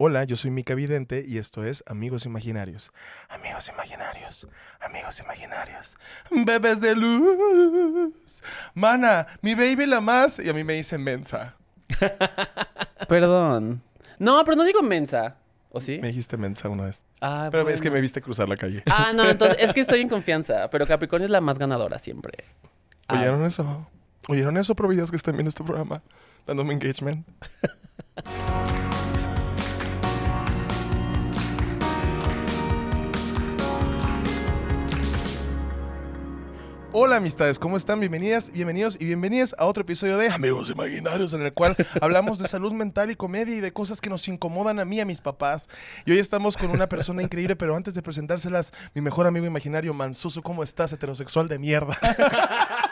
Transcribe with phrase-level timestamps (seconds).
[0.00, 2.92] Hola, yo soy Mica Vidente y esto es Amigos Imaginarios.
[3.28, 4.46] Amigos Imaginarios,
[4.80, 5.96] amigos imaginarios,
[6.30, 8.44] bebés de luz.
[8.74, 10.38] Mana, mi baby la más.
[10.38, 11.56] Y a mí me dicen mensa.
[13.08, 13.82] Perdón.
[14.20, 15.34] No, pero no digo mensa.
[15.70, 15.98] ¿O sí?
[16.00, 17.04] Me dijiste mensa una vez.
[17.20, 17.96] Ah, Pero es que bueno.
[17.96, 18.84] me viste cruzar la calle.
[18.86, 20.70] Ah, no, entonces es que estoy en confianza.
[20.70, 22.44] Pero Capricornio es la más ganadora siempre.
[23.08, 23.88] Ah, ¿Oyeron eso?
[24.28, 26.02] ¿Oyeron eso, providas que están viendo este programa?
[26.46, 27.26] Dándome engagement.
[36.90, 38.00] Hola amistades, ¿cómo están?
[38.00, 42.48] Bienvenidas, bienvenidos y bienvenidas a otro episodio de Amigos Imaginarios en el cual hablamos de
[42.48, 45.20] salud mental y comedia y de cosas que nos incomodan a mí y a mis
[45.20, 45.68] papás.
[46.06, 49.92] Y hoy estamos con una persona increíble, pero antes de presentárselas, mi mejor amigo imaginario,
[49.92, 51.94] Mansuso, ¿cómo estás, heterosexual de mierda?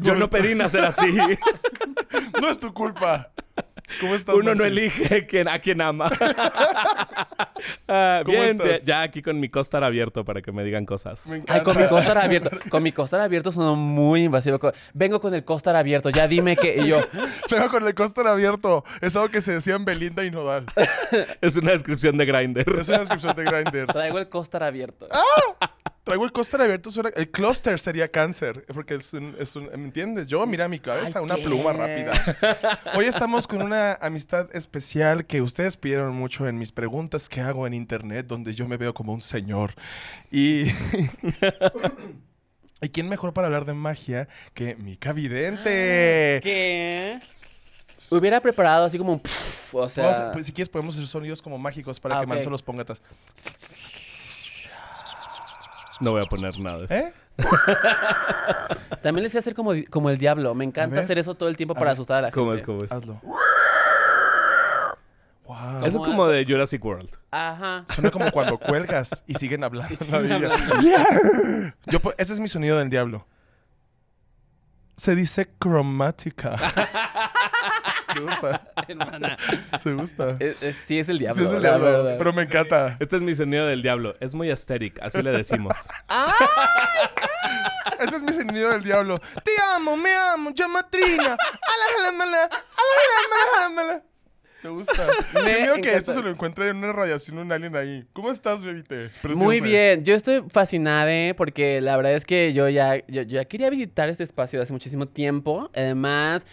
[0.00, 1.06] Yo no pedí nacer así.
[2.40, 3.30] No es tu culpa.
[4.00, 4.34] ¿Cómo estás?
[4.34, 6.10] Uno no elige quién- a quién ama.
[7.88, 8.66] Ah, ¿Cómo bien, estás?
[8.66, 8.80] bien.
[8.84, 11.26] ya aquí con mi costar abierto para que me digan cosas.
[11.26, 12.50] Me Ay, con mi costar abierto.
[12.70, 14.58] Con mi costar abierto sonó muy invasivo.
[14.94, 16.10] Vengo con el costar abierto.
[16.10, 17.00] Ya dime que y yo.
[17.50, 18.84] Pero con el costar abierto.
[19.00, 20.66] Es algo que se decían Belinda y Nodal.
[21.40, 22.78] Es una descripción de Grindr.
[22.78, 23.86] Es una descripción de Grindr.
[23.92, 25.08] Traigo el costar abierto.
[26.04, 26.90] Traigo el costar abierto.
[27.16, 28.64] El cluster sería cáncer.
[28.72, 30.26] Porque es un, es un- ¿Me entiendes?
[30.28, 31.42] Yo, mira mi cabeza, Ay, una ¿qué?
[31.42, 32.12] pluma rápida.
[32.94, 37.66] Hoy estamos con una amistad especial que ustedes pidieron mucho en mis preguntas que hago
[37.66, 39.74] en internet, donde yo me veo como un señor.
[40.30, 40.64] Y.
[42.80, 46.40] ¿Y quién mejor para hablar de magia que Mica Vidente?
[46.42, 47.18] ¿Qué?
[48.10, 49.20] Hubiera preparado así como un.
[49.20, 50.30] pf, o sea.
[50.32, 52.28] Pues, si quieres podemos hacer sonidos como mágicos para Ah, que ok.
[52.30, 53.02] Manso los ponga atrás.
[56.00, 56.84] No voy a poner nada.
[56.90, 57.12] ¿Eh?
[59.02, 60.54] También les sé hacer como, como el diablo.
[60.54, 61.04] Me encanta ver.
[61.04, 61.92] hacer eso todo el tiempo A para ver.
[61.92, 62.40] asustar a la gente.
[62.40, 62.62] ¿Cómo es?
[62.62, 62.90] ¿Cómo es?
[62.92, 63.20] Hazlo.
[65.44, 65.84] Wow.
[65.86, 67.10] Eso ¿Cómo como de Jurassic World.
[67.30, 67.84] Ajá.
[67.88, 69.96] Suena como cuando cuelgas y siguen hablando.
[69.96, 70.56] siguen hablando.
[71.86, 73.26] Yo, ese es mi sonido del diablo.
[74.96, 76.56] Se dice cromática.
[78.14, 78.62] Se gusta.
[78.88, 79.36] Hermana.
[79.80, 80.36] Se gusta.
[80.40, 81.42] Es- es- sí, es el diablo.
[81.42, 81.84] Sí, es el la diablo.
[81.86, 82.14] verdad.
[82.18, 82.96] Pero me encanta.
[83.00, 84.14] Este es mi sonido del diablo.
[84.20, 85.76] Es muy aesthetic, así le decimos.
[88.00, 89.18] Ese es mi sonido del diablo.
[89.44, 91.32] Te amo, me amo, llamatrina.
[91.34, 92.50] Ala, ala, mala, ala,
[93.04, 94.02] ala, mala, mala.
[94.62, 95.06] ¿Te gusta?
[95.34, 98.04] Me Qué miedo que esto se lo encuentre en una radiación un alien ahí.
[98.12, 99.10] ¿Cómo estás, bebite?
[99.22, 99.64] Muy Preciosa.
[99.64, 101.32] bien, yo estoy fascinada ¿eh?
[101.36, 104.72] porque la verdad es que yo ya, yo, yo ya quería visitar este espacio hace
[104.72, 105.70] muchísimo tiempo.
[105.76, 106.44] Además,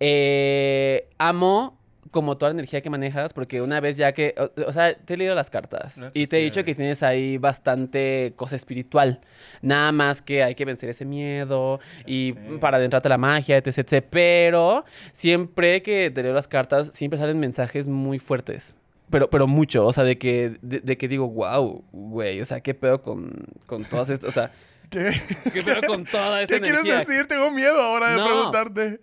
[0.00, 1.78] eh, amo
[2.10, 5.14] como toda la energía que manejas porque una vez ya que, o, o sea, te
[5.14, 9.20] he leído las cartas y te he dicho que tienes ahí bastante cosa espiritual.
[9.60, 13.78] Nada más que hay que vencer ese miedo y para adentrarte a la magia, etc,
[13.78, 14.04] etc.
[14.08, 18.76] Pero siempre que te leo las cartas, siempre salen mensajes muy fuertes.
[19.10, 22.60] Pero, pero mucho, o sea, de que, de, de que digo, wow, güey, o sea,
[22.60, 23.30] qué pedo con,
[23.66, 24.50] con todas estas, o sea,
[24.90, 25.10] ¿Qué,
[25.52, 26.98] qué pedo con toda esta ¿Qué quieres energía.
[27.06, 27.26] decir?
[27.26, 28.24] Tengo miedo ahora de No.
[28.26, 28.98] preguntarte.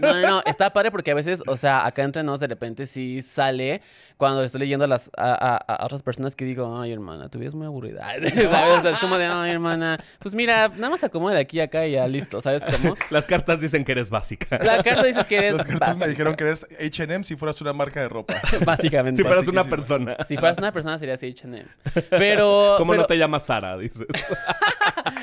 [0.00, 2.86] No, no, no, está padre porque a veces, o sea, acá entre nos de repente
[2.86, 3.82] sí sale
[4.16, 7.28] cuando le estoy leyendo a, las, a, a- a otras personas que digo, ay, hermana,
[7.28, 8.06] tu vida es muy aburrida.
[8.12, 8.78] ¿Sabes?
[8.78, 11.64] O sea, es como de, ay, hermana, pues mira, nada más acomoda de aquí a
[11.64, 12.96] acá y ya listo, ¿sabes cómo?
[13.10, 14.56] Las cartas dicen que eres básica.
[14.62, 17.72] La carta dices que eres Las cartas me dijeron que eres H&M si fueras una
[17.72, 18.34] marca de ropa.
[18.64, 19.20] básicamente.
[19.20, 20.16] Si fueras una persona.
[20.28, 21.64] Si fueras una persona serías H&M.
[22.10, 22.76] Pero...
[22.78, 23.76] ¿Cómo pero- no te llamas Sara?
[23.76, 24.06] Dices.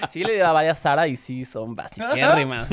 [0.09, 2.67] Sí le digo a varias Sara y sí son basiquérrimas.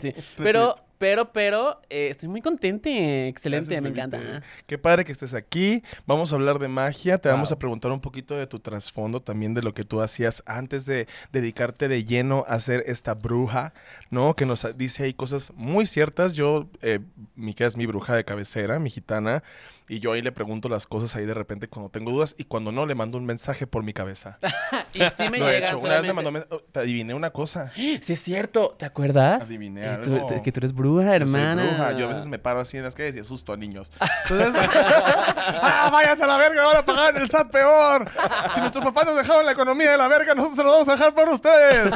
[0.00, 0.14] Sí.
[0.36, 3.28] Pero, pero, pero, eh, estoy muy contente.
[3.28, 4.42] Excelente, Gracias, me encanta.
[4.66, 5.84] Qué padre que estés aquí.
[6.06, 7.18] Vamos a hablar de magia.
[7.18, 10.42] Te vamos a preguntar un poquito de tu trasfondo, también de lo que tú hacías
[10.44, 13.72] antes de dedicarte de lleno a ser esta bruja,
[14.10, 14.34] ¿no?
[14.34, 16.34] Que nos dice ahí cosas muy ciertas.
[16.34, 16.98] Yo, eh,
[17.36, 19.44] Mica es mi bruja de cabecera, mi gitana,
[19.88, 22.72] y yo ahí le pregunto las cosas ahí de repente cuando tengo dudas y cuando
[22.72, 24.38] no le mando un mensaje por mi cabeza.
[24.94, 25.78] Y sí me Lo he llegan hecho.
[25.84, 27.72] Una vez me solamente- mandó, oh, te adiviné una cosa.
[27.76, 29.42] Sí es cierto, ¿te acuerdas?
[29.46, 30.26] Adiviné Eh, algo.
[30.26, 31.62] tú- que tú eres bruja, Yo soy hermana.
[31.66, 31.92] bruja.
[31.92, 33.92] Yo a veces me paro así en las calles y asusto a niños.
[34.30, 34.54] Entonces,
[35.14, 36.62] ¡ah, váyase a la verga!
[36.64, 38.10] Ahora pagar el SAT peor.
[38.54, 40.92] Si nuestros papás nos dejaron la economía de la verga, nosotros se lo vamos a
[40.92, 41.92] dejar por ustedes.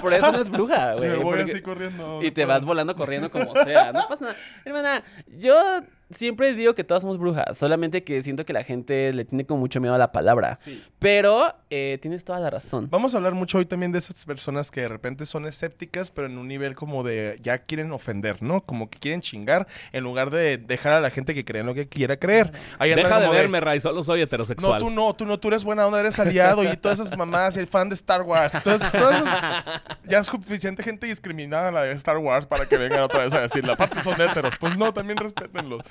[0.00, 1.10] Por eso no es bruja, güey.
[1.10, 2.22] Me voy porque- así corriendo.
[2.22, 3.92] Y te vas volando corriendo como sea.
[3.92, 4.36] No pasa nada.
[4.64, 5.80] Hermana, yo
[6.14, 9.60] siempre digo que todas somos brujas, solamente que siento que la gente le tiene como
[9.60, 10.58] mucho miedo a la palabra.
[10.98, 12.88] Pero eh, tienes toda la razón.
[12.90, 16.26] Vamos a hablar mucho hoy también de esas personas que de repente son escépticas, pero
[16.28, 18.60] en un nivel como de ya quieren ofender, ¿no?
[18.64, 21.88] Como que quieren chingar en lugar de dejar a la gente que crea lo que
[21.88, 22.52] quiera creer.
[22.78, 24.78] Ahí Deja de verme, Ray, solo soy No, heterosexual.
[24.78, 27.60] tú no, tú no, tú eres buena onda, eres aliado y todas esas mamás y
[27.60, 28.54] el fan de Star Wars.
[28.54, 29.64] Entonces, todas esas-
[30.08, 33.40] ya es suficiente gente discriminada la de Star Wars para que vengan otra vez a
[33.40, 34.54] decir, la parte son héteros.
[34.58, 35.82] Pues no, también respétenlos.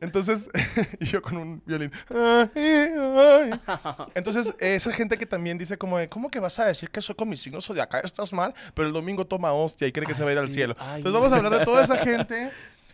[0.00, 0.50] Entonces,
[1.00, 1.90] y yo con un violín.
[4.14, 7.14] Entonces, esa gente que también dice como, de, ¿cómo que vas a decir que soy
[7.14, 8.02] con mi signo zodiacal?
[8.04, 10.50] Estás mal, pero el domingo toma hostia y cree que se va a ir al
[10.50, 10.76] cielo.
[10.78, 12.50] Ay, Entonces, vamos a hablar de toda esa gente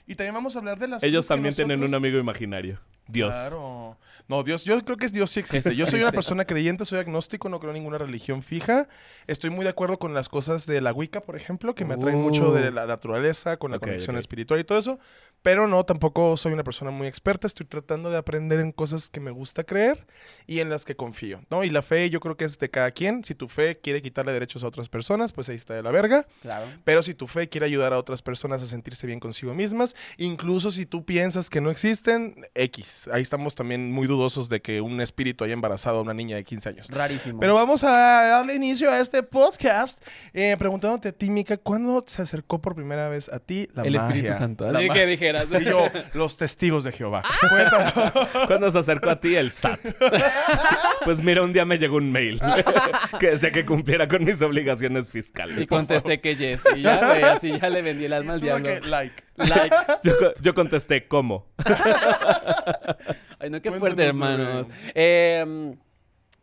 [0.07, 2.79] y también vamos a hablar de las Ellos cosas que también tienen un amigo imaginario.
[3.09, 3.49] Dios.
[3.49, 3.97] Claro.
[4.29, 5.75] No, Dios, yo creo que Dios sí existe.
[5.75, 8.89] Yo soy una persona creyente, soy agnóstico, no creo en ninguna religión fija.
[9.27, 12.21] Estoy muy de acuerdo con las cosas de la Wicca, por ejemplo, que me atraen
[12.21, 12.73] mucho de Uh.
[12.73, 14.99] la naturaleza, con la conexión espiritual y todo eso.
[15.43, 17.49] Pero no, tampoco soy una persona muy experta.
[17.49, 20.07] Estoy tratando de aprender en cosas que me gusta creer
[20.47, 21.65] y en las que confío, ¿no?
[21.65, 23.25] Y la fe yo creo que es de cada quien.
[23.25, 26.27] Si tu fe quiere quitarle derechos a otras personas, pues ahí está de la verga.
[26.43, 26.67] Claro.
[26.85, 30.71] Pero si tu fe quiere ayudar a otras personas a sentirse bien consigo mismas, incluso
[30.71, 33.09] si tú piensas que no existen, X.
[33.13, 36.45] Ahí estamos también muy dudosos de que un espíritu haya embarazado a una niña de
[36.45, 36.89] 15 años.
[36.91, 37.41] Rarísimo.
[37.41, 42.23] Pero vamos a darle inicio a este podcast eh, preguntándote a ti, Mika, ¿cuándo se
[42.23, 44.33] acercó por primera vez a ti la el Espíritu?
[44.35, 44.71] Santo.
[44.71, 45.47] La Así que dijeras.
[45.61, 47.23] Y yo, los testigos de Jehová.
[47.49, 47.93] Cuéntame.
[48.47, 49.81] ¿Cuándo se acercó a ti el SAT?
[51.05, 52.41] Pues mira, un día me llegó un mail
[53.21, 55.67] que decía que cumpliera con mis obligaciones Y fiscales.
[55.69, 56.61] contesté que yes.
[56.77, 58.65] Y ya, güey, así ya le vendí el alma al diablo.
[58.65, 59.15] que, like.
[59.37, 59.75] Like.
[60.05, 61.47] Yo, co- yo contesté, ¿cómo?
[63.39, 64.69] Ay, no, qué Cuéntanos, fuerte, hermanos.
[64.95, 65.75] Eh,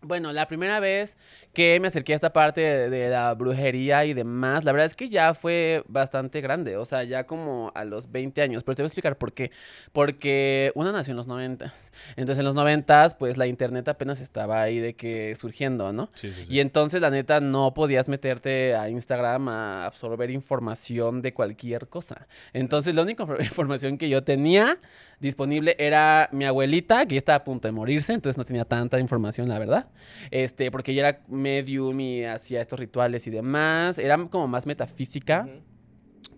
[0.01, 1.17] bueno, la primera vez
[1.53, 4.95] que me acerqué a esta parte de, de la brujería y demás, la verdad es
[4.95, 8.81] que ya fue bastante grande, o sea, ya como a los 20 años, pero te
[8.81, 9.51] voy a explicar por qué.
[9.91, 11.73] Porque una nació en los 90.
[12.15, 16.09] Entonces en los 90, pues la internet apenas estaba ahí de que surgiendo, ¿no?
[16.13, 21.33] Sí, sí, Y entonces, la neta, no podías meterte a Instagram a absorber información de
[21.33, 22.27] cualquier cosa.
[22.53, 24.77] Entonces, la única infor- información que yo tenía
[25.19, 28.99] disponible era mi abuelita, que ya estaba a punto de morirse, entonces no tenía tanta
[28.99, 29.87] información, la verdad.
[30.31, 33.99] Este, porque ella era medium y hacía estos rituales y demás.
[33.99, 35.47] Era como más metafísica.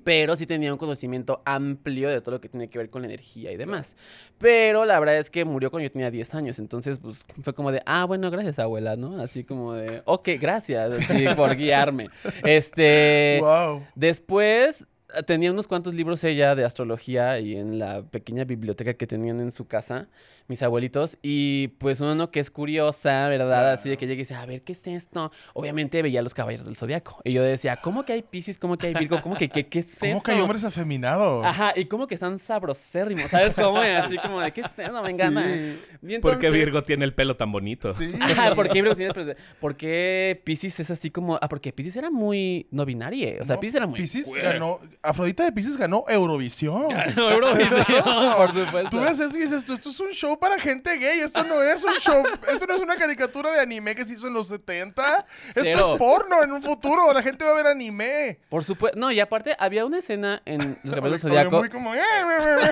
[0.03, 3.07] Pero sí tenía un conocimiento amplio de todo lo que tiene que ver con la
[3.07, 3.95] energía y demás.
[4.39, 6.57] Pero la verdad es que murió cuando yo tenía 10 años.
[6.57, 9.21] Entonces, pues fue como de, ah, bueno, gracias, abuela, ¿no?
[9.21, 12.09] Así como de, ok, gracias, así por guiarme.
[12.43, 13.37] Este.
[13.41, 13.83] wow.
[13.93, 14.87] Después
[15.25, 19.51] tenía unos cuantos libros ella de astrología y en la pequeña biblioteca que tenían en
[19.51, 20.07] su casa,
[20.47, 21.17] mis abuelitos.
[21.21, 23.71] Y pues uno que es curiosa, ¿verdad?
[23.71, 25.31] Así de que llega y dice, a ver, ¿qué es esto?
[25.53, 27.21] Obviamente veía los caballeros del zodiaco.
[27.23, 28.57] Y yo decía, ¿cómo que hay Pisces?
[28.57, 29.21] ¿Cómo que hay Virgo?
[29.21, 30.23] ¿Cómo que qué, qué es ¿Cómo esto?
[30.23, 31.45] que hay hombres afeminados?
[31.45, 33.79] Ajá, y como que están sabrosérrimos, ¿sabes cómo?
[33.79, 35.01] Así como de, ¿qué es eso?
[35.03, 35.43] Me encanta.
[35.43, 36.19] Sí.
[36.19, 37.93] ¿Por qué Virgo tiene el pelo tan bonito?
[37.93, 38.11] Sí.
[38.19, 41.37] Ajá, ¿por qué Virgo tiene el pre- ¿Por qué Pisces es así como...?
[41.41, 43.41] Ah, porque Pisces era muy no binario.
[43.41, 43.99] O sea, No, Pisces era muy...
[44.41, 46.89] Ganó, Afrodita de Pisces ganó Eurovisión.
[46.89, 47.83] Ganó Eurovisión,
[48.37, 48.89] por supuesto.
[48.89, 51.83] Tú ves eso y dices, esto es un show para gente gay, esto no es
[51.83, 55.25] un show, esto no es una caricatura de anime que se hizo en los 70.
[55.49, 55.93] Esto Cero.
[55.93, 58.39] es porno en un futuro, la gente va a ver anime.
[58.49, 58.99] Por supuesto.
[58.99, 61.59] No, y aparte había una escena en Los Caballeros Zodiaco.
[61.59, 62.71] Muy como, eh, eh,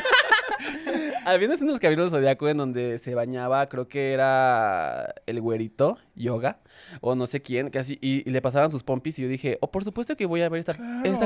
[0.88, 4.14] eh, Había una escena en Los Caballeros del Zodiaco en donde se bañaba, creo que
[4.14, 6.60] era el güerito, yoga,
[7.02, 9.72] o no sé quién, casi, y, y le pasaban sus pompis y yo dije, oh,
[9.72, 10.76] por supuesto que voy a ver esta,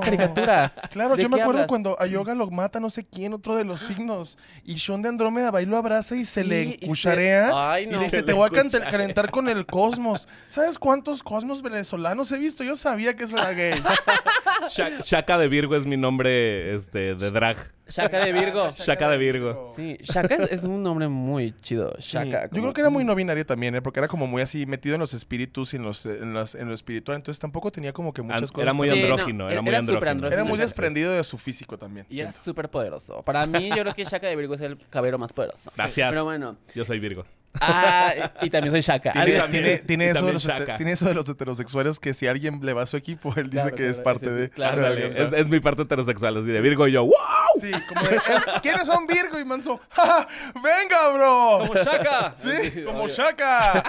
[0.02, 0.74] caricatura.
[0.92, 1.68] Claro, ¿De yo me acuerdo hablas?
[1.68, 4.38] cuando a Yoga lo mata no sé quién, otro de los signos.
[4.64, 7.52] Y Sean de Andrómeda va y lo abraza y se Sí, le y se- encucharea.
[7.74, 8.00] Ay, Y no.
[8.00, 10.28] dice, Se te voy a calentar con el cosmos.
[10.50, 12.64] ¿Sabes cuántos cosmos venezolanos he visto?
[12.64, 13.74] Yo sabía que eso era gay.
[14.70, 17.58] Sha- Shaka de Virgo es mi nombre este, de drag.
[17.88, 18.70] Shaka de Virgo.
[18.78, 19.74] Shaka de Virgo.
[19.76, 21.94] Sí, Shaka es, es un nombre muy chido.
[22.00, 22.18] Sí.
[22.18, 22.46] Shaka.
[22.52, 23.82] Yo creo que era muy no binario también, ¿eh?
[23.82, 26.68] porque era como muy así metido en los espíritus y en, los, en, las- en
[26.68, 27.18] lo espiritual.
[27.18, 28.64] Entonces tampoco tenía como que muchas An- cosas.
[28.64, 30.12] era muy Sí, no, andrógino, era, era- muy andrógino.
[30.12, 30.42] andrógino.
[30.42, 32.06] Era muy desprendido de su físico también.
[32.10, 33.22] Y era súper poderoso.
[33.24, 35.70] Para mí, yo creo que Shaka de Virgo es el caballero más poderoso.
[35.76, 36.10] Gracias.
[36.10, 36.58] Pero bueno.
[36.74, 37.26] Yo soy Virgo.
[37.62, 39.12] Ah, y, también soy Shaka.
[39.12, 39.84] Tiene, también.
[39.86, 40.76] tiene- eso de también los hete- Shaka.
[40.76, 43.62] tiene eso de los heterosexuales que si alguien le va a su equipo, él dice
[43.64, 44.50] Claro, que es parte de...
[44.50, 44.88] claro.
[44.88, 47.14] Es, es mi parte heterosexual, así de Virgo y yo, ¡wow!
[47.62, 48.20] Sí, como de, "Eh,
[48.62, 49.80] ¿quiénes son Virgo y Manso?
[49.92, 50.28] ¡Ja, ja!
[50.56, 51.60] ¡Venga, bro!
[51.68, 52.34] Como Shaka.
[52.36, 53.84] Sí, como Shaka.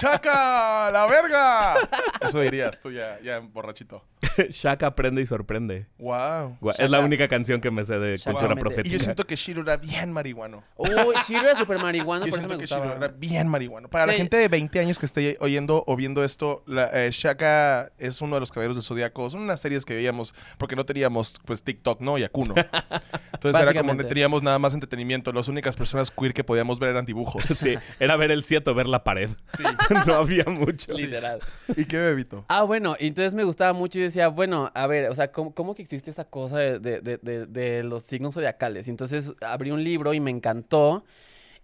[0.00, 1.74] Shaka, la verga.
[2.20, 4.04] Eso dirías tú ya, ya borrachito.
[4.50, 5.86] Shaka aprende y sorprende.
[5.98, 6.56] Wow.
[6.62, 6.84] Shaka.
[6.84, 8.88] es la única canción que me sé de cultura profética.
[8.88, 10.64] Y yo siento que Shiro era bien marihuano.
[10.76, 10.88] Uy,
[11.26, 13.88] Shiro era súper marihuana, Yo por eso me que Era bien marihuano.
[13.88, 17.92] Para la gente de 20 años que esté oyendo o viendo esto, la, eh, Shaka
[17.98, 19.28] es uno de los caballeros del Zodíaco.
[19.30, 22.18] Son unas series que veíamos porque no teníamos pues TikTok, ¿no?
[22.18, 22.54] Y Akuno.
[23.32, 24.04] Entonces era como Básicamente.
[24.04, 25.32] teníamos nada más entretenimiento.
[25.32, 27.44] Las únicas personas queer que podíamos ver eran dibujos.
[27.58, 29.30] Sí, era ver el cieto, ver la pared.
[29.56, 29.64] Sí.
[30.06, 30.92] no había mucho.
[30.92, 31.40] Literal.
[31.76, 32.44] ¿Y qué bebito?
[32.48, 35.74] Ah, bueno, entonces me gustaba mucho y decía, bueno, a ver, o sea, ¿cómo, cómo
[35.74, 38.86] que existe esa cosa de, de- de- de- de los signos zodiacales?
[38.86, 41.04] Y entonces abrí un libro y me encantó.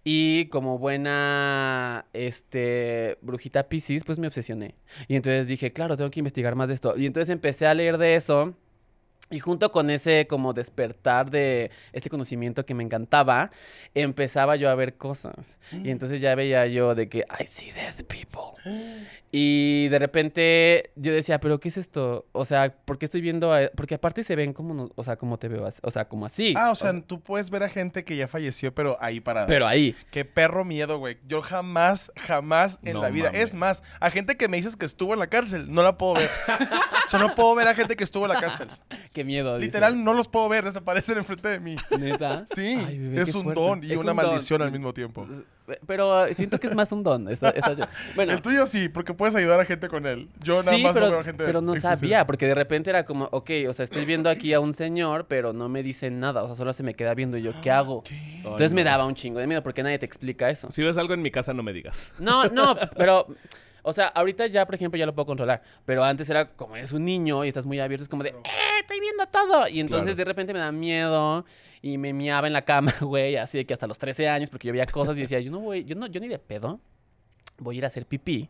[0.07, 4.75] Y como buena, este, brujita Pisces, pues me obsesioné.
[5.07, 6.93] Y entonces dije, claro, tengo que investigar más de esto.
[6.95, 8.53] Y entonces empecé a leer de eso.
[9.31, 13.49] Y junto con ese como despertar de este conocimiento que me encantaba,
[13.95, 15.57] empezaba yo a ver cosas.
[15.71, 18.61] Y entonces ya veía yo de que, I see dead people.
[19.37, 22.25] Y de repente yo decía, pero ¿qué es esto?
[22.31, 23.69] O sea, ¿por qué estoy viendo a...
[23.75, 26.25] Porque aparte se ven como, no- o sea, como te veo, así- o sea, como
[26.25, 26.53] así.
[26.55, 29.47] Ah, o sea, tú puedes ver a gente que ya falleció, pero ahí parada.
[29.47, 29.93] Pero ahí.
[30.09, 31.17] Qué perro miedo, güey.
[31.27, 33.29] Yo jamás, jamás en No la vida.
[33.33, 36.13] Es más, a gente que me dices que estuvo en la cárcel, no la puedo
[36.13, 36.29] ver.
[37.05, 38.69] o sea, no puedo ver a gente que estuvo en la cárcel.
[39.11, 39.55] Qué miedo.
[39.57, 39.65] dice.
[39.65, 41.75] Literal, no los puedo ver, desaparecen enfrente de mí.
[41.99, 42.45] ¿Neta?
[42.55, 43.59] Sí, Ay, bebé, es un fuerte.
[43.61, 44.25] don y Es una un don.
[44.27, 45.27] maldición al mismo tiempo.
[45.87, 47.27] Pero siento que es más un don.
[47.29, 50.29] está- está yo- Bueno, El tuyo sí, porque puedes ayudar a gente con él.
[50.43, 51.95] Yo nada sí, más pero, no veo a gente pero no exclusiva.
[51.99, 55.25] sabía, porque de repente era como, ok, o sea, estoy viendo aquí a un señor,
[55.27, 57.71] pero no me dice nada, o sea, solo se me queda viendo y yo, ¿qué
[57.71, 58.03] hago?
[58.37, 60.69] Entonces me daba un chingo de miedo porque nadie te explica eso.
[60.69, 62.13] Si ves algo en mi casa, no me digas.
[62.19, 63.27] No, no, pero,
[63.85, 66.91] o sea, ahorita ya, por ejemplo, ya lo puedo controlar, pero antes era como eres
[66.91, 69.67] un niño y estás muy abierto, es como de, ¡eh, estoy viendo todo!
[69.67, 70.17] Y entonces Claro.
[70.17, 71.45] de repente me da miedo
[71.81, 74.67] y me miaba en la cama, güey, así de que hasta los 13 años, porque
[74.67, 76.79] yo veía cosas y decía, yo no voy, yo no, yo ni de pedo
[77.59, 78.49] voy a ir a hacer pipí.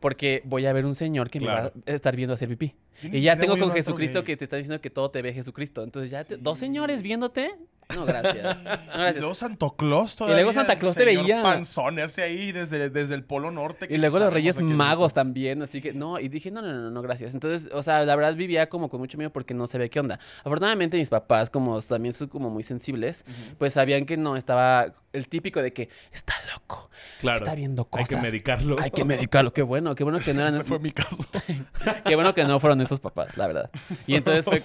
[0.00, 1.72] Porque voy a ver un señor que Claro.
[1.74, 2.74] me va a estar viendo hacer pipí.
[3.02, 4.26] Y ya tengo con Jesucristo gay.
[4.26, 5.82] que te está diciendo que todo te ve Jesucristo.
[5.82, 7.54] Entonces ya, te- dos señores viéndote.
[7.94, 8.56] No, gracias.
[8.98, 10.36] No, Y luego Santo Claus todavía.
[10.36, 11.42] luego Santa Claus te veía.
[11.42, 13.86] panzón ese ahí desde, desde el Polo Norte.
[13.88, 17.02] Y luego los Reyes Magos también, así que no, y dije, no, no, no, no,
[17.02, 17.32] gracias.
[17.34, 20.18] Entonces, o sea, la verdad vivía como con mucho miedo porque no sabía qué onda.
[20.40, 23.24] Afortunadamente mis papás, como también son como muy sensibles,
[23.58, 26.90] pues sabían que no estaba el típico de que está loco,
[27.20, 27.38] Claro.
[27.38, 28.08] está viendo Hay cosas.
[28.08, 28.76] que medicarlo.
[28.80, 31.16] Hay que medicarlo, qué bueno, qué bueno que no eran, Ese fue mi caso.
[32.04, 33.70] qué bueno que no fueron esos papás, la verdad.
[34.06, 34.60] Y entonces fue,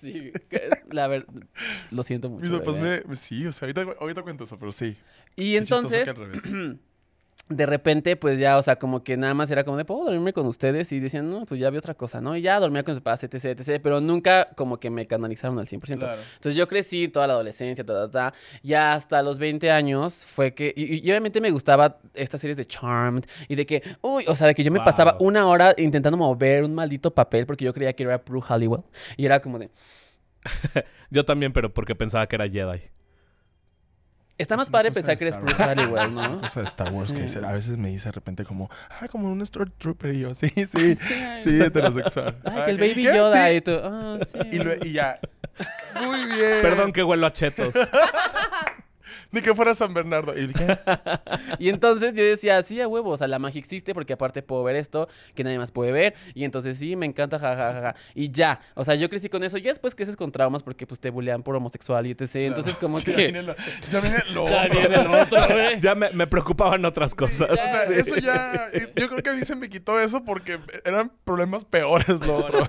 [0.00, 0.32] sí,
[0.90, 1.28] la verdad,
[1.90, 2.46] lo siento mucho.
[2.46, 3.02] Mis papás bebé.
[3.06, 3.16] me...
[3.16, 4.96] Sí, o sea, ahorita, ahorita cuento eso, pero sí.
[5.36, 6.42] Y entonces, al revés.
[7.48, 10.34] de repente, pues ya, o sea, como que nada más era como de, ¿puedo dormirme
[10.34, 10.92] con ustedes?
[10.92, 12.36] Y decían, no, pues ya vi otra cosa, ¿no?
[12.36, 13.80] Y ya dormía con mis papás, etc, etc.
[13.82, 15.98] Pero nunca como que me canalizaron al 100%.
[15.98, 16.20] Claro.
[16.34, 18.34] Entonces yo crecí toda la adolescencia, ta, ta, ta.
[18.62, 20.74] Ya hasta los 20 años fue que...
[20.76, 23.82] Y, y obviamente me gustaba estas series de Charmed y de que...
[24.02, 24.84] Uy, o sea, de que yo me Wow.
[24.84, 28.82] pasaba una hora intentando mover un maldito papel porque yo creía que era Prue Halliwell.
[29.16, 29.70] Y era como de...
[31.10, 32.82] Yo también, pero porque pensaba que era Jedi.
[34.38, 35.54] Está más Es padre pensar que eres Wars.
[35.58, 36.40] Halliwell, Es una ¿no?
[36.42, 39.32] cosa de Star Wars que dice- a veces me dice de repente como, ah, como
[39.32, 40.94] un Stormtrooper y yo, sí, sí,
[41.42, 42.36] sí, heterosexual.
[42.44, 43.16] Ay, que el ¿y Baby qué?
[43.16, 43.54] Yoda Sí.
[43.56, 43.72] y tú...
[43.82, 44.38] Ah, sí.
[44.52, 45.18] Y, lue- y ya.
[46.06, 46.62] Muy bien.
[46.62, 47.74] Perdón que huelo a chetos.
[49.30, 50.38] Ni que fuera San Bernardo.
[50.38, 50.78] ¿Y qué?
[51.58, 54.62] Y entonces yo decía, sí, a huevo, o sea, la magia existe porque aparte puedo
[54.64, 56.14] ver esto que nadie más puede ver.
[56.34, 57.72] Y entonces sí, me encanta, jajajaja.
[57.74, 57.96] Ja, ja, ja.
[58.14, 59.58] Y ya, o sea, yo crecí con eso.
[59.58, 62.36] Y ya después creces con traumas porque pues te bulean por homosexual y etc.
[62.36, 63.16] Entonces como Ya que...
[63.16, 63.54] viene lo,
[63.90, 64.78] ya viene lo Ya otro.
[64.78, 65.80] viene el otro, güey.
[65.80, 67.50] ya me, me preocupaban otras cosas.
[67.50, 68.68] O sea, eso ya.
[68.96, 72.68] Yo creo que a mí se me quitó eso porque eran problemas peores lo otro.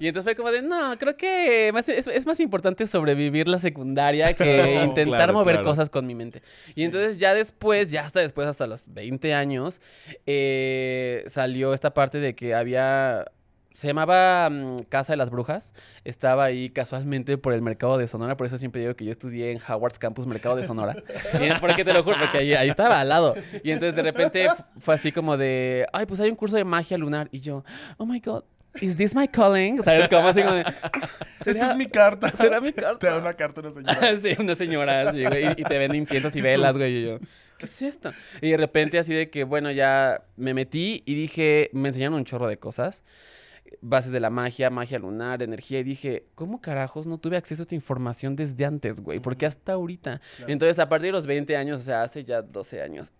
[0.00, 3.58] Y entonces fue como de, no, creo que más- es, es más importante sobrevivir la
[3.58, 5.68] secundaria que Claro, intentar claro, mover claro.
[5.68, 6.42] cosas con mi mente.
[6.74, 9.80] Y entonces ya después, ya hasta después, hasta los 20 años,
[10.26, 13.26] eh, salió esta parte de que había...
[13.72, 15.72] Se llamaba mm, Casa de las Brujas.
[16.02, 18.36] Estaba ahí casualmente por el mercado de Sonora.
[18.36, 20.96] Por eso siempre digo que yo estudié en Howard's Campus Mercado de Sonora.
[21.40, 23.36] Y porque te lo juro, porque ahí, ahí estaba al lado.
[23.62, 26.98] Y entonces de repente fue así como de, ay, pues hay un curso de magia
[26.98, 27.28] lunar.
[27.30, 27.62] Y yo,
[27.98, 28.42] oh my God,
[28.80, 29.82] is this my calling?
[29.82, 30.28] ¿Sabes cómo?
[30.28, 30.64] Así como de,
[31.46, 32.30] Esa es mi carta.
[32.36, 32.98] ¿Será mi carta?
[32.98, 34.20] Te da una carta una señora.
[34.20, 37.18] sí, una señora así, güey, y, y te vende inciensos y velas, güey, y yo,
[37.58, 38.12] ¿qué es esto?
[38.40, 42.24] Y de repente así de que, bueno, ya me metí y dije, me enseñaron un
[42.24, 43.02] chorro de cosas,
[43.80, 47.64] bases de la magia, magia lunar, energía, y dije, ¿cómo carajos no tuve acceso a
[47.64, 49.20] esta información desde antes, güey?
[49.20, 50.20] Porque hasta ahorita.
[50.46, 53.12] Entonces, a partir de los 20 años, o sea, hace ya 12 años.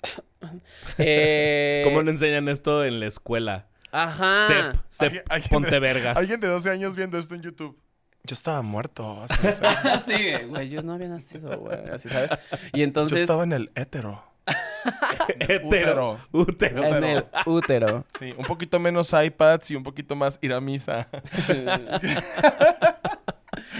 [0.98, 3.66] eh, ¿Cómo no enseñan esto en la escuela?
[3.92, 4.46] Ajá.
[4.46, 6.16] CEP, CEP Alguien- alguien de- Pontevergas.
[6.18, 7.78] Alguien de 12 años viendo esto en YouTube.
[8.24, 10.02] Yo estaba muerto hace 12 años.
[10.06, 12.30] sí, güey, yo no había nacido, güey, así, ¿sabes?
[12.72, 13.20] Y Yo entonces...
[13.20, 14.22] estaba en el hétero.
[15.40, 16.18] Hetero.
[16.32, 16.84] Útero.
[16.84, 18.04] En el útero.
[18.18, 21.08] Sí, un poquito menos iPads y un poquito más ir a misa.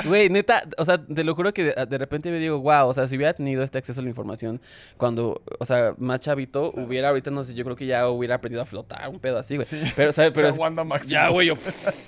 [0.04, 2.94] Güey, neta, o sea, te lo juro que de, de repente me digo, wow, o
[2.94, 4.60] sea, si hubiera tenido este acceso a la información
[4.96, 8.62] cuando, o sea, más chavito, hubiera ahorita, no sé, yo creo que ya hubiera aprendido
[8.62, 9.66] a flotar, un pedo así, güey.
[9.96, 10.32] Pero, ¿sabes?
[10.34, 11.10] Pero es- Wanda Maximoff.
[11.12, 11.54] ya, güey, yo,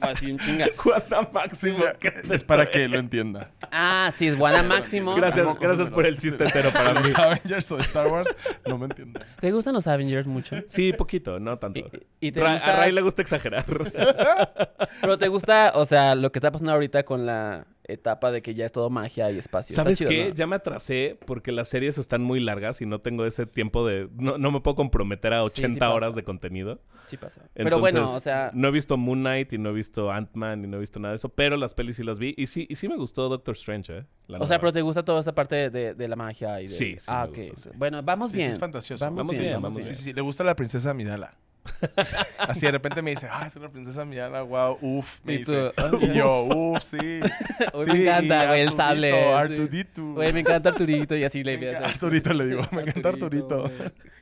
[0.00, 0.66] así un chinga.
[0.84, 1.78] Wanda Máximo.
[1.78, 3.50] Sí, ya, es para que lo entienda.
[3.70, 5.14] Ah, sí, es Wanda Máximo.
[5.14, 7.00] Gracias, gracias por el chiste entero para mí.
[7.10, 8.28] Los Avengers o Star Wars
[8.66, 9.22] no me entienden.
[9.40, 10.56] ¿Te gustan los Avengers mucho?
[10.66, 11.78] Sí, poquito, no tanto.
[11.80, 13.64] Y, y te Ra- gusta, A Ray le gusta exagerar.
[15.00, 18.54] pero te gusta, o sea, lo que está pasando ahorita con la etapa de que
[18.54, 19.74] ya es todo magia y espacio.
[19.74, 20.28] ¿Sabes chido, qué?
[20.28, 20.34] ¿no?
[20.34, 24.08] Ya me atrasé porque las series están muy largas y no tengo ese tiempo de...
[24.16, 25.94] No, no me puedo comprometer a Sí, sí 80 pasa.
[25.94, 26.80] horas de contenido.
[27.06, 27.42] Sí pasa.
[27.54, 30.68] pero bueno, o sea, No he visto Moon Knight y no he visto Ant-Man y
[30.68, 32.34] no he visto nada de eso, pero las pelis sí las vi.
[32.36, 34.04] Y sí, y sí me gustó Doctor Strange, ¿eh?
[34.28, 36.68] La o sea, pero te gusta toda esta parte de, de la magia y de...
[36.68, 37.50] Sí, sí Ah, me ok.
[37.56, 37.70] sí.
[37.74, 38.50] Bueno, vamos Sí, bien.
[38.50, 39.04] sí, es fantasioso.
[39.04, 39.88] Vamos, Vamos bien, bien, vamos bien.
[39.88, 40.12] Sí, sí, sí.
[40.12, 41.34] Le gusta la princesa Midala.
[42.38, 45.20] Así de repente me dice, ah, es una princesa Midala, wow, uff.
[45.24, 45.72] Me Y dice.
[45.76, 46.96] "Ah, Y yo, uff, sí.
[47.74, 49.32] Uy, Sí, me encanta, güey, el sable.
[49.34, 50.02] Arturito.
[50.14, 53.70] Güey, me encanta Arturito y así le encanta Arturito le digo, me encanta Arturito.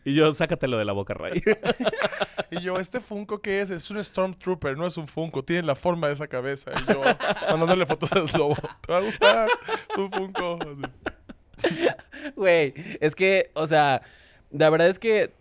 [0.04, 1.42] Y yo, sácatelo de la boca, Ray.
[2.50, 3.70] Y yo, ¿este Funko qué es?
[3.70, 5.44] Es un Stormtrooper, no es un Funko.
[5.44, 6.70] Tiene la forma de esa cabeza.
[6.74, 7.02] Y yo,
[7.50, 8.56] mandándole fotos a Slobo.
[8.86, 9.48] Te va a gustar.
[9.90, 10.58] Es un Funko.
[12.36, 14.00] Güey, es que, o sea,
[14.50, 15.32] la verdad es que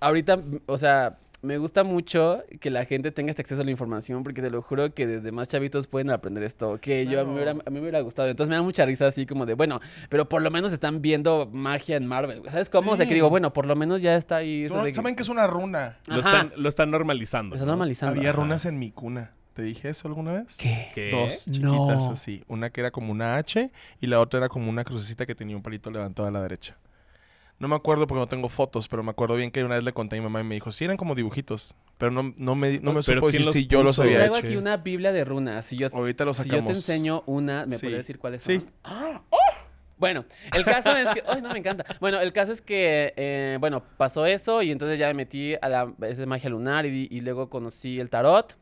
[0.00, 4.22] ahorita, o sea, me gusta mucho que la gente tenga este acceso a la información
[4.22, 7.30] porque te lo juro que desde más chavitos pueden aprender esto que yo a mí,
[7.30, 8.28] me hubiera, a mí me hubiera gustado.
[8.28, 11.48] Entonces me da mucha risa así como de, bueno, pero por lo menos están viendo
[11.52, 12.42] magia en Marvel.
[12.48, 12.92] ¿Sabes cómo?
[12.92, 13.14] O sea, que Sí.
[13.16, 14.64] digo, bueno, por lo menos ya está ahí.
[14.64, 15.98] eso ¿Tú no- de ¿Saben que es una runa?
[16.06, 17.50] Lo están, lo están normalizando.
[17.50, 17.72] Lo están ¿no?
[17.72, 18.16] normalizando.
[18.18, 18.40] Había Ajá.
[18.40, 19.32] runas en mi cuna.
[19.54, 20.56] ¿Te dije eso alguna vez?
[20.56, 20.88] ¿Qué?
[20.94, 21.10] ¿Qué?
[21.10, 21.52] Dos No.
[21.52, 22.42] chiquitas así.
[22.48, 23.70] Una que era como una H
[24.00, 26.76] y la otra era como una crucecita que tenía un palito levantado a la derecha.
[27.62, 29.92] No me acuerdo porque no tengo fotos, pero me acuerdo bien que una vez le
[29.92, 32.80] conté a mi mamá y me dijo, sí eran como dibujitos, pero no, no me,
[32.80, 34.48] no me supo ¿quién decir si yo los había Traigo hecho.
[34.48, 35.64] aquí una Biblia de runas.
[35.64, 36.76] Si yo, Ahorita lo Si yo te sacamos.
[36.76, 37.82] enseño una, ¿me Sí.
[37.86, 38.56] podrías decir cuáles Sí.
[38.56, 38.66] son?
[38.82, 39.22] ¡Ah!
[39.30, 39.36] ¡Oh!
[39.96, 40.24] Bueno,
[40.56, 41.22] el caso es que...
[41.28, 41.84] ¡Ay, no, me encanta!
[42.00, 45.68] Bueno, el caso es que, eh, bueno, pasó eso y entonces ya me metí a
[45.68, 48.58] la es de magia lunar y, y luego conocí el tarot.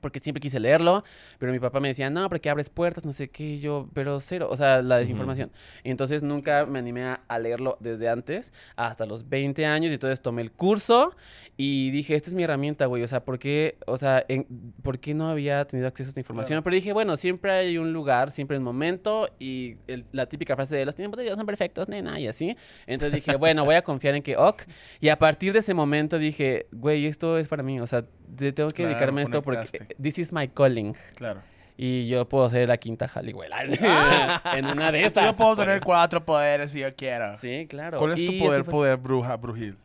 [0.00, 1.04] Porque siempre quise leerlo,
[1.38, 4.48] pero mi papá me decía, no, porque abres puertas, no sé qué, yo, pero cero,
[4.50, 5.50] o sea, la desinformación.
[5.84, 9.94] Y entonces nunca me animé a, a leerlo desde antes, hasta los 20 años, y
[9.94, 11.14] entonces tomé el curso
[11.56, 14.46] y dije, esta es mi herramienta, güey, o sea, ¿por qué, o sea, en-
[14.82, 16.62] ¿por qué no había tenido acceso a esta información?
[16.62, 20.54] Pero dije, bueno, siempre hay un lugar, siempre hay un momento, y el- la típica
[20.54, 22.56] frase de los tiempos de Dios son perfectos, nena, y así.
[22.86, 24.62] Entonces dije, bueno, voy a confiar en que, ok,
[25.00, 28.04] y a partir de ese momento dije, güey, esto es para mí, o sea,
[28.36, 29.87] te- tengo que Claro, dedicarme a esto porque.
[30.00, 30.94] This is my calling.
[31.16, 31.42] Claro.
[31.76, 33.52] Y yo puedo ser la quinta Halliwell.
[34.56, 35.24] en una de esas.
[35.24, 37.38] Yo puedo tener cuatro poderes si yo quiero.
[37.38, 37.98] Sí, claro.
[37.98, 38.72] ¿Cuál es tu Y poder, fue.
[38.72, 39.76] poder bruja, brujil?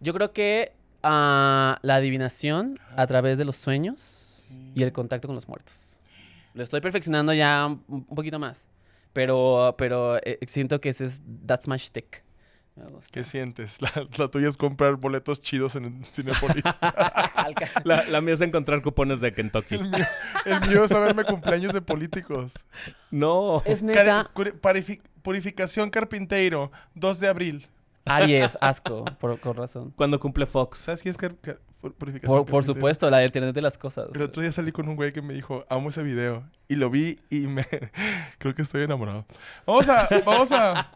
[0.00, 5.34] Yo creo que ah, la adivinación a través de los sueños y el contacto con
[5.34, 5.98] los muertos.
[6.52, 8.68] Lo estoy perfeccionando ya un, un poquito más.
[9.12, 12.22] Pero, pero eh, siento que ese es, that's my shtick.
[12.84, 13.10] Me gusta.
[13.12, 13.80] ¿Qué sientes?
[13.82, 16.64] La, la tuya es comprar boletos chidos en Cinepolis.
[17.84, 19.74] La, la mía es encontrar cupones de Kentucky.
[19.76, 20.06] el, mío,
[20.46, 22.66] el mío es saberme cumpleaños de políticos.
[23.10, 23.62] No.
[23.64, 24.30] es neta.
[25.22, 27.66] purificación Carpinteiro, 2 de abril.
[28.06, 29.92] Aries, asco, por, con razón.
[29.94, 30.78] Cuando cumple Fox.
[30.78, 33.76] ¿Sabes quién es car- car- pu- purificación Por, por supuesto, la del Internet de las
[33.78, 34.06] cosas.
[34.14, 36.42] El otro día salí con un güey que me dijo, amo ese video.
[36.66, 37.66] Y lo vi y me...
[38.38, 39.26] Creo que estoy enamorado.
[39.66, 40.08] Vamos a...
[40.24, 40.90] Vamos a...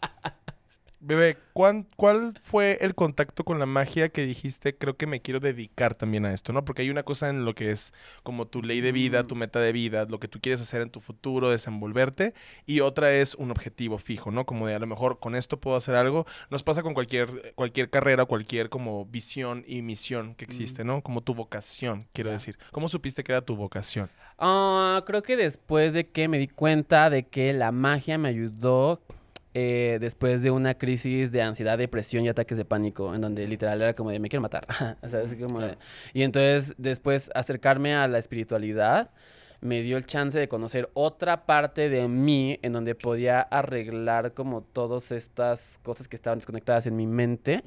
[1.07, 4.75] Bebé, ¿cuán- ¿cuál fue el contacto con la magia que dijiste?
[4.75, 6.65] Creo que me quiero dedicar también a esto, ¿no?
[6.65, 9.27] Porque hay una cosa en lo que es como tu ley de vida, Mm.
[9.27, 12.33] tu meta de vida, lo que tú quieres hacer en tu futuro, desenvolverte,
[12.65, 14.47] y otra es un objetivo fijo, ¿no?
[14.47, 16.25] Como de a lo mejor con esto puedo hacer algo.
[16.49, 21.03] Nos pasa con cualquier, cualquier carrera, cualquier como visión y misión que existe, ¿no?
[21.03, 22.57] Como tu vocación, quiero decir.
[22.73, 24.09] ¿Cómo supiste que era tu vocación?
[24.39, 29.03] Ah, creo que después de que me di cuenta de que la magia me ayudó
[29.55, 33.81] eh, después de una crisis de ansiedad, depresión y ataques de pánico, en donde literal
[33.81, 34.67] era como de me quiero matar.
[35.03, 35.79] o sea, así como de-
[36.13, 39.11] y entonces después acercarme a la espiritualidad
[39.61, 44.61] me dio el chance de conocer otra parte de mí en donde podía arreglar como
[44.61, 47.63] todas estas cosas que estaban desconectadas en mi mente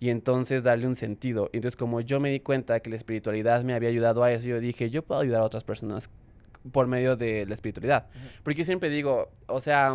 [0.00, 1.48] y entonces darle un sentido.
[1.52, 4.58] Entonces como yo me di cuenta que la espiritualidad me había ayudado a eso, yo
[4.58, 6.10] dije, yo puedo ayudar a otras personas
[6.72, 8.06] por medio de la espiritualidad.
[8.42, 9.94] Porque yo siempre digo, o sea,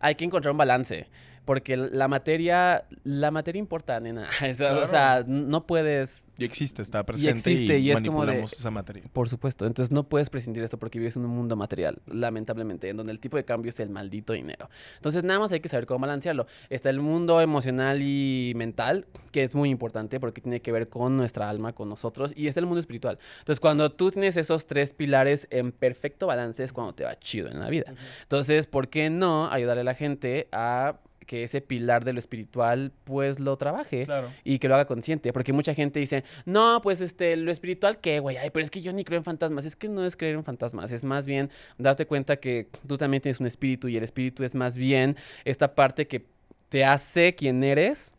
[0.00, 1.06] hay que encontrar un balance.
[1.44, 4.28] Porque la materia, la materia importa, nena.
[4.50, 4.84] O sea, Claro.
[4.84, 8.70] O sea, no puedes Y existe, está presente existe, y, y es como de- esa
[8.70, 9.02] materia.
[9.12, 12.88] Por supuesto, entonces no puedes prescindir de esto porque vives en un mundo material, lamentablemente,
[12.88, 14.68] en donde el tipo de cambio es el maldito dinero.
[14.96, 16.46] Entonces nada más hay que saber cómo balancearlo.
[16.68, 21.16] Está el mundo emocional y mental, que es muy importante porque tiene que ver con
[21.16, 23.18] nuestra alma, con nosotros, y está el mundo espiritual.
[23.40, 27.48] Entonces cuando tú tienes esos tres pilares en perfecto balance es cuando te va chido
[27.48, 27.92] en la vida.
[28.22, 30.96] Entonces, ¿por qué no ayudarle a la gente a
[31.30, 34.04] que ese pilar de lo espiritual pues lo trabaje?
[34.04, 34.30] Claro.
[34.42, 38.18] y que lo haga consciente, porque mucha gente dice, no, pues este, lo espiritual, ¿qué,
[38.18, 38.36] güey?
[38.36, 39.64] Ay, pero es que yo ni creo en fantasmas.
[39.64, 43.20] Es que no es creer en fantasmas, es más bien darte cuenta que tú también
[43.20, 46.26] tienes un espíritu y el espíritu es más bien esta parte que
[46.68, 48.12] te hace quien eres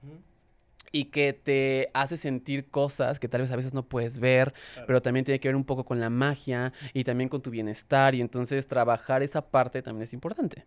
[0.94, 4.54] y que te hace sentir cosas que tal vez a veces no puedes ver,
[4.88, 8.16] pero también tiene que ver un poco con la magia y también con tu bienestar
[8.16, 10.66] y entonces trabajar esa parte también es importante.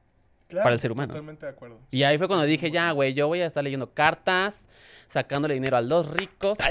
[0.48, 1.09] Claro, Para el ser humano.
[1.09, 1.80] Totalmente de acuerdo.
[1.90, 4.68] Y ahí fue cuando dije, ya, güey, yo voy a estar leyendo cartas,
[5.07, 6.59] sacándole dinero a los ricos.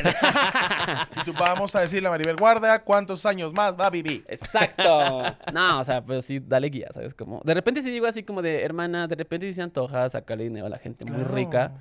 [1.15, 4.25] Y tú vamos a decirle a Maribel Guarda cuántos años más va a vivir.
[4.27, 5.23] Exacto.
[5.53, 7.13] No, o sea, pero sí, dale guía, ¿sabes?
[7.13, 10.43] Como, de repente sí digo así como de, hermana, de repente sí se antoja sacarle
[10.45, 11.71] dinero a la gente muy rica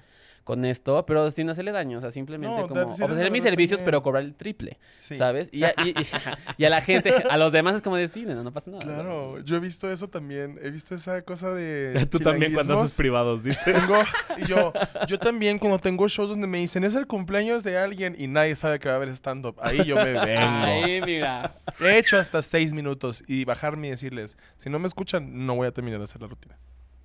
[0.45, 3.79] con esto, pero sin hacerle daño, o sea, simplemente No, como ofrecer la mis servicios,
[3.79, 3.85] también.
[3.85, 5.15] pero cobrar el triple, Sí.
[5.15, 5.49] ¿sabes?
[5.53, 5.95] Y a, y- y-
[6.59, 8.83] y a la gente, a los demás es como de, sí, no, no pasa nada.
[8.85, 10.59] Claro, yo he visto eso también.
[10.63, 12.07] He visto esa cosa de.
[12.11, 13.65] Tú también cuando haces privados, dices.
[13.65, 13.97] Tengo,
[14.39, 14.73] y yo,
[15.07, 18.57] yo también cuando tengo shows donde me dicen es el cumpleaños de alguien y nadie
[18.57, 20.21] sabe que va a haber stand-up, ahí yo me vengo.
[20.23, 21.55] Ay, mira.
[21.81, 25.69] He hecho hasta seis minutos y bajarme y decirles, si no me escuchan, no voy
[25.69, 26.59] a terminar de hacer la rutina.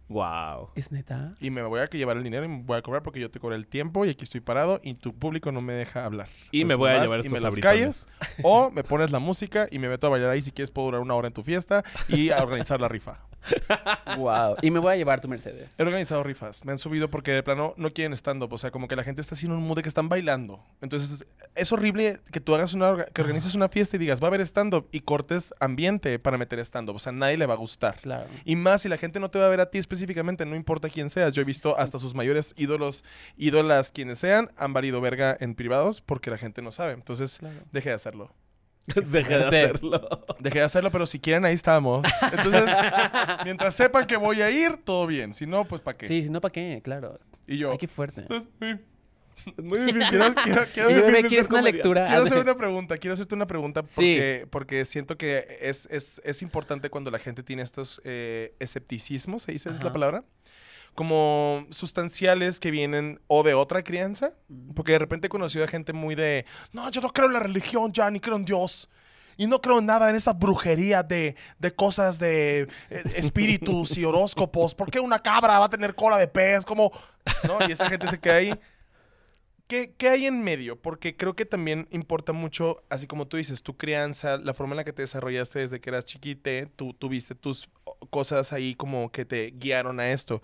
[0.07, 0.69] Wow.
[0.75, 1.35] ¿Es neta?
[1.39, 3.29] Y me voy a que llevar el dinero y me voy a cobrar porque yo
[3.29, 6.27] te cobré el tiempo y aquí estoy parado y tu público no me deja hablar.
[6.51, 8.05] Y me voy a llevar y me estos abritones.
[8.05, 8.07] calles
[8.43, 11.01] o me pones la música y me meto a bailar ahí si quieres puedo durar
[11.01, 13.19] una hora en tu fiesta y a organizar la rifa.
[14.17, 14.57] Wow.
[14.61, 15.69] Y me voy a llevar tu Mercedes.
[15.77, 16.65] He organizado rifas.
[16.65, 18.51] Me han subido porque de plano no quieren stand-up.
[18.51, 20.63] O sea, como que la gente está así en un mood de que están bailando.
[20.81, 23.05] Entonces, es horrible que tú hagas una...
[23.05, 26.59] que organices una fiesta y digas, va a haber stand-up y cortes ambiente para meter
[26.59, 26.95] stand-up.
[26.95, 27.97] O sea, nadie le va a gustar.
[28.01, 28.29] Claro.
[28.45, 30.89] Y más si la gente no te va a ver a ti específicamente, no importa
[30.89, 31.33] quién seas.
[31.33, 33.03] Yo he visto hasta sus mayores ídolos,
[33.37, 36.93] ídolas, quienes sean, han valido verga en privados porque la gente no sabe.
[36.93, 37.55] Entonces, Claro.
[37.71, 38.33] deje de hacerlo.
[38.95, 40.09] Dejé de hacerlo.
[40.39, 42.07] Dejé de hacerlo, pero si quieren, ahí estamos.
[42.31, 42.63] Entonces,
[43.43, 45.33] mientras sepan que voy a ir, todo bien.
[45.33, 46.07] Si no, pues ¿para qué?
[46.07, 46.79] Sí, si no, ¿para qué?
[46.83, 47.19] Claro.
[47.45, 47.71] Y yo...
[47.71, 48.21] Ay, qué fuerte.
[48.21, 48.75] Entonces, sí.
[49.45, 50.09] Es muy difícil.
[50.09, 52.05] Quiero, quiero, quiero ¿quieres una lectura?
[52.05, 52.97] quiero hacer una pregunta.
[52.97, 53.91] Quiero hacerte una pregunta Sí.
[53.95, 59.43] porque, porque siento que es, es, es importante cuando la gente tiene estos eh, escepticismos,
[59.43, 59.93] ¿se dice es la Ajá.
[59.93, 60.23] palabra?
[60.95, 64.33] Como sustanciales que vienen o de otra crianza.
[64.75, 67.39] Porque de repente he conocido a gente muy de, no, yo no creo en la
[67.39, 68.89] religión ya, ni creo en Dios.
[69.39, 74.03] Y no creo en nada en esa brujería de, de cosas de eh, espíritus y
[74.03, 74.73] horóscopos.
[74.73, 76.65] ¿Por qué una cabra va a tener cola de pez?
[76.65, 76.91] Como,
[77.47, 77.59] ¿no?
[77.69, 78.51] Y esa gente se queda ahí.
[79.67, 80.77] ¿Qué, qué hay en medio?
[80.77, 84.77] Porque creo que también importa mucho, así como tú dices, tu crianza, la forma en
[84.77, 87.69] la que te desarrollaste desde que eras chiquite, tú tuviste tus
[88.09, 90.41] cosas ahí como que te guiaron a esto.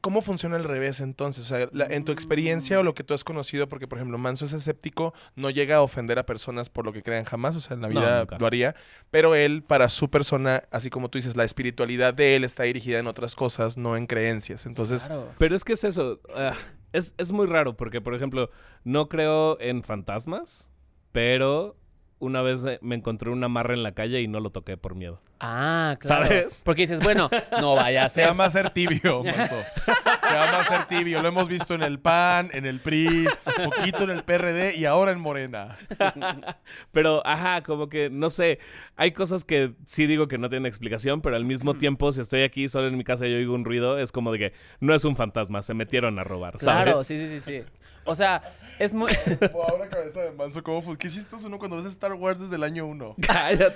[0.00, 1.44] ¿Cómo funciona al revés entonces?
[1.44, 4.18] O sea, la- en tu experiencia o lo que tú has conocido, porque por ejemplo
[4.18, 7.60] Manso es escéptico, no llega a ofender a personas por lo que crean jamás, o
[7.60, 8.36] sea, en la No, vida nunca.
[8.38, 8.74] lo haría,
[9.10, 12.98] pero él para su persona, así como tú dices, la espiritualidad de él está dirigida
[12.98, 14.66] en otras cosas, no en creencias.
[14.66, 15.32] Entonces, Claro.
[15.38, 16.20] Pero es que es eso.
[16.34, 16.54] ah,
[16.92, 18.50] es, es muy raro porque, por ejemplo,
[18.84, 20.70] no creo en fantasmas,
[21.12, 21.76] pero
[22.18, 24.94] una vez eh, me encontré un amarre en la calle y no lo toqué por
[24.94, 25.20] miedo.
[25.38, 26.26] Ah, claro.
[26.26, 26.62] ¿Sabes?
[26.64, 27.28] Porque dices, bueno,
[27.60, 28.28] no vaya a Se ser.
[28.28, 29.56] llama ser tibio, Manso.
[29.84, 31.20] Se llama ser tibio.
[31.20, 33.26] Lo hemos visto en el PAN, en el PRI,
[33.64, 35.76] poquito en el PRD y ahora en Morena.
[36.92, 38.60] Pero, ajá, como que, no sé,
[38.96, 42.42] hay cosas que sí digo que no tienen explicación, pero al mismo tiempo, si estoy
[42.42, 45.04] aquí solo en mi casa y oigo un ruido, es como de que no es
[45.04, 46.84] un fantasma, se metieron a robar, ¿sabes?
[46.84, 47.64] Claro, sí, sí, sí, sí.
[48.06, 48.42] O sea,
[48.78, 49.10] es muy...
[49.52, 50.96] Wow, la cabeza de Manso, ¿cómo fue?
[50.96, 53.14] Qué chistoso uno cuando ves Star Wars desde el año uno.
[53.20, 53.74] Cállate.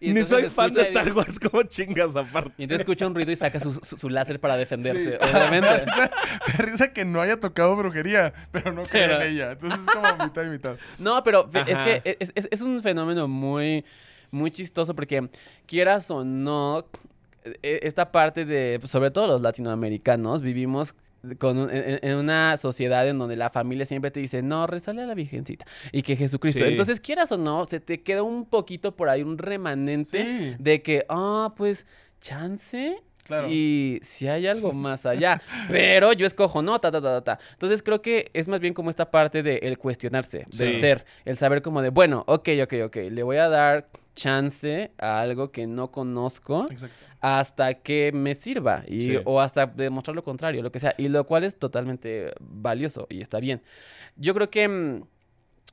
[0.00, 2.52] Y Ni soy fan de Star Wars, como chingas aparte.
[2.58, 5.16] Y entonces escucha un ruido y saca su, su- su láser para defenderse, Sí.
[5.20, 5.68] obviamente.
[5.72, 6.10] Me risa-
[6.58, 9.52] me risa que no haya tocado brujería, pero no creo Pero- en ella.
[9.52, 10.76] Entonces es como mitad y mitad.
[10.98, 13.84] No, pero es que es, es- es un fenómeno muy,
[14.30, 15.28] muy chistoso porque
[15.66, 16.86] quieras o no,
[17.44, 20.94] e- esta parte de, pues, sobre todo los latinoamericanos, vivimos
[21.38, 25.02] con un- en, en una sociedad en donde la familia siempre te dice, no, rezale
[25.02, 26.60] a la Virgencita y que Jesucristo.
[26.64, 26.70] Sí.
[26.70, 30.56] Entonces, quieras o no, se te queda un poquito por ahí un remanente Sí.
[30.58, 31.86] de que, ah, pues,
[32.20, 33.48] chance Claro.
[33.48, 37.38] Y si hay algo más allá, pero yo escojo no, ta, ta, ta, ta.
[37.52, 40.80] Entonces creo que es más bien como esta parte de el cuestionarse, del Sí.
[40.80, 45.20] ser, el saber como de, bueno, ok, ok, ok, le voy a dar chance a
[45.20, 46.94] algo que no conozco Exacto.
[47.20, 49.16] hasta que me sirva y, Sí.
[49.24, 53.20] o hasta demostrar lo contrario, lo que sea, y lo cual es totalmente valioso y
[53.20, 53.62] está bien.
[54.16, 55.04] Yo creo que mm,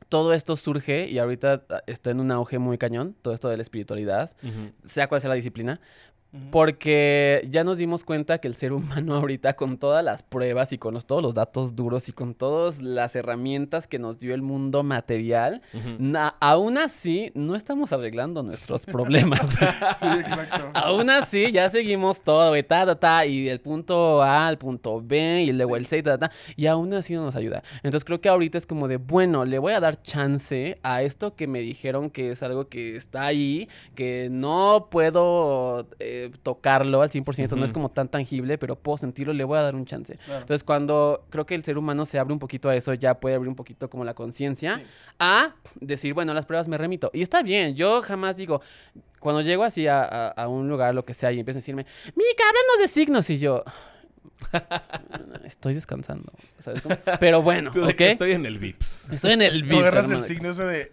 [0.07, 3.57] todo esto surge y ahorita ah, está en un auge muy cañón, todo esto de
[3.57, 4.31] la espiritualidad,
[4.85, 5.81] sea cual sea la disciplina,
[6.51, 10.77] Porque ya nos dimos cuenta que el ser humano ahorita con todas las pruebas y
[10.77, 14.41] con los- todos los datos duros y con todas las herramientas que nos dio el
[14.41, 15.61] mundo material,
[15.97, 19.39] na- aún así no estamos arreglando nuestros problemas.
[19.99, 20.69] Sí, exacto.
[20.73, 25.01] Aún así, ya seguimos todo, güey, ta, ta, ta, y del punto A al punto
[25.03, 27.63] B, y luego el C, ta, ta, ta, y aún así no nos ayuda.
[27.83, 31.35] Entonces creo que ahorita es como de, bueno, le voy a dar chance a esto
[31.35, 37.09] que me dijeron que es algo que está ahí, que no puedo eh, tocarlo al
[37.09, 40.15] 100%, no es como tan tangible, pero puedo sentirlo, le voy a dar un chance.
[40.25, 40.41] Claro.
[40.41, 43.35] Entonces cuando creo que el ser humano se abre un poquito a eso, ya puede
[43.35, 44.83] abrir un poquito como la conciencia Sí.
[45.19, 47.09] a decir, bueno, las pruebas me remito.
[47.13, 48.61] Y está bien, yo jamás digo,
[49.19, 51.85] cuando llego así a, a- a un lugar, lo que sea, y empiezan a decirme,
[52.15, 53.63] Mica, háblanos de signos, y yo...
[55.43, 56.31] Estoy descansando.
[56.59, 56.81] ¿sabes?
[57.19, 57.95] Pero bueno, Tú de ¿ok?
[57.95, 59.09] que estoy en el VIPS.
[59.11, 60.91] Estoy en el Tú VIPS, agarras el signo ese de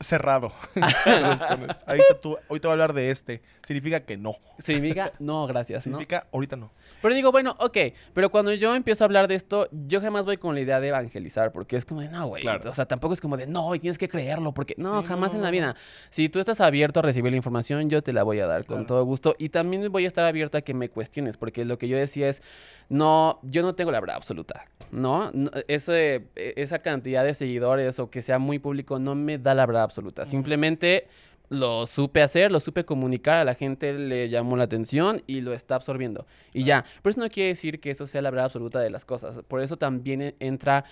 [0.00, 0.52] cerrado.
[1.86, 2.36] Ahí está tú.
[2.48, 3.42] Hoy te voy a hablar de este.
[3.62, 4.36] Significa que no.
[4.58, 5.98] Significa, no, gracias, ¿no?
[5.98, 6.70] Significa ahorita no.
[7.02, 7.76] Pero digo, bueno, ok,
[8.14, 10.88] pero cuando yo empiezo a hablar de esto, yo jamás voy con la idea de
[10.88, 12.70] evangelizar, porque es como de, no, güey, Claro.
[12.70, 15.32] o sea, tampoco es como de, no, y tienes que creerlo, porque no, Sí, jamás
[15.32, 15.76] no, en la vida.
[16.10, 18.86] Si tú estás abierto a recibir la información, yo te la voy a dar con
[18.86, 21.88] todo gusto, y también voy a estar abierto a que me cuestiones, porque lo que
[21.88, 22.42] yo decía es,
[22.88, 25.30] no, yo no tengo la verdad absoluta, ¿no?
[25.32, 29.66] No, ese- esa cantidad de seguidores o que sea muy público no me da la
[29.66, 31.06] verdad absoluta, simplemente
[31.48, 35.52] lo supe hacer, lo supe comunicar, a la gente le llamó la atención y lo
[35.52, 36.26] está absorbiendo.
[36.52, 39.04] Y ya, pero eso no quiere decir que eso sea la verdad absoluta de las
[39.04, 39.40] cosas.
[39.48, 40.84] Por eso también e- entra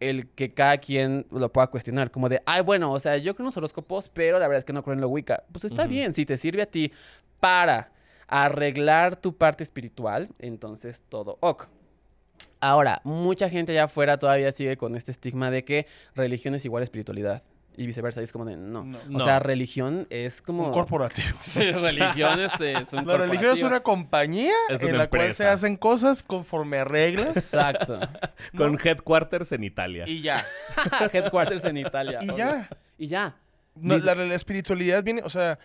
[0.00, 3.44] el que cada quien lo pueda cuestionar, como de, ay, bueno, o sea, yo creo
[3.44, 5.42] en los horóscopos, pero la verdad es que no creo en lo Wicca.
[5.50, 6.92] Pues está bien, si te sirve a ti
[7.40, 7.90] para
[8.28, 11.66] arreglar tu parte espiritual, entonces todo ok.
[12.60, 16.82] Ahora, mucha gente allá afuera todavía sigue con este estigma de que religión es igual
[16.82, 17.42] a espiritualidad.
[17.80, 18.84] Y viceversa, y es como de, no.
[18.84, 18.98] No.
[18.98, 19.20] O No.
[19.20, 20.66] sea, religión es como...
[20.66, 21.38] Un corporativo.
[21.40, 25.46] Sí, religión este, es un La religión es una compañía Es en la cual se
[25.46, 27.36] hacen cosas conforme a reglas.
[27.36, 28.00] Exacto.
[28.56, 30.04] Con headquarters en Italia.
[30.08, 30.44] Y ya.
[31.12, 32.18] Headquarters en Italia.
[32.20, 32.36] Y obvio.
[32.36, 32.68] ya.
[32.98, 33.36] Y ya.
[33.76, 35.58] No, Dice- la, la espiritualidad viene, o sea,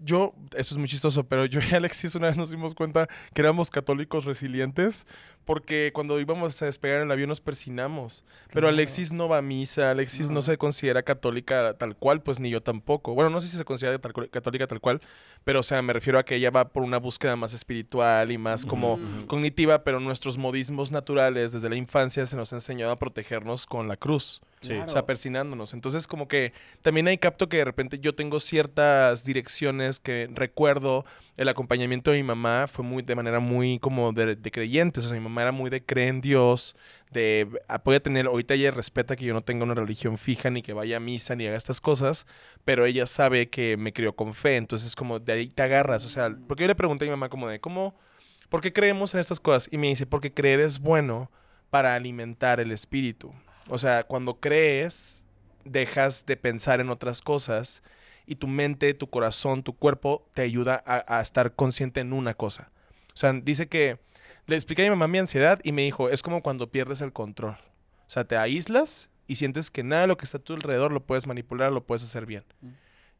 [0.00, 3.40] yo, eso es muy chistoso, pero yo y Alexis una vez nos dimos cuenta que
[3.42, 5.06] éramos católicos resilientes
[5.44, 8.22] porque cuando íbamos a despegar en el avión nos persinamos.
[8.52, 8.68] Pero.
[8.68, 10.42] Alexis no va a misa, Alexis no.
[10.42, 13.14] se considera católica tal cual, pues ni yo tampoco.
[13.14, 15.00] Bueno, no sé si se considera tal católica tal cual,
[15.44, 18.38] pero o sea, me refiero a que ella va por una búsqueda más espiritual y
[18.38, 19.26] más como Mm.
[19.26, 23.88] cognitiva, pero nuestros modismos naturales desde la infancia se nos ha enseñado a protegernos con
[23.88, 24.42] la cruz.
[24.60, 24.72] Sí.
[24.74, 25.72] O sea, persinándonos.
[25.72, 31.04] Entonces, como que también hay capto que de repente yo tengo ciertas direcciones que recuerdo.
[31.38, 35.04] El acompañamiento de mi mamá fue muy de manera muy como de, de creyentes.
[35.04, 36.74] O sea, mi mamá era muy de creer en Dios,
[37.12, 40.62] de ah, puede tener, ahorita ella respeta que yo no tenga una religión fija, ni
[40.62, 42.26] que vaya a misa, ni haga estas cosas,
[42.64, 44.56] pero ella sabe que me crió con fe.
[44.56, 46.04] Entonces, como de ahí te agarras.
[46.04, 47.94] O sea, porque yo le pregunté a mi mamá como de, ¿cómo,
[48.48, 49.68] por qué creemos en estas cosas?
[49.72, 51.30] Y me dice, porque creer es bueno
[51.70, 53.32] para alimentar el espíritu.
[53.68, 55.22] O sea, cuando crees,
[55.64, 57.82] dejas de pensar en otras cosas
[58.28, 62.34] y tu mente, tu corazón, tu cuerpo te ayuda a, a estar consciente en una
[62.34, 62.70] cosa.
[63.14, 63.98] O sea, dice que
[64.46, 67.12] le expliqué a mi mamá mi ansiedad y me dijo, es como cuando pierdes el
[67.12, 67.56] control.
[68.06, 70.92] O sea, te aíslas y sientes que nada de lo que está a tu alrededor
[70.92, 72.44] lo puedes manipular, lo puedes hacer bien.
[72.60, 72.68] Mm.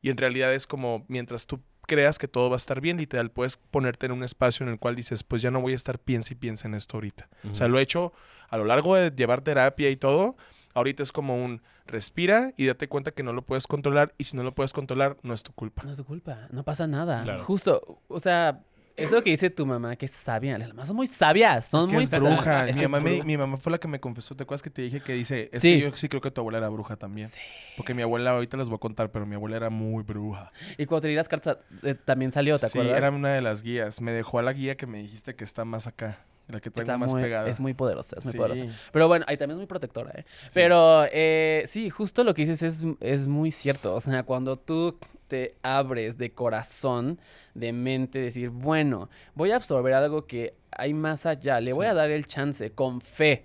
[0.00, 3.30] Y en realidad es como mientras tú creas que todo va a estar bien, literal,
[3.30, 5.98] puedes ponerte en un espacio en el cual dices, pues ya no voy a estar
[5.98, 7.28] piensa y piensa en esto ahorita.
[7.50, 8.12] O sea, lo he hecho
[8.48, 10.36] a lo largo de llevar terapia y todo.
[10.74, 14.36] Ahorita es como un respira y date cuenta que no lo puedes controlar y si
[14.36, 15.82] no lo puedes controlar no es tu culpa.
[15.84, 17.22] No es tu culpa, no pasa nada.
[17.22, 17.42] Claro.
[17.44, 18.60] Justo, o sea,
[18.96, 21.86] eso que dice tu mamá, que es sabia, las mamás son muy sabias, son Es
[21.86, 22.68] que muy es bruja.
[22.68, 23.24] Es Mi mamá, me- bruja.
[23.24, 24.34] mi mamá fue la que me confesó.
[24.36, 25.48] ¿Te acuerdas que te dije que dice?
[25.52, 25.74] Es Sí.
[25.74, 27.28] que yo sí creo que tu abuela era bruja también.
[27.28, 27.38] Sí.
[27.76, 30.52] Porque mi abuela, ahorita les voy a contar, pero mi abuela era muy bruja.
[30.76, 32.98] Y cuando te di las cartas, eh, también salió, ¿te sí, acuerdas?
[32.98, 34.00] era una de las guías.
[34.00, 36.18] Me dejó a la guía que me dijiste que está más acá.
[36.48, 37.48] La que Está más muy, pegada.
[37.48, 38.38] es muy poderosa, es muy Sí.
[38.38, 38.64] poderosa.
[38.92, 40.24] Pero bueno, ahí también es muy protectora, ¿eh?
[40.46, 40.52] Sí.
[40.54, 43.94] Pero eh, sí, justo lo que dices es, es muy cierto.
[43.94, 47.18] O sea, cuando tú te abres de corazón,
[47.54, 51.92] de mente, decir, bueno, voy a absorber algo que hay más allá, le voy a
[51.94, 53.44] dar el chance con fe.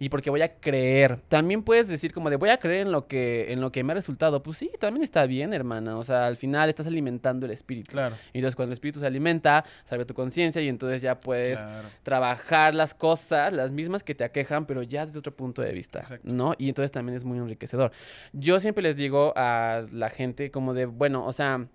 [0.00, 1.18] Y porque voy a creer.
[1.28, 3.92] También puedes decir como de voy a creer en lo que en lo que me
[3.92, 4.42] ha resultado.
[4.42, 5.96] Pues sí, también está bien, hermana.
[5.98, 7.92] O sea, al final estás alimentando el espíritu.
[7.92, 8.16] Claro.
[8.32, 11.88] Y entonces cuando el espíritu se alimenta, salve tu conciencia y entonces ya puedes Claro.
[12.02, 16.00] trabajar las cosas, las mismas que te aquejan, pero ya desde otro punto de vista,
[16.00, 16.26] Exacto.
[16.32, 16.54] ¿no?
[16.58, 17.92] Y entonces también es muy enriquecedor.
[18.32, 21.66] Yo siempre les digo a la gente como de, bueno, o sea,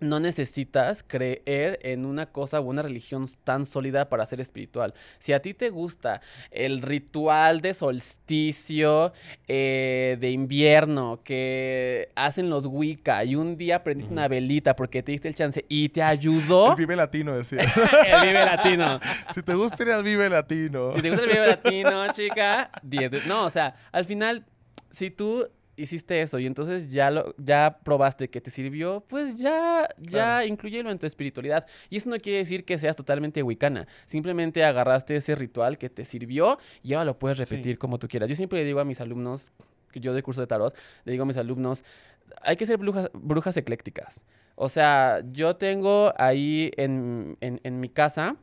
[0.00, 4.94] no necesitas creer en una cosa o una religión tan sólida para ser espiritual.
[5.18, 9.12] Si a ti te gusta el ritual de solsticio
[9.48, 15.12] eh, de invierno que hacen los Wicca y un día prendiste una velita porque te
[15.12, 17.60] diste el chance y te ayudó, El Vive Latino decía.
[18.06, 19.00] el Vive Latino.
[19.32, 20.92] si te gusta ir al Vive Latino.
[20.94, 23.20] Si te gusta el video latino, chica, 10 de...
[23.26, 24.44] No, o sea, al final,
[24.90, 29.88] si tú hiciste eso y entonces ya lo ya probaste que te sirvió, pues ya
[29.98, 30.46] ya Claro.
[30.46, 31.66] incluyelo en tu espiritualidad.
[31.90, 33.86] Y eso no quiere decir que seas totalmente wicana.
[34.06, 38.28] Simplemente agarraste ese ritual que te sirvió y ahora lo puedes repetir como tú quieras.
[38.28, 39.50] Yo siempre le digo a mis alumnos,
[39.92, 41.84] que yo de curso de tarot, le digo a mis alumnos,
[42.42, 44.22] hay que ser brujas, brujas eclécticas.
[44.56, 48.36] O sea, yo tengo ahí en, en- en mi casa,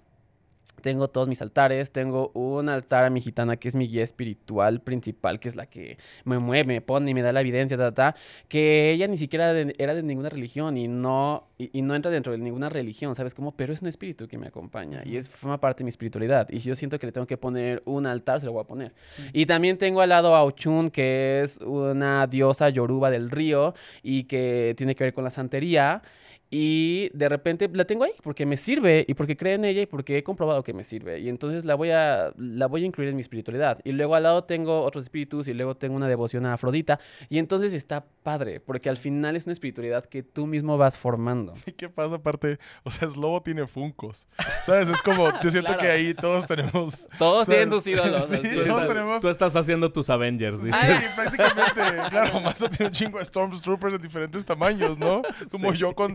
[0.82, 4.82] tengo todos mis altares, tengo un altar a mi gitana que es mi guía espiritual
[4.82, 7.92] principal, que es la que me mueve, me pone y me da la evidencia, ta,
[7.94, 11.82] ta, ta, que ella ni siquiera de- era de ninguna religión y no, y, y
[11.82, 13.52] no entra dentro de ninguna religión, ¿sabes cómo?
[13.52, 16.48] Pero es un espíritu que me acompaña y es, forma parte de mi espiritualidad.
[16.50, 18.68] Y si yo siento que le tengo que poner un altar, se lo voy a
[18.68, 18.92] poner.
[19.34, 24.24] Y también tengo al lado a Ochun, que es una diosa yoruba del río y
[24.24, 26.02] que tiene que ver con la santería.
[26.54, 29.86] Y de repente la tengo ahí porque me sirve y porque creo en ella y
[29.86, 31.20] porque he comprobado que me sirve.
[31.20, 33.80] Y entonces la voy a, la voy a incluir en mi espiritualidad.
[33.86, 37.00] Y luego al lado tengo otros espíritus y luego tengo una devoción a Afrodita.
[37.30, 41.54] Y entonces está padre porque al final es una espiritualidad que tú mismo vas formando.
[41.66, 42.60] ¿Y qué pasa aparte?
[42.84, 44.28] O sea, Slobo tiene funcos.
[44.66, 44.90] ¿Sabes?
[44.90, 45.80] Es como, yo siento Claro.
[45.82, 47.08] que ahí todos tenemos...
[47.18, 47.60] Todos ¿sabes?
[47.60, 48.28] tienen sus ídolos.
[48.30, 49.22] Sí, Tú todos estás- tenemos...
[49.22, 50.82] Tú estás haciendo tus Avengers, dices.
[50.82, 52.10] Sí, prácticamente.
[52.10, 55.22] Claro, Mazo tiene un chingo de Stormtroopers de diferentes tamaños, ¿no?
[55.52, 56.14] Como yo con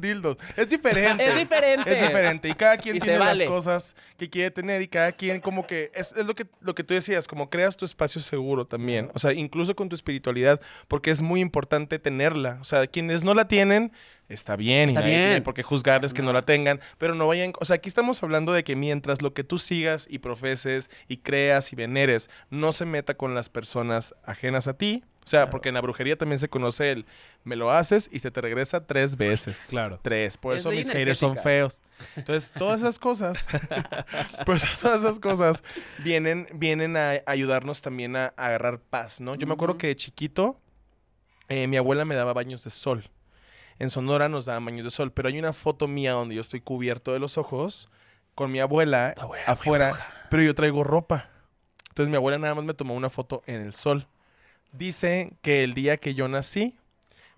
[0.56, 1.26] Es diferente.
[1.26, 1.92] Es diferente.
[1.92, 2.48] Es diferente.
[2.48, 3.44] Y cada quien Y tiene vale.
[3.44, 5.90] las cosas que quiere tener y cada quien como que...
[5.94, 9.10] Es, es lo, que lo que tú decías, como creas tu espacio seguro también.
[9.14, 12.58] O sea, incluso con tu espiritualidad, porque es muy importante tenerla.
[12.60, 13.92] O sea, quienes no la tienen...
[14.28, 15.42] Está bien, Está y nadie tiene bien.
[15.42, 18.52] por qué juzgarles que no la tengan, pero no vayan, o sea, aquí estamos hablando
[18.52, 22.84] de que mientras lo que tú sigas y profeses y creas y veneres no se
[22.86, 25.50] meta con las personas ajenas a ti, o sea, Claro.
[25.50, 27.06] porque en la brujería también se conoce el
[27.44, 29.66] me lo haces y se te regresa tres veces.
[29.70, 29.98] Claro.
[30.02, 30.36] Tres.
[30.36, 31.80] Por Es eso mis haters son feos.
[32.16, 33.46] Entonces, todas esas cosas,
[34.46, 35.62] pues todas esas cosas
[36.02, 39.34] vienen, vienen a ayudarnos también a, a agarrar paz, ¿no?
[39.36, 40.60] Yo me acuerdo que de chiquito,
[41.48, 43.08] eh, mi abuela me daba baños de sol.
[43.78, 46.60] En Sonora nos daban baños de sol, pero hay una foto mía donde yo estoy
[46.60, 47.88] cubierto de los ojos
[48.34, 49.14] con mi abuela
[49.46, 49.98] afuera,
[50.30, 51.30] pero yo traigo ropa.
[51.88, 54.06] Entonces mi abuela nada más me tomó una foto en el sol.
[54.72, 56.76] Dice que el día que yo nací,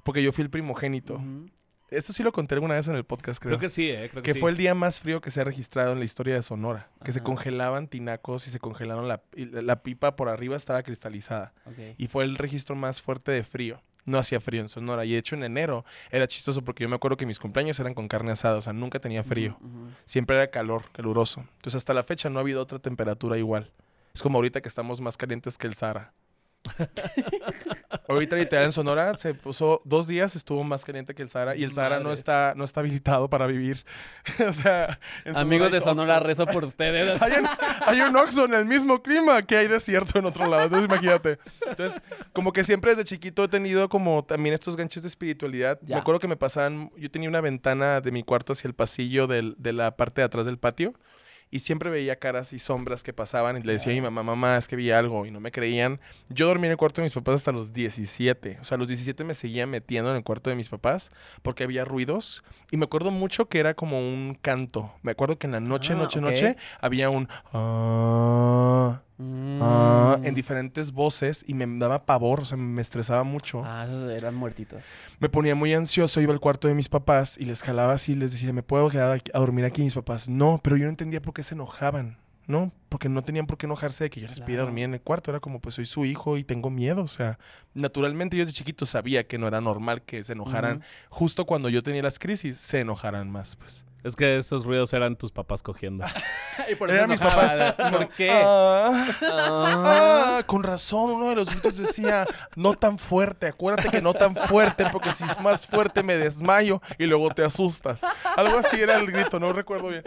[0.02, 1.14] porque yo fui el primogénito.
[1.14, 1.48] Ujú.
[1.90, 3.52] Esto sí lo conté alguna vez en el podcast, creo.
[3.52, 4.08] Creo que sí, ¿eh?
[4.10, 4.40] Creo que, que sí.
[4.40, 6.90] fue el día más frío que se ha registrado en la historia de Sonora.
[7.02, 11.54] Que se congelaban tinacos y se congelaron la, la- pipa por arriba estaba cristalizada.
[11.96, 13.80] Y fue el registro más fuerte de frío.
[14.08, 15.04] No hacía frío en Sonora.
[15.04, 17.94] Y de hecho en enero era chistoso porque yo me acuerdo que mis cumpleaños eran
[17.94, 18.56] con carne asada.
[18.56, 19.58] O sea, nunca tenía frío.
[20.04, 21.40] Siempre era calor, caluroso.
[21.40, 23.70] Entonces hasta la fecha no ha habido otra temperatura igual.
[24.14, 26.12] Es como ahorita que estamos más calientes que el Sahara.
[28.08, 31.56] ahorita literal en Sonora se puso dos días, estuvo más caliente que el Sahara.
[31.56, 33.84] Y el Sahara no está, no está habilitado para vivir.
[34.48, 34.98] o sea,
[35.34, 37.20] Amigos de Sonora, rezo por ustedes.
[37.22, 37.48] Hay un,
[37.86, 40.64] hay un Oxxo en el mismo clima que hay desierto en otro lado.
[40.64, 41.38] Entonces, imagínate.
[41.66, 45.78] Entonces, como que siempre desde chiquito he tenido como también estos ganches de espiritualidad.
[45.82, 45.96] Ya.
[45.96, 49.26] Me acuerdo que me pasaban, yo tenía una ventana de mi cuarto hacia el pasillo
[49.26, 50.94] del- de la parte de atrás del patio.
[51.50, 54.56] Y siempre veía caras y sombras que pasaban y le decía a mi mamá, mamá,
[54.58, 56.00] es que vi algo y no me creían.
[56.28, 58.58] Yo dormí en el cuarto de mis papás hasta los 17.
[58.60, 61.10] O sea, a los 17 me seguía metiendo en el cuarto de mis papás
[61.42, 62.44] porque había ruidos.
[62.70, 64.92] Y me acuerdo mucho que era como un canto.
[65.02, 67.28] Me acuerdo que en la noche, Ah, noche, noche había un...
[67.52, 70.26] ah, ah, Mm.
[70.26, 73.62] en diferentes voces y me daba pavor, o sea, me estresaba mucho.
[73.64, 74.80] Ah, esos eran muertitos.
[75.18, 78.32] Me ponía muy ansioso, iba al cuarto de mis papás y les jalaba así, les
[78.32, 79.82] decía, ¿me puedo quedar a dormir aquí?
[79.82, 82.70] Mis papás, no, pero yo no entendía por qué se enojaban, ¿no?
[82.88, 84.66] Porque no tenían por qué enojarse de que yo les pidiera Claro.
[84.68, 85.30] dormir en el cuarto.
[85.30, 87.38] Era como, pues soy su hijo y tengo miedo, o sea,
[87.74, 90.82] naturalmente yo desde chiquito sabía que no era normal que se enojaran.
[91.10, 93.84] Justo cuando yo tenía las crisis, se enojaran más, pues.
[94.04, 96.04] Es que esos ruidos eran tus papás cogiendo.
[96.70, 97.74] Y por Eran mis papás.
[97.74, 98.30] ¿Por qué?
[98.32, 99.06] Ah.
[99.22, 100.38] Ah.
[100.38, 104.34] Ah, con razón, uno de los gritos decía, no tan fuerte, acuérdate que no tan
[104.34, 108.02] fuerte, porque si es más fuerte me desmayo y luego te asustas.
[108.36, 110.02] Algo así era el grito, no recuerdo bien.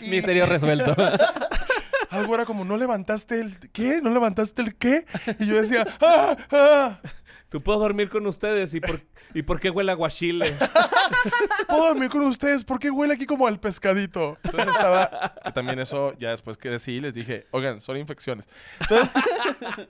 [0.00, 0.94] Y, Misterio resuelto.
[2.10, 4.00] algo era como, ¿no levantaste el qué?
[4.02, 5.04] ¿No levantaste el qué?
[5.38, 6.36] Y yo decía, ¡ah!
[6.50, 7.00] ¡ah!
[7.48, 9.00] Tú puedo dormir con ustedes y por,
[9.32, 10.54] y por qué huele a guachile.
[11.68, 12.62] ¿Puedo dormir con ustedes?
[12.64, 14.36] ¿Por qué huele aquí como al pescadito?
[14.44, 18.46] Entonces estaba, que también eso, ya después que decidí, les dije, oigan, son infecciones.
[18.80, 19.14] Entonces,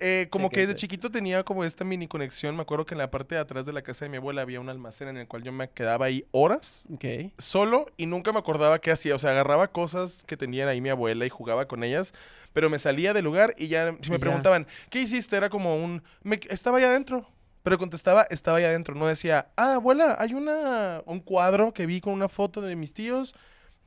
[0.01, 2.55] eh, como que desde chiquito tenía como esta mini conexión.
[2.55, 4.61] Me acuerdo que en la parte de atrás de la casa de mi abuela había
[4.61, 7.33] un almacén en el cual yo me quedaba ahí horas Ok.
[7.39, 9.15] solo y nunca me acordaba qué hacía.
[9.15, 12.15] O sea, agarraba cosas que tenían ahí mi abuela y jugaba con ellas,
[12.53, 14.21] pero me salía del lugar y ya, si me ya.
[14.21, 15.37] preguntaban, ¿qué hiciste?
[15.37, 17.29] Era como un, "Me- estaba ahí adentro.
[17.69, 18.95] Pero contestaba, estaba ahí adentro.
[18.95, 22.95] No decía, ah, abuela, hay una, un cuadro que vi con una foto de mis
[22.95, 23.35] tíos.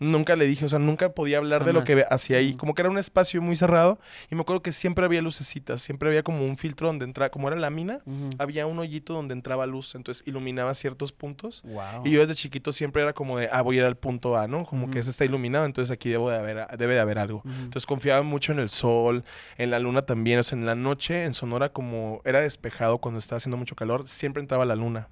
[0.01, 2.49] Nunca le dije, o sea, nunca podía hablar de lo que hacía ahí.
[2.49, 2.57] Ujú.
[2.57, 3.99] Como que era un espacio muy cerrado.
[4.31, 7.47] Y me acuerdo que siempre había lucecitas, siempre había como un filtro donde entraba, como
[7.47, 7.99] era lámina,
[8.39, 11.61] había un hoyito donde entraba luz, entonces iluminaba ciertos puntos.
[11.63, 12.01] Wow.
[12.03, 14.47] Y yo desde chiquito siempre era como de, ah, voy a ir al punto A,
[14.47, 14.65] ¿no?
[14.65, 17.43] Como que ese está iluminado, entonces aquí debo de haber, debe de haber algo.
[17.45, 19.23] Entonces confiaba mucho en el sol,
[19.57, 20.39] en la luna también.
[20.39, 24.07] O sea, en la noche en Sonora como era despejado cuando estaba haciendo mucho calor,
[24.07, 25.09] siempre entraba la luna.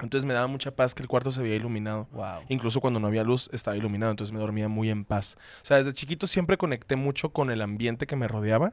[0.00, 2.06] Entonces me daba mucha paz que el cuarto se veía iluminado.
[2.12, 2.42] Wow.
[2.48, 5.36] Incluso cuando no había luz estaba iluminado, entonces me dormía muy en paz.
[5.62, 8.72] O sea, desde chiquito siempre conecté mucho con el ambiente que me rodeaba.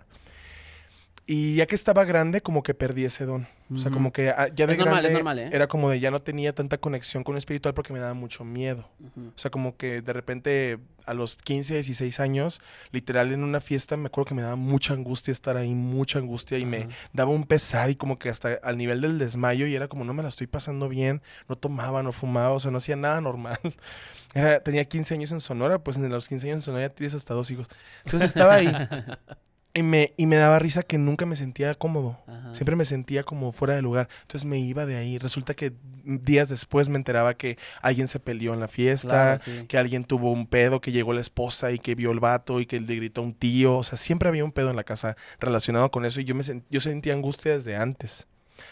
[1.27, 3.47] Y ya que estaba grande, como que perdí ese don.
[3.73, 5.49] O sea, como que ah, ya de Es normal, grande es normal, ¿eh?
[5.51, 8.43] era como de ya no tenía tanta conexión con lo espiritual porque me daba mucho
[8.43, 8.87] miedo.
[9.17, 12.61] O sea, como que de repente a los 15, 16 años,
[12.91, 16.59] literal en una fiesta, me acuerdo que me daba mucha angustia estar ahí, mucha angustia
[16.59, 19.87] y me daba un pesar y como que hasta al nivel del desmayo y era
[19.87, 22.97] como no me la estoy pasando bien, no tomaba, no fumaba, o sea, no hacía
[22.97, 23.57] nada normal.
[24.35, 27.15] Era- tenía 15 años en Sonora, pues en los 15 años en Sonora ya tienes
[27.15, 27.67] hasta dos hijos.
[28.03, 28.67] Entonces estaba ahí
[29.75, 32.17] y me, y me daba risa que nunca me sentía cómodo.
[32.27, 32.55] Ajá.
[32.55, 34.07] Siempre me sentía como fuera de lugar.
[34.21, 35.17] Entonces me iba de ahí.
[35.19, 35.73] Resulta que
[36.05, 39.65] días después me enteraba que alguien se peleó en la fiesta, Claro, sí.
[39.67, 42.65] que alguien tuvo un pedo, que llegó la esposa y que vio el vato y
[42.65, 43.75] que le gritó a un tío.
[43.77, 46.43] O sea, siempre había un pedo en la casa relacionado con eso y yo, me
[46.43, 48.27] sen- yo sentía angustia desde antes.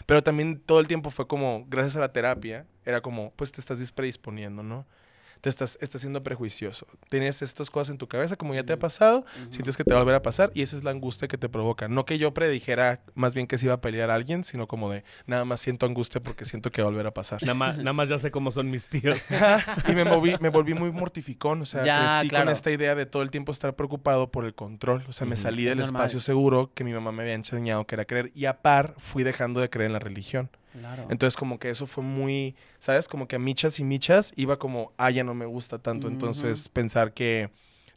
[0.06, 3.60] Pero también todo el tiempo fue como, gracias a la terapia, era como, pues te
[3.60, 4.86] estás predisponiendo, ¿no?
[5.44, 6.86] Te estás, estás siendo prejuicioso.
[7.10, 10.00] Tienes estas cosas en tu cabeza, como ya te ha pasado, sientes que te va
[10.00, 11.86] a volver a pasar y esa es la angustia que te provoca.
[11.86, 14.90] No que yo predijera más bien que se iba a pelear a alguien, sino como
[14.90, 17.42] de nada más siento angustia porque siento que va a volver a pasar.
[17.42, 19.18] Nada más, nada más ya sé cómo son mis tíos.
[19.86, 22.46] y me, moví, me volví muy mortificón, o sea, Ya, crecí claro.
[22.46, 25.04] con esta idea de todo el tiempo estar preocupado por el control.
[25.08, 26.00] O sea, me salí Es del normal.
[26.04, 29.24] espacio seguro que mi mamá me había enseñado que era creer y a par fui
[29.24, 30.48] dejando de creer en la religión.
[30.78, 31.06] Claro.
[31.08, 33.08] Entonces como que eso fue muy, ¿sabes?
[33.08, 36.08] Como que a michas y michas iba como, ah, ya no me gusta tanto.
[36.08, 37.50] Entonces pensar que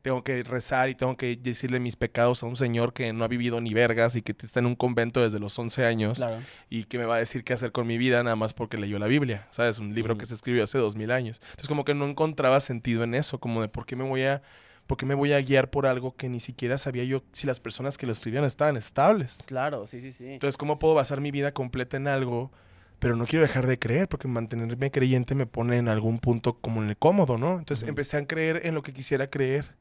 [0.03, 3.27] tengo que rezar y tengo que decirle mis pecados a un señor que no ha
[3.27, 6.37] vivido ni vergas y que está en un convento desde los 11 años Claro.
[6.69, 8.99] y que me va a decir qué hacer con mi vida nada más porque leyó
[8.99, 9.79] la Biblia, ¿sabes?
[9.79, 11.39] Un libro que se escribió hace dos mil años.
[11.41, 14.41] Entonces como que no encontraba sentido en eso, como de por qué me voy a...
[14.85, 17.59] ¿Por qué me voy a guiar por algo que ni siquiera sabía yo si las
[17.59, 19.39] personas que lo escribían estaban estables?
[19.45, 20.25] Claro, sí, sí, sí.
[20.27, 22.53] Entonces, ¿cómo puedo basar mi vida completa en algo?
[22.99, 26.81] Pero no quiero dejar de creer, porque mantenerme creyente me pone en algún punto como
[26.81, 27.59] en el cómodo, ¿no?
[27.59, 29.75] Entonces empecé a creer en lo que quisiera creer,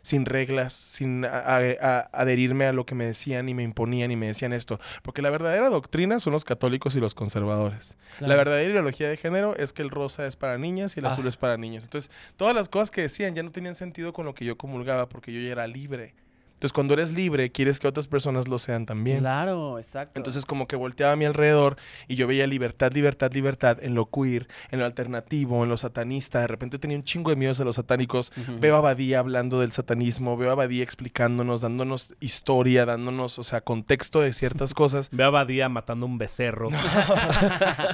[0.00, 4.10] sin reglas, sin a- a- a- adherirme a lo que me decían y me imponían
[4.10, 4.80] y me decían esto.
[5.02, 7.96] Porque la verdadera doctrina son los católicos y los conservadores.
[8.20, 11.12] La verdadera ideología de género es que el rosa es para niñas y el Ah.
[11.12, 11.84] azul es para niños.
[11.84, 15.08] Entonces, todas las cosas que decían ya no tenían sentido con lo que yo comulgaba,
[15.08, 16.14] porque yo ya era libre.
[16.62, 19.18] Entonces, cuando eres libre, quieres que otras personas lo sean también.
[19.18, 20.12] Claro, exacto.
[20.14, 24.08] Entonces como que volteaba a mi alrededor y yo veía libertad, libertad, libertad en lo
[24.08, 26.38] queer, en lo alternativo, en lo satanista.
[26.38, 28.32] De repente tenía un chingo de miedos a los satánicos.
[28.60, 33.62] Veo a Badía hablando del satanismo, veo a Badía explicándonos, dándonos historia, dándonos, o sea,
[33.62, 35.10] contexto de ciertas cosas.
[35.10, 36.68] Veo a Badía matando un becerro.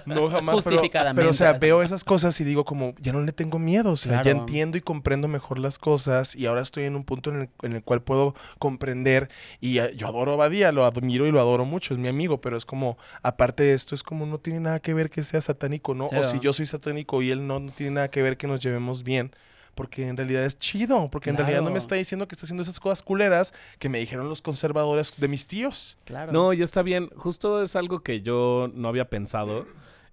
[0.05, 3.21] No jamás, pero, Justificadamente, pero o sea, veo esas cosas y digo como, ya no
[3.21, 6.85] le tengo miedo, o sea, ya entiendo y comprendo mejor las cosas y ahora estoy
[6.85, 9.28] en un punto en el, en el cual puedo comprender
[9.61, 12.40] y eh, yo adoro a Badía, lo admiro y lo adoro mucho, es mi amigo,
[12.40, 15.40] pero es como, aparte de esto, es como no tiene nada que ver que sea
[15.40, 16.06] satánico, ¿no?
[16.06, 18.62] O si yo soy satánico y él no, no tiene nada que ver que nos
[18.62, 19.32] llevemos bien.
[19.74, 22.62] Porque en realidad es chido, porque en realidad no me está diciendo que está haciendo
[22.64, 25.96] esas cosas culeras que me dijeron los conservadores de mis tíos.
[26.04, 26.32] Claro.
[26.32, 27.11] No, ya está bien.
[27.14, 29.66] Justo es algo que yo no había pensado.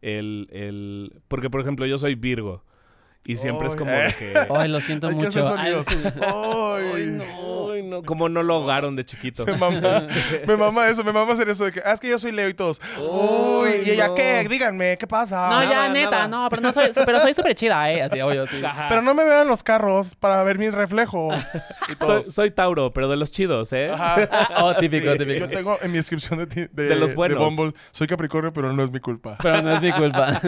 [0.03, 1.13] El, el...
[1.27, 2.61] Porque, por ejemplo, yo soy Virgo.
[3.27, 4.05] Y siempre es como eh.
[4.05, 4.47] de que...
[4.55, 5.55] Ay, lo siento Hay que hacer mucho.
[5.57, 5.97] Ay, sí.
[6.19, 6.75] No.
[6.75, 9.45] Ay, no, como no lo ahogaron de chiquito.
[9.45, 10.07] Me mama,
[10.47, 12.47] me mama eso, me mama hacer eso de que, ah, es que yo soy Leo
[12.47, 12.81] y todos.
[12.99, 14.15] Uy, ¿y ella no.
[14.15, 14.45] qué?
[14.49, 15.49] Díganme, ¿qué pasa?
[15.49, 16.27] No, ya, neta, nada.
[16.27, 18.03] no, pero no soy, pero soy súper chida, ¿eh?
[18.03, 18.63] Así, obvio, sí.
[18.63, 18.87] Ajá.
[18.89, 21.29] Pero no me vean los carros para ver mi reflejo.
[22.29, 23.89] Soy, Tauro, pero de los chidos, ¿eh?
[23.91, 24.29] Ajá.
[24.57, 25.39] Oh, típico, Sí, típico.
[25.39, 27.37] Yo tengo en mi descripción de, de, De los buenos.
[27.37, 29.37] Bumble, soy Capricornio, pero no es mi culpa.
[29.41, 30.41] Pero no es mi culpa.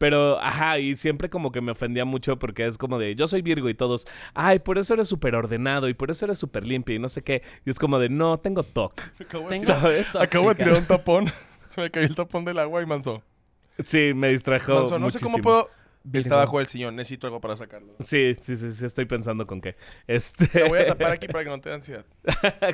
[0.00, 3.42] Pero, ajá, y siempre como que me ofendía mucho porque es como de, yo soy
[3.42, 6.94] Virgo y todos, ay, por eso eres súper ordenado y por eso eres súper limpio
[6.96, 7.42] y no sé qué.
[7.66, 8.98] Y es como de, no, tengo TOC.
[9.20, 10.16] Acabo de, Tengo- ¿Sabes?
[10.16, 11.26] acabo de tirar un tapón.
[11.66, 13.22] Se me cayó el tapón del agua y manso.
[13.84, 15.68] Sí, me distrajo Manso, no sé cómo puedo...
[16.12, 16.96] Está bajo el sillón.
[16.96, 17.94] Necesito algo para sacarlo.
[18.00, 19.76] Sí, sí, sí, sí, estoy pensando con qué.
[20.06, 22.06] Este, Te voy a tapar aquí para que no te dé ansiedad.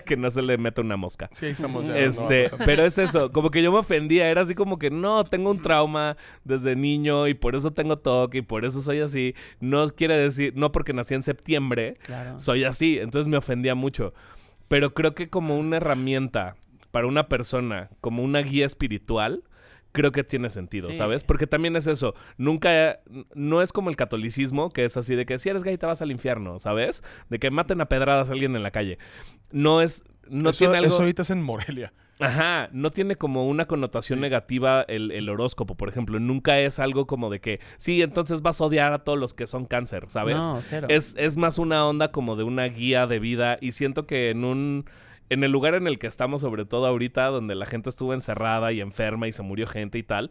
[0.04, 1.28] que no se le meta una mosca.
[1.32, 1.98] Sí, ahí estamos ya.
[1.98, 5.50] Este, pero es eso, como que yo me ofendía, era así como que no, tengo
[5.50, 9.34] un trauma desde niño y por eso tengo TOC y por eso soy así.
[9.60, 12.38] No quiere decir, no porque nací en septiembre, Claro.
[12.38, 14.14] soy así, entonces me ofendía mucho.
[14.68, 16.56] Pero creo que como una herramienta
[16.90, 19.42] para una persona, como una guía espiritual,
[19.96, 20.94] creo que tiene sentido, Sí.
[20.94, 21.24] ¿sabes?
[21.24, 23.00] Porque también es eso, nunca,
[23.34, 26.02] no es como el catolicismo, que es así de que si eres gay te vas
[26.02, 27.02] al infierno, ¿sabes?
[27.30, 28.98] De que maten a pedradas a alguien en la calle.
[29.50, 30.88] No es, no eso, tiene algo...
[30.88, 31.94] eso ahorita es en Morelia.
[32.18, 36.18] Ajá, no tiene como una connotación negativa el, el horóscopo, por ejemplo.
[36.18, 39.46] Nunca es algo como de que, sí, entonces vas a odiar a todos los que
[39.46, 40.36] son cáncer, ¿sabes?
[40.36, 40.86] No, cero.
[40.90, 44.44] Es, es más una onda como de una guía de vida y siento que en
[44.44, 44.84] un...
[45.28, 48.72] En el lugar en el que estamos, sobre todo ahorita, donde la gente estuvo encerrada
[48.72, 50.30] y enferma y se murió gente y tal,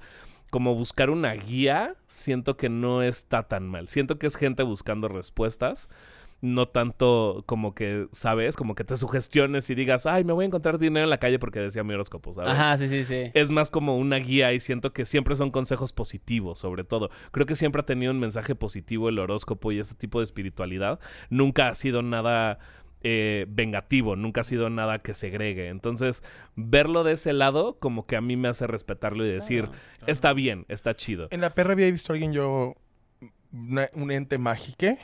[0.50, 3.88] como buscar una guía, siento que no está tan mal.
[3.88, 5.90] Siento que es gente buscando respuestas,
[6.42, 8.56] no tanto como que, ¿sabes?
[8.56, 11.40] Como que te sugestiones y digas, ay, me voy a encontrar dinero en la calle
[11.40, 12.52] porque decía mi horóscopo, ¿sabes?
[12.52, 13.32] Ajá, sí, sí, sí.
[13.34, 17.10] es más como una guía y siento que siempre son consejos positivos, sobre todo.
[17.32, 21.00] Creo que siempre ha tenido un mensaje positivo el horóscopo y ese tipo de espiritualidad.
[21.30, 22.60] Nunca ha sido nada
[23.08, 25.70] eh, vengativo, nunca ha sido nada que segregue.
[25.70, 26.24] Entonces,
[26.56, 29.78] verlo de ese lado, como que a mí me hace respetarlo y decir, Claro.
[30.08, 31.28] está bien, está chido.
[31.30, 32.74] En la perra había visto a alguien yo...
[33.54, 34.98] una- un ente mágico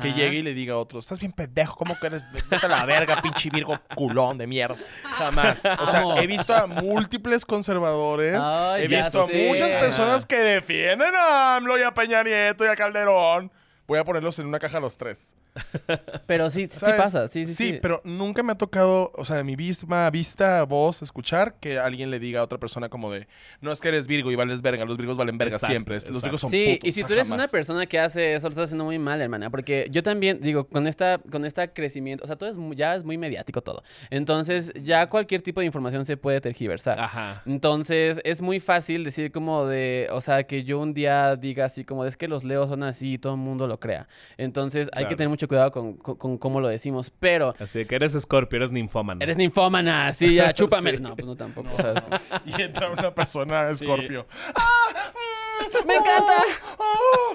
[0.00, 2.22] que llegue y le diga a otro, estás bien pendejo, ¿cómo que eres?
[2.50, 4.76] Vete a la verga, pinche virgo culón de mierda.
[5.02, 5.64] Jamás.
[5.80, 8.38] O sea, he visto a múltiples conservadores,
[8.78, 12.76] he visto a muchas personas que defienden a AMLO y a Peña Nieto y a
[12.76, 13.50] Calderón.
[13.88, 15.34] Voy a ponerlos en una caja los tres.
[16.26, 17.28] Pero sí, sí pasa.
[17.28, 17.78] Sí, sí, sí.
[17.80, 22.10] pero nunca me ha tocado, o sea, de mi misma vista, voz, escuchar que alguien
[22.10, 23.26] le diga a otra persona como de,
[23.60, 26.22] no es que eres Virgo y vales verga, los Virgos valen verga Exacto, siempre, los.
[26.22, 27.44] Virgos son Sí, putos, y si o sea, tú eres jamás.
[27.44, 29.50] una persona que hace eso, lo estás haciendo muy mal, hermana.
[29.50, 32.96] Porque yo también, digo, con esta, con esta crecimiento, o sea, todo es mu- ya
[32.96, 33.82] es muy mediático todo.
[34.10, 36.98] Entonces, ya cualquier tipo de información se puede tergiversar.
[36.98, 37.42] Ajá.
[37.46, 41.84] Entonces, es muy fácil decir como de, o sea, que yo un día diga así
[41.84, 44.08] como de, es que los leos son así y todo el mundo lo crea.
[44.36, 47.10] Entonces, hay que tener mucho cuidado con, con- con cómo lo decimos.
[47.20, 49.20] Pero, Así que eres escorpio, eres ninfómano.
[49.22, 50.92] eres ninfómana, sí, ya, chúpame.
[50.92, 50.96] Sí.
[50.98, 51.68] No, pues no tampoco.
[51.74, 54.26] o sea, Y entra una persona escorpio.
[54.54, 55.12] ¡Ah!
[55.12, 56.32] Mm, ¡Me encanta!
[56.78, 57.34] oh,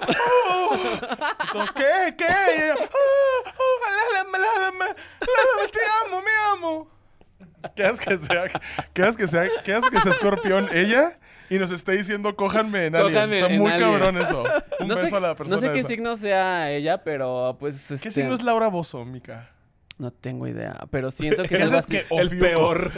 [0.50, 0.76] oh.
[1.46, 2.14] Entonces, ¿qué?
[2.16, 2.24] ¿Qué?
[2.24, 4.84] Y ella, "Ah, oh, jálame, jálame,
[5.20, 6.88] jálame, te amo, me amo.
[7.76, 8.44] ¿Qué haces que sea?
[8.92, 9.48] ¿Qué haces que sea?
[9.64, 11.18] ¿Qué haces que sea escorpión ella?
[11.50, 13.14] Y nos está diciendo, cójanme en alguien.
[13.14, 14.42] Cójanme Está en muy cabrón eso.
[14.80, 15.88] Un no beso sé, a la persona no sé qué esa.
[15.88, 17.86] signo sea ella, pero pues...
[17.88, 19.51] ¿Qué este, signo es Laura Bozo, Mica?
[20.02, 21.90] No tengo idea, pero siento que ¿Qué es algo así.
[21.92, 22.90] que El peor.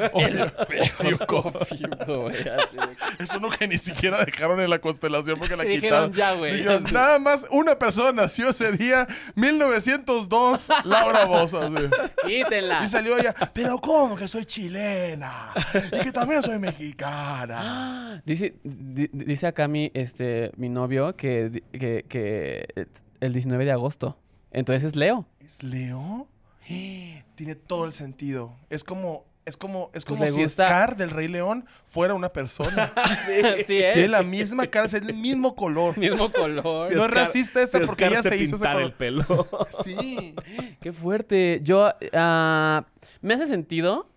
[3.19, 6.13] Es uno que ni siquiera dejaron en la constelación porque la Dijeron, quitaron.
[6.15, 6.57] "Ya, güey".
[6.57, 11.91] Dijeron, nada más una persona nació ese día, 1902, Laura así.
[12.27, 12.83] Quítenla.
[12.85, 15.53] Y salió ella, pero ¿cómo que soy chilena?
[15.93, 18.23] Y que también soy mexicana.
[18.25, 21.63] Dice, di- dice acá mi, este, mi novio que,
[22.09, 22.87] que
[23.21, 24.17] el 19 de agosto.
[24.53, 25.27] Entonces es Leo.
[25.41, 26.29] ¿Es Leo?
[27.35, 28.57] Tiene todo el sentido.
[28.71, 32.33] Es como, es como, es Pues como si gusta- Scar del Rey León fuera una
[32.33, 32.93] persona.
[33.27, 34.11] Sí, sí Tiene es.
[34.11, 35.97] la misma cara, es el mismo color.
[35.99, 36.93] Mismo color.
[36.95, 38.87] No es racista esta si porque ella se hizo ese pintar color.
[38.89, 39.49] el pelo.
[39.83, 40.35] Sí.
[40.81, 41.61] Qué fuerte.
[41.63, 42.85] Yo, ah,
[43.21, 44.09] me hace sentido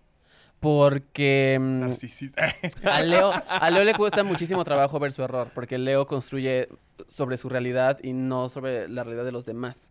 [0.60, 2.48] porque mm, Narcisista.
[2.84, 6.68] a Leo, a Leo le cuesta muchísimo trabajo ver su error, porque Leo construye
[7.08, 9.90] sobre su realidad y no sobre la realidad de los demás.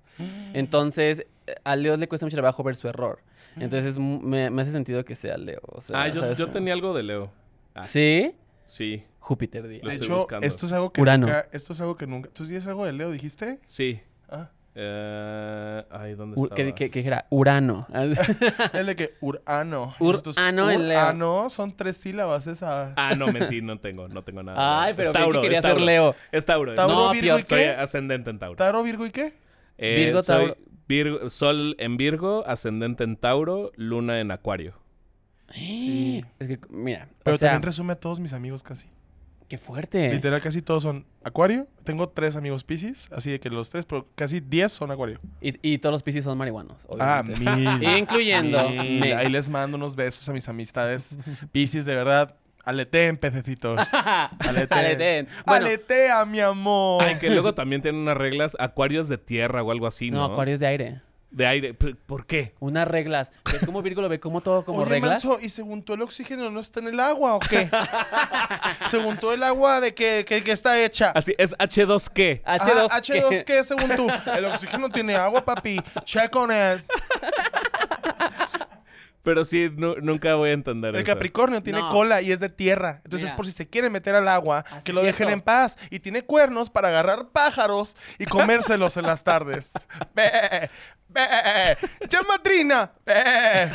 [0.54, 3.20] Entonces, eh, a Leo le cuesta mucho trabajo ver su error.
[3.56, 5.62] Entonces, es mu- me, me hace sentido que sea Leo.
[5.68, 7.32] o sea, Ah, yo, ¿sabes yo tenía algo de Leo.
[7.74, 8.36] Ah, ¿Sí?
[8.66, 9.80] Sí, Júpiter día.
[9.82, 10.46] Lo De estoy hecho, buscando.
[10.46, 11.28] esto es algo que Urano.
[11.28, 11.48] nunca...
[11.52, 12.30] Esto es algo que nunca...
[12.34, 13.60] ¿Tú tienes algo de Leo, dijiste?
[13.66, 14.00] sí.
[14.30, 14.50] Ah.
[14.80, 16.56] Eh, ay, ¿dónde estaba?
[16.56, 17.88] que, que, que era Urano.
[18.74, 19.96] El de que Urano.
[20.00, 21.00] Urano en Leo.
[21.00, 22.94] Urano son tres sílabas esas.
[22.96, 24.84] Ah, no, mentí, no tengo, no tengo nada.
[24.84, 25.86] Ay, pero Es que Tauro, quería es ser Tauro.
[25.86, 26.16] Leo.
[26.32, 26.72] Es Tauro.
[26.74, 27.70] es Tauro, No, Virgo y Piotr, Soy qué?
[27.72, 28.56] ascendente en Tauro.
[28.56, 29.34] Taro, Virgo y qué?
[29.80, 30.58] Eh, Virgo, soy Tauro.
[30.88, 34.74] Virgo- Sol en Virgo, ascendente en Tauro, Luna en Acuario.
[35.56, 36.24] Sí.
[36.40, 38.88] Es que, mira, Pero o sea, también resume a todos mis amigos casi.
[39.48, 40.10] Qué fuerte.
[40.14, 41.68] Literal, casi todos son Acuario.
[41.84, 45.20] Tengo tres amigos Pisces, así de que los tres, pero casi diez son Acuario.
[45.42, 47.56] Y, y todos los piscis son marihuanos, Ah, obviamente.
[47.56, 47.84] mil.
[47.98, 49.00] Incluyendo Mil.
[49.00, 49.14] me.
[49.14, 51.18] Ahí les mando unos besos a mis amistades
[51.52, 52.36] Pisces, de verdad.
[52.64, 53.80] Aleteen, pececitos.
[54.40, 54.68] Aleteen.
[54.80, 55.28] Aleteen.
[55.46, 55.66] Bueno.
[55.68, 57.02] Aletea, mi amor.
[57.02, 60.18] Ay, que luego también tienen unas reglas, acuarios de tierra o algo así, ¿no?
[60.28, 61.02] No, acuarios de aire.
[61.30, 61.74] De aire.
[61.74, 62.56] ¿Por qué?
[62.60, 63.32] Unas reglas.
[63.52, 65.12] ¿Ves cómo Virgo lo ve como todo como Oye, reglas?
[65.26, 67.70] Manso, ¿y según tú el oxígeno no está en el agua o qué?
[68.88, 71.12] según tú el agua de que, que, que está hecha.
[71.14, 72.42] Así, ¿es H2 qué?
[72.46, 72.86] H2.
[72.90, 74.08] Ajá, H2 ¿qué según tú?
[74.34, 75.82] El oxígeno tiene agua, papi.
[76.06, 76.86] Check on it.
[79.24, 81.12] Pero sí, nu- nunca voy a entender El eso.
[81.14, 81.90] Capricornio tiene No.
[81.90, 83.02] cola y es de tierra.
[83.04, 83.36] Entonces, Mira.
[83.36, 85.34] por si se quiere meter al agua, Así que lo dejen cierto.
[85.34, 85.78] en paz.
[85.90, 89.74] Y tiene cuernos para agarrar pájaros y comérselos en las tardes.
[91.18, 92.08] ve.
[92.10, 92.92] ¡Llama Trina!
[93.06, 93.72] Ve.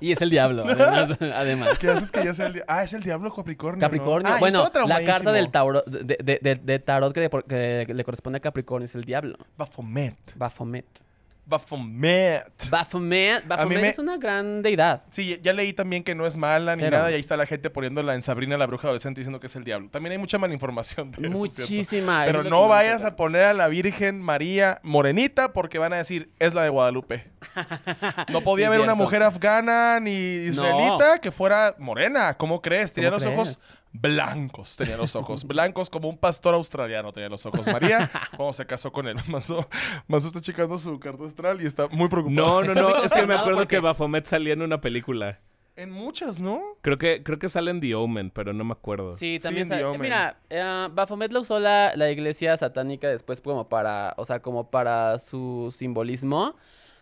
[0.00, 1.18] Y es el diablo, además.
[1.20, 1.78] además.
[1.78, 2.72] ¿Qué haces que ya sea el diablo?
[2.72, 3.76] Ah, es el diablo Capricornio.
[3.78, 3.80] ¿no?
[3.80, 4.28] Capricornio.
[4.30, 7.94] Ah, yo bueno, la carta del tauro, de, de- de- de tarot que, le- que
[7.94, 9.36] le corresponde a Capricornio es el diablo.
[9.56, 10.16] Baphomet.
[10.36, 10.86] Baphomet.
[11.48, 12.44] Baphomet.
[12.70, 15.02] Baphomet, Baphomet me- es una gran deidad.
[15.10, 16.98] Sí, ya leí también que no es mala ni Cero.
[16.98, 19.56] nada y ahí está la gente poniéndola en Sabrina la bruja adolescente diciendo que es
[19.56, 19.88] el diablo.
[19.90, 21.38] También hay mucha malinformación de eso.
[21.38, 22.24] Muchísima.
[22.26, 26.52] Pero no vayas a poner a la Virgen María morenita porque van a decir, es
[26.54, 27.24] la de Guadalupe.
[28.30, 32.34] No podía haber una mujer afgana ni israelita que fuera morena.
[32.36, 32.92] ¿Cómo crees?
[32.92, 33.58] Tenía ¿Cómo los ojos?
[34.00, 34.76] Blancos.
[34.76, 37.12] Tenía los ojos blancos como un pastor australiano.
[37.12, 37.66] Tenía los ojos.
[37.66, 39.68] María, cuando se casó con él, Manso,
[40.06, 42.62] Manso está checando su carta astral y está muy preocupado.
[42.64, 42.96] No, no, no.
[43.04, 45.40] Es que me acuerdo porque- que Baphomet salía en una película.
[45.76, 46.60] En muchas, ¿no?
[46.82, 49.12] Creo que, creo que sale en The Omen, pero no me acuerdo.
[49.12, 49.66] Sí, también.
[49.66, 50.00] en sa- The Omen.
[50.00, 54.70] Mira, eh, Baphomet la usó la, la iglesia satánica después como para, o sea, como
[54.72, 56.56] para su simbolismo.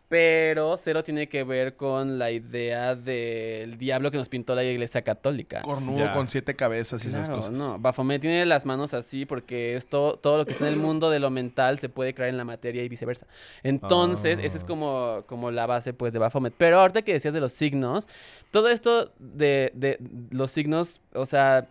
[0.08, 5.02] Pero cero tiene que ver con la idea del diablo que nos pintó la iglesia
[5.02, 5.62] católica.
[5.62, 6.12] Cornudo Ya.
[6.12, 7.52] con siete cabezas y esas cosas.
[7.58, 11.10] no, Baphomet tiene las manos así porque esto, todo lo que está en el mundo
[11.10, 13.26] de lo mental se puede crear en la materia y viceversa.
[13.64, 14.66] Entonces, esa es Ah.
[14.66, 16.54] como, como la base pues de Baphomet.
[16.56, 18.08] Pero ahorita que decías de los signos,
[18.52, 19.98] todo esto de, de
[20.30, 21.66] los signos, o sea,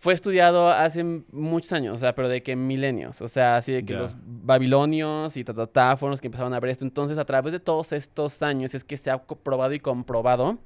[0.00, 3.84] fue estudiado hace muchos años, o sea, pero de que milenios, o sea, así de
[3.84, 6.86] que los babilonios y ta, ta, ta, fueron los que empezaron a ver esto.
[6.86, 10.56] Entonces, a través de todos estos años es que se ha probado y comprobado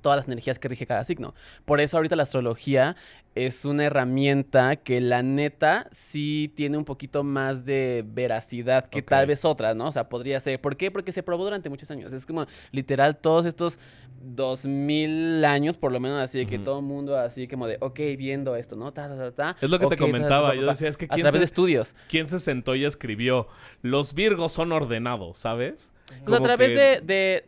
[0.00, 1.34] todas las energías que rige cada signo.
[1.64, 2.96] Por eso ahorita la astrología
[3.34, 9.26] es una herramienta que la neta sí tiene un poquito más de veracidad que tal
[9.26, 9.88] vez otras, ¿no?
[9.88, 10.60] O sea, podría ser.
[10.60, 10.90] ¿Por qué?
[10.90, 12.12] Porque se probó durante muchos años.
[12.12, 13.78] Es como literal todos estos
[14.22, 17.78] dos mil años, por lo menos así, de que todo el mundo así como de,
[17.80, 18.92] ok, viendo esto, ¿no?
[18.92, 19.56] Ta, ta, ta, ta.
[19.60, 21.20] Es lo que te Ok, ta, ta, comentaba, ta, yo decía, es que A ¿quién
[21.22, 21.94] través se- de estudios.
[22.08, 23.46] ¿Quién se sentó y escribió?
[23.82, 25.92] Los virgos son ordenados, ¿sabes?
[26.24, 27.44] Pues a través que- de, de,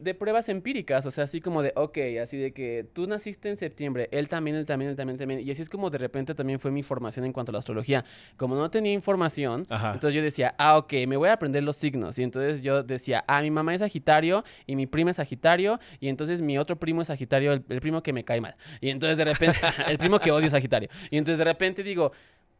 [0.00, 3.58] de pruebas empíricas, o sea, así como de, ok, así de que tú naciste en
[3.58, 5.40] septiembre, él también, él también, él también, él también.
[5.46, 8.04] Y así es como de repente también fue mi formación en cuanto a la astrología.
[8.38, 9.92] Como no tenía información, Ajá.
[9.92, 12.18] entonces yo decía, ah, ok, me voy a aprender los signos.
[12.18, 16.08] Y entonces yo decía, ah, mi mamá es Sagitario y mi prima es Sagitario y
[16.08, 18.56] entonces mi otro primo es Sagitario, el, el primo que me cae mal.
[18.80, 20.88] Y entonces de repente, el primo que odio es Sagitario.
[21.10, 22.12] Y entonces de repente digo,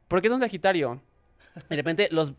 [0.08, 1.00] ¿por qué son Sagitario?
[1.70, 2.34] De repente los...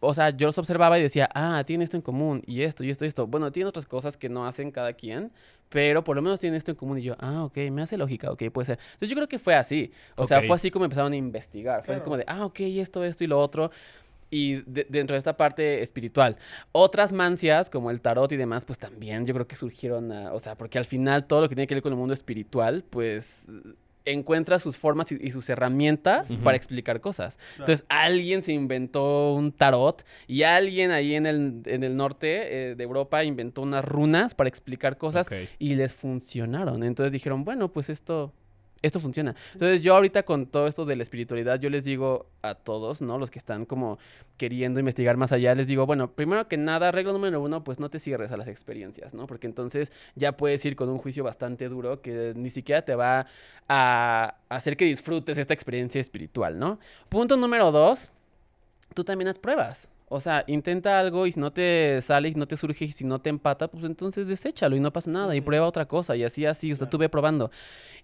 [0.00, 2.90] O sea, yo los observaba y decía, ah, tienen esto en común, y esto, y
[2.90, 3.26] esto, y esto.
[3.26, 5.32] Bueno, tienen otras cosas que no hacen cada quien,
[5.68, 6.98] pero por lo menos tienen esto en común.
[6.98, 8.78] Y yo, ah, ok, me hace lógica, ok, puede ser.
[8.92, 9.90] Entonces yo creo que fue así.
[10.16, 11.80] O sea, fue así como empezaron a investigar.
[11.80, 12.04] Fue Claro.
[12.04, 13.70] como de, ah, ok, esto, esto y lo otro.
[14.30, 16.36] Y de- dentro de esta parte espiritual.
[16.72, 20.40] Otras mancias, como el tarot y demás, pues también yo creo que surgieron, a- o
[20.40, 23.46] sea, porque al final todo lo que tiene que ver con el mundo espiritual, pues
[24.06, 27.38] encuentra sus formas y, y sus herramientas para explicar cosas.
[27.58, 32.74] Entonces, alguien se inventó un tarot y alguien ahí en el, en el norte eh,
[32.74, 35.26] de Europa inventó unas runas para explicar cosas
[35.58, 36.82] y les funcionaron.
[36.82, 38.32] Entonces dijeron, bueno, pues esto,
[38.82, 39.34] esto funciona.
[39.52, 43.18] Entonces yo ahorita con todo esto de la espiritualidad, yo les digo a todos, ¿no?
[43.18, 43.98] Los que están como
[44.36, 47.88] queriendo investigar más allá, les digo, bueno, primero que nada, regla número uno, pues no
[47.88, 49.26] te cierres a las experiencias, ¿no?
[49.26, 53.26] Porque entonces ya puedes ir con un juicio bastante duro que ni siquiera te va
[53.68, 56.78] a hacer que disfrutes esta experiencia espiritual, ¿no?
[57.08, 58.10] Punto número dos,
[58.94, 59.88] tú también haz pruebas.
[60.08, 63.04] O sea, intenta algo y si no te sale y no te surge y si
[63.04, 66.22] no te empata, pues entonces deséchalo y no pasa nada y prueba otra cosa y
[66.22, 67.50] así, así, o sea, tú ve probando.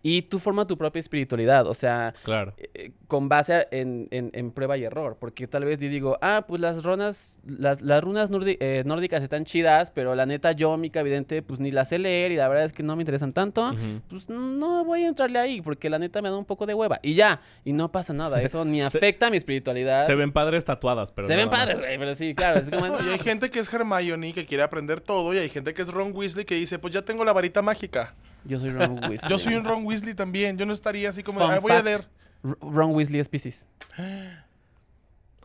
[0.05, 2.55] Y tú forma tu propia espiritualidad, o sea, Claro.
[2.57, 6.19] eh, con base a- en, en- en prueba y error, porque tal vez yo digo,
[6.21, 10.77] ah, pues las runas, las, las runas eh, nórdicas están chidas, pero la neta yo,
[10.77, 13.33] mica vidente, pues ni las sé leer y la verdad es que no me interesan
[13.33, 14.01] tanto, Ujú.
[14.11, 16.99] pues no voy a entrarle ahí, porque la neta me da un poco de hueva,
[17.01, 20.05] y ya, y no pasa nada, eso ni Se- afecta a mi espiritualidad.
[20.05, 21.87] Se ven padres tatuadas, pero Se ven padres.
[21.97, 24.63] Güey, pero sí, claro, es como, No, y hay gente que es Hermione que quiere
[24.63, 27.33] aprender todo y hay gente que es Ron Weasley que dice, pues ya tengo la
[27.33, 28.15] varita mágica.
[28.45, 29.29] yo soy Ron Weasley.
[29.31, 30.57] Yo soy un Ron Weasley también.
[30.59, 32.07] Yo no estaría así como, "Ay, voy a leer.
[32.43, 33.67] Ron Weasley es Pisces.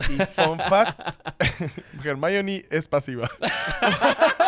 [0.00, 1.00] Y fun fact,
[2.04, 3.28] Hermione es pasiva.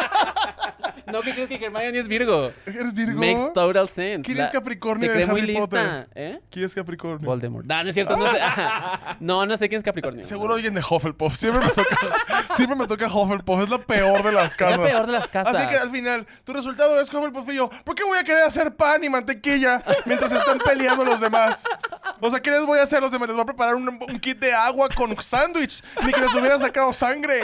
[1.07, 2.51] No, ¿qué crees que Hermione es Virgo?
[2.67, 3.19] ¿Eres Virgo?
[3.21, 4.23] Makes total sense.
[4.23, 5.61] ¿Quién es Capricornio Se de cree muy Harry lista.
[5.67, 6.09] Potter?
[6.15, 6.41] ¿Eh?
[6.51, 7.27] ¿Quién es Capricornio?
[7.27, 7.67] Voldemort.
[7.67, 8.17] No, no es cierto.
[8.17, 8.39] No, sé.
[9.21, 10.25] no, no sé quién es Capricornio.
[10.25, 11.35] Seguro alguien de Hufflepuff.
[11.35, 11.97] Siempre me toca,
[12.55, 13.63] siempre me toca Hufflepuff.
[13.63, 14.79] Es la peor de las Es casas.
[14.79, 15.57] la peor de las casas.
[15.57, 17.71] Así que al final, tu resultado es Hufflepuff y yo.
[17.85, 21.65] ¿Por qué voy a querer hacer pan y mantequilla mientras están peleando los demás?
[22.21, 23.29] O sea, ¿qué les voy a hacer los demás?
[23.29, 25.83] Les voy a preparar un, un kit de agua con sándwich.
[26.05, 27.43] Ni que les hubiera sacado sangre.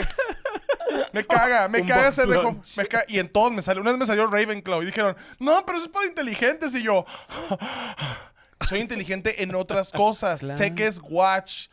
[1.13, 2.37] Me caga, me caga ser de
[2.77, 3.81] me ca- Y en todos me salió.
[3.81, 6.73] Una vez me salió Ravenclaw y dijeron, no, pero eso es para inteligentes.
[6.75, 7.05] Y yo,
[8.67, 10.41] soy inteligente en otras cosas.
[10.41, 10.57] Claro.
[10.57, 11.67] Sé que es watch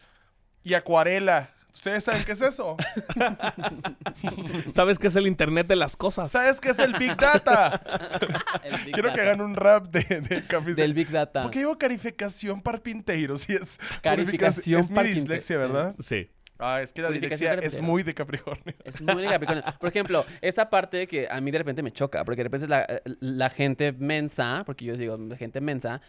[0.63, 1.51] y acuarela.
[1.73, 2.77] ¿Ustedes saben qué es eso?
[4.73, 6.31] ¿Sabes qué es el internet de las cosas?
[6.31, 7.83] ¿Sabes qué es el Big Data?
[8.63, 11.43] El Big Quiero que hagan un rap de, de Café Del Big Data.
[11.43, 13.37] ¿Por qué digo carificación parpinteiro?
[13.37, 15.61] Sí, es Carificación Es mi dislexia, sí.
[15.61, 15.95] ¿verdad?
[15.99, 16.31] Sí.
[16.59, 18.75] Ah, es que la dislexia es muy de Capricornio.
[18.85, 19.65] Es muy de Capricornio.
[19.81, 22.87] Por ejemplo, esa parte que a mí de repente me choca, porque de repente la,
[23.21, 26.01] la gente mensa, porque yo digo gente mensa,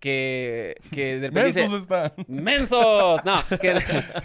[0.00, 2.12] que, que de repente dice, Mensos están.
[2.28, 3.24] ¡Mensos!
[3.24, 3.74] No que,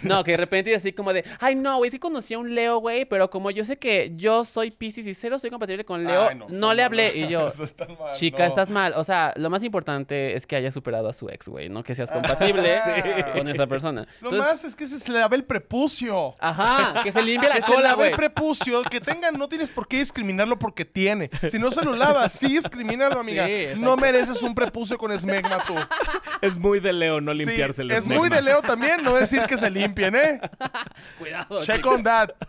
[0.02, 2.78] no, que de repente así como de, ay, no, güey, sí conocí a un Leo,
[2.78, 6.28] güey, pero como yo sé que yo soy Pisces y cero soy compatible con Leo,
[6.28, 6.86] Ay, no, le mal.
[6.86, 7.16] hablé.
[7.16, 8.48] Y yo, Eso está mal, chica, no.
[8.48, 8.92] estás mal.
[8.96, 11.94] O sea, lo más importante es que hayas superado a su ex, güey, no que
[11.94, 12.78] seas compatible
[13.32, 14.06] con esa persona.
[14.20, 16.36] Lo Entonces, más es que se lave el prepucio.
[16.38, 18.10] Ajá, que se limpie la que se cola, lave güey.
[18.10, 18.82] el prepucio.
[18.82, 21.30] Que tenga, no tienes por qué discriminarlo porque tiene.
[21.48, 23.46] Si no se lo lava, sí discrimínalo, amiga.
[23.46, 25.74] Sí, no mereces un prepucio con esmegma tú.
[26.40, 29.42] Es muy de Leo no Sí, limpiarse el es muy de Leo también no decir
[29.42, 30.40] que se limpien, ¿eh?
[31.18, 31.62] Cuidado.
[31.62, 32.30] Check on that.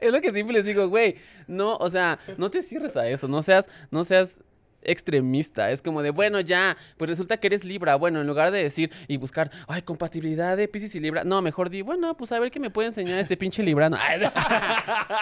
[0.00, 3.26] Es lo que siempre les digo, güey, no, o sea, no te cierres a eso,
[3.26, 4.38] no seas, no seas
[4.84, 5.70] extremista.
[5.70, 7.96] Es como de, bueno, ya, pues resulta que eres Libra.
[7.96, 11.70] Bueno, en lugar de decir y buscar, ay, compatibilidad de Pisces y Libra, no, mejor
[11.70, 13.96] di, bueno, pues a ver qué me puede enseñar este pinche librano.
[14.00, 14.20] Ay,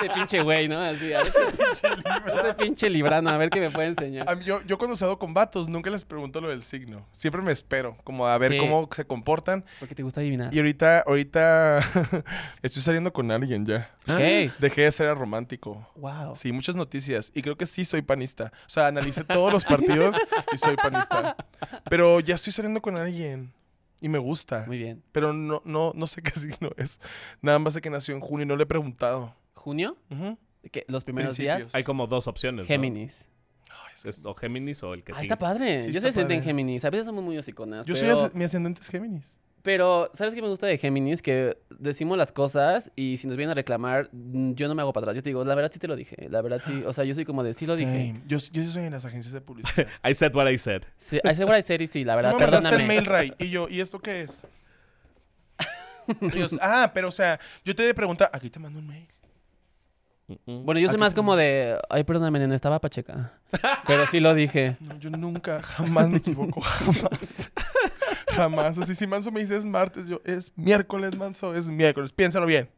[0.02, 0.78] este pinche güey, ¿no?
[0.80, 1.88] Así, a este pinche,
[2.36, 4.28] este pinche librano, a ver qué me puede enseñar.
[4.28, 7.06] A mí, yo, yo cuando salgo con vatos, nunca les pregunto lo del signo.
[7.12, 8.58] Siempre me espero, como a ver Sí.
[8.58, 9.64] cómo se comportan.
[9.78, 10.52] Porque te gusta adivinar.
[10.52, 11.78] Y ahorita, ahorita
[12.62, 13.90] estoy saliendo con alguien ya.
[14.58, 15.88] Dejé de ser romántico.
[15.96, 16.34] Wow.
[16.34, 17.30] Sí, muchas noticias.
[17.34, 18.52] Y creo que sí soy panista.
[18.66, 20.16] O sea, analicé todos los partidos
[20.52, 21.36] y soy panista.
[21.88, 23.52] Pero ya estoy saliendo con alguien.
[24.00, 24.64] Y me gusta.
[24.66, 25.02] Muy bien.
[25.12, 27.00] Pero no, no, no sé qué signo es.
[27.40, 29.34] Nada más sé que nació en junio y no le he preguntado.
[29.54, 29.96] ¿Junio?
[30.72, 30.84] ¿Qué?
[30.88, 31.58] ¿Los primeros Principios.
[31.66, 31.74] días?
[31.74, 32.64] Hay como dos opciones.
[32.64, 32.66] ¿no?
[32.68, 33.28] Géminis.
[34.04, 35.26] Es o Géminis o el que Ah, sigue.
[35.26, 35.78] está padre.
[35.78, 36.42] Sí, Yo está soy ascendente en.
[36.42, 36.84] Géminis.
[36.84, 37.86] A veces somos muy hociconas.
[37.86, 38.16] Yo pero...
[38.16, 39.38] soy, mi ascendente es Géminis.
[39.62, 41.22] Pero, ¿sabes qué me gusta de Géminis?
[41.22, 44.92] Que decimos las cosas y si nos vienen a reclamar, mm, yo no me hago
[44.92, 45.16] para atrás.
[45.16, 46.28] Yo te digo, la verdad sí te lo dije.
[46.28, 46.82] La verdad sí.
[46.84, 48.20] O sea, yo soy como de, sí lo dije.
[48.26, 49.86] Yo, yo sí soy en las agencias de publicidad.
[50.04, 50.82] I said what I said.
[50.96, 52.94] Sí, I say what I said y sí, la verdad, no me mandaste el perdóname.
[52.94, 53.34] mail, Ray.
[53.38, 54.46] Y yo, ¿y esto qué es?
[56.34, 59.06] Ellos, ah, pero o sea, yo te preguntar, aquí te mando un mail.
[60.46, 63.34] Bueno, yo soy Aquí más como de, ay, perdóname, nena, estaba pacheca.
[63.86, 64.76] Pero sí lo dije.
[64.80, 67.50] No, yo nunca, jamás me equivoco, jamás.
[68.32, 68.78] Jamás.
[68.78, 72.12] Así, si Manso me dice es martes, yo, es miércoles, Manso, es miércoles.
[72.12, 72.68] Piénsalo bien.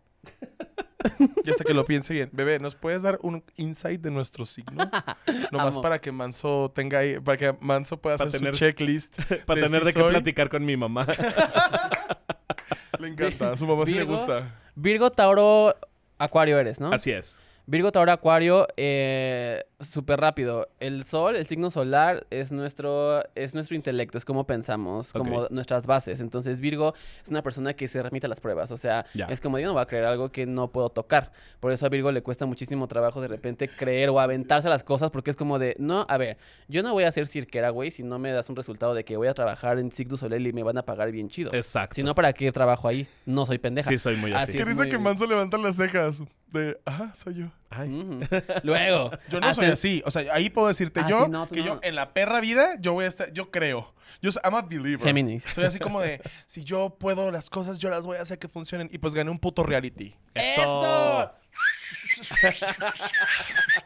[1.45, 2.31] Y hasta que lo piense bien.
[2.33, 4.91] Bebé, ¿nos puedes dar un insight de nuestro signo?
[5.53, 5.83] Nomás Amo.
[5.83, 9.19] para que Manso tenga ahí, para que Manso pueda Para hacer tener- su checklist.
[9.47, 11.07] Para de tener si de qué soy- platicar con mi mamá.
[12.99, 14.55] Le encanta, a su mamá sí le gusta.
[14.77, 15.75] Virgo, Tauro,
[16.17, 16.93] Acuario eres, ¿no?
[16.93, 17.43] Así es.
[17.67, 20.69] Virgo, Tauro, Acuario, eh, súper rápido.
[20.81, 25.87] El sol, el signo solar, es nuestro, es nuestro intelecto, es como pensamos, como nuestras
[25.87, 26.21] bases.
[26.21, 26.93] Entonces, Virgo
[27.23, 28.71] es una persona que se remite a las pruebas.
[28.71, 31.33] O sea, es como yo no voy a creer algo que no puedo tocar.
[31.61, 34.85] Por eso a Virgo le cuesta muchísimo trabajo de repente creer o aventarse a las
[34.85, 36.37] cosas, porque es como de, no, a ver,
[36.69, 39.17] yo no voy a ser cirquera, güey, si no me das un resultado de que
[39.17, 41.55] voy a trabajar en Signo Soleil y me van a pagar bien chido.
[41.55, 41.95] Exacto.
[41.95, 43.07] Si no, ¿para qué trabajo ahí?
[43.25, 43.89] No soy pendeja.
[43.89, 44.51] Sí, soy muy así.
[44.53, 46.23] Así risa muy- que Manso levanta las cejas.
[46.55, 47.47] De, ajá, soy yo.
[47.69, 47.91] Ay.
[48.63, 49.11] Luego.
[49.29, 50.03] Yo no soy así.
[50.07, 51.67] O sea, ahí puedo decirte Ah, yo sí, no, que no.
[51.67, 53.93] yo en la perra vida yo voy a estar, yo creo.
[54.23, 55.05] Yo soy, I'm a believer.
[55.05, 55.43] Géminis.
[55.45, 58.47] Soy así como de, si yo puedo las cosas, yo las voy a hacer que
[58.49, 58.89] funcionen.
[58.93, 60.15] Y pues gané un puto reality.
[60.35, 61.33] Eso.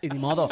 [0.00, 0.48] Y ni modo.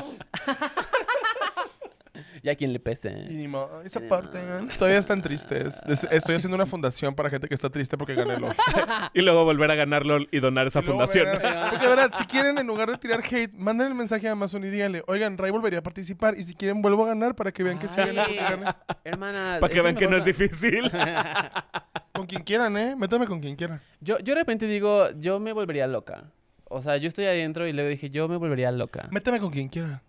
[2.43, 3.25] ya quien le pese.
[3.31, 4.67] Y ni modo, esa parte, ¿eh?
[4.79, 5.83] todavía están tristes.
[5.87, 8.55] Es- Estoy haciendo una fundación para gente que está triste porque gané LOL.
[9.15, 11.27] Y luego volver a ganarlo y donar esa Y luego, fundación.
[11.27, 14.65] verán, Porque verdad, si quieren en lugar de tirar hate, manden el mensaje a Amazon
[14.65, 16.37] y díganle, oigan, Ray volvería a participar.
[16.39, 18.67] Y si quieren, vuelvo a ganar para que vean que sí gané porque gané.
[19.05, 19.57] Hermana.
[19.61, 20.27] Para que eso vean me que no es pasa.
[20.45, 20.91] difícil.
[22.13, 22.97] Con quien quieran, ¿eh?
[22.97, 23.81] Métame con quien quieran.
[24.01, 26.25] Yo, yo de repente digo, yo me volvería loca.
[26.65, 29.07] O sea, yo estoy adentro y luego dije, yo me volvería loca.
[29.11, 30.03] Métame con quien quiera.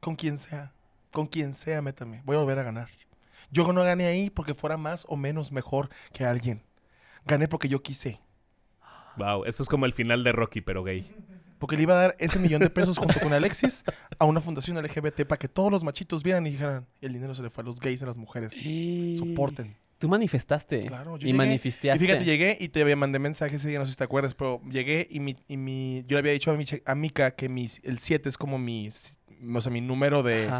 [0.00, 0.72] Con quien sea.
[1.14, 2.22] Con quien sea, métame.
[2.24, 2.88] Voy a volver a ganar.
[3.52, 6.60] Yo no gané ahí porque fuera más o menos mejor que alguien.
[7.24, 8.18] Gané porque yo quise.
[9.16, 11.08] wow, esto es como el final de Rocky, pero gay.
[11.60, 13.84] Porque le iba a dar ese millón de pesos junto con Alexis
[14.18, 17.42] a una fundación LGBT para que todos los machitos vieran y dijeran, el dinero se
[17.44, 18.52] le fue a los gays y a las mujeres.
[19.16, 19.76] Soporten.
[19.98, 20.86] Tú manifestaste.
[20.86, 21.96] Claro, yo y llegué- manifestaste.
[21.96, 24.60] Y fíjate, llegué y te mandé mensaje ese día, no sé si te acuerdas, pero
[24.68, 27.68] llegué y mi, y mi yo le había dicho a, mi, a Mika que mi,
[27.84, 28.90] el 7 es como mi,
[29.54, 30.50] o sea, mi número de,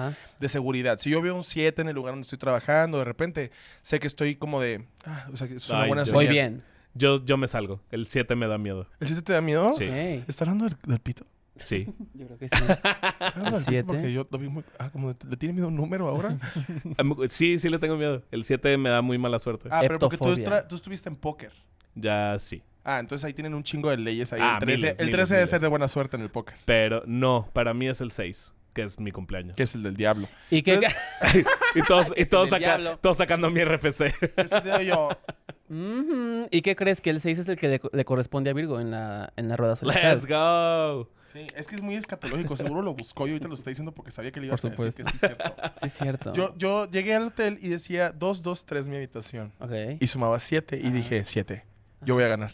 [0.40, 0.98] de seguridad.
[0.98, 3.50] Si yo veo un 7 en el lugar donde estoy trabajando, de repente
[3.82, 6.24] sé que estoy como de, ah, o sea, que es una Ay, buena yo- señal.
[6.24, 6.62] Muy bien.
[6.96, 7.80] Yo, yo me salgo.
[7.90, 8.86] El 7 me da miedo.
[9.00, 9.72] ¿El 7 te da miedo?
[9.72, 9.84] Sí.
[9.84, 10.28] Ok.
[10.28, 11.26] ¿Está hablando del, del pito?
[11.56, 11.86] Sí.
[12.14, 12.54] Yo creo que sí.
[12.62, 13.82] ¿Está hablando ¿El del siete?
[13.84, 13.86] pito?
[13.86, 16.36] Porque yo lo vi muy, ah, como de- le tiene miedo a un número ahora.
[17.28, 18.22] Sí, sí le tengo miedo.
[18.30, 19.68] El 7 me da muy mala suerte.
[19.70, 20.34] Ah, pero porque tú,
[20.68, 21.52] tú estuviste en póker.
[21.94, 22.62] Ya sí.
[22.84, 24.40] Ah, entonces ahí tienen un chingo de leyes ahí.
[24.42, 25.62] Ah, el 13, miles, el miles, 13 debe ser miles.
[25.62, 29.00] de buena suerte en el póker, Pero no, para mí es el 6, que es
[29.00, 29.56] mi cumpleaños.
[29.56, 30.28] que es el del diablo.
[30.50, 30.74] ¿Y qué?
[30.74, 34.12] Entonces- Y todos, y todos, saca- sacando mi RFC.
[35.70, 36.48] Ujú.
[36.50, 37.00] ¿Y qué crees?
[37.00, 39.56] Que el 6 es el que le, le corresponde a Virgo en la, en la
[39.56, 40.14] rueda zodiacal.
[40.16, 41.08] Let's go.
[41.32, 42.56] Sí, es que es muy escatológico.
[42.56, 44.70] Seguro lo buscó y ahorita lo está diciendo porque sabía que le Por a decir
[44.76, 45.02] supuesto.
[45.02, 45.54] que sí es cierto.
[45.80, 46.32] Sí, es cierto.
[46.32, 49.52] Yo, yo llegué al hotel y decía 223 mi habitación.
[49.58, 51.64] Ok, Y sumaba 7 y dije 7.
[52.02, 52.52] Yo voy a ganar.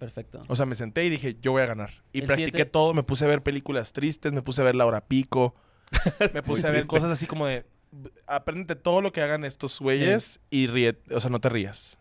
[0.00, 0.42] Perfecto.
[0.48, 1.90] O sea, me senté y dije, yo voy a ganar.
[2.12, 2.92] Y El practiqué siete- todo.
[2.94, 5.54] Me puse a ver películas tristes, me puse a ver La Hora Pico.
[6.34, 6.88] me puse a ver triste.
[6.96, 7.64] cosas así como de...
[8.26, 10.98] Apréndete todo lo que hagan estos güeyes y ríe...
[11.12, 11.98] O sea, no te rías.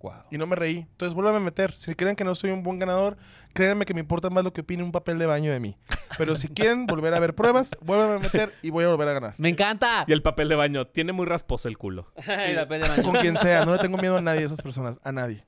[0.00, 0.12] Wow.
[0.30, 0.78] Y no me reí.
[0.90, 1.72] Entonces, vuélveme a meter.
[1.72, 3.16] Si creen que no soy un buen ganador,
[3.54, 5.76] créanme que me importa más lo que opine un papel de baño de mí.
[6.18, 9.12] Pero si quieren volver a ver pruebas, vuélveme a meter y voy a volver a
[9.14, 9.34] ganar.
[9.38, 10.04] ¡Me encanta!
[10.06, 12.12] Y el papel de baño tiene muy rasposo el culo.
[12.26, 13.02] Ay, la pena de baño.
[13.02, 13.64] Con quien sea.
[13.64, 15.00] No le tengo miedo a nadie de esas personas.
[15.02, 15.44] A nadie.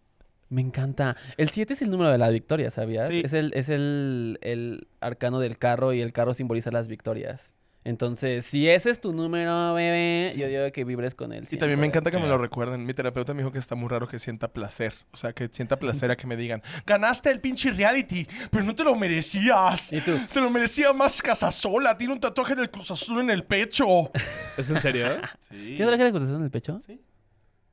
[0.48, 1.16] Me encanta.
[1.36, 3.08] El 7 es el número de la victoria, ¿sabías?
[3.08, 3.22] Sí.
[3.24, 7.54] Es, el, es el, el arcano del carro y el carro simboliza las victorias.
[7.84, 11.46] Entonces, si ese es tu número, bebé, yo digo que vibres con él.
[11.50, 12.84] Y también me encanta que me lo recuerden.
[12.84, 14.92] Mi terapeuta me dijo que está muy raro que sienta placer.
[15.12, 18.74] O sea, que sienta placer a que me digan, ganaste el pinche reality, pero no
[18.74, 19.92] te lo merecías.
[19.92, 20.18] ¿Y tú?
[20.32, 21.96] Te lo merecía más Casasola.
[21.96, 24.10] Tiene un tatuaje del Cruz Azul en el pecho.
[24.58, 25.06] ¿Es en serio?
[25.40, 25.76] Sí.
[25.76, 26.78] ¿Tiene traje de acusación en el pecho?
[26.80, 27.00] Sí.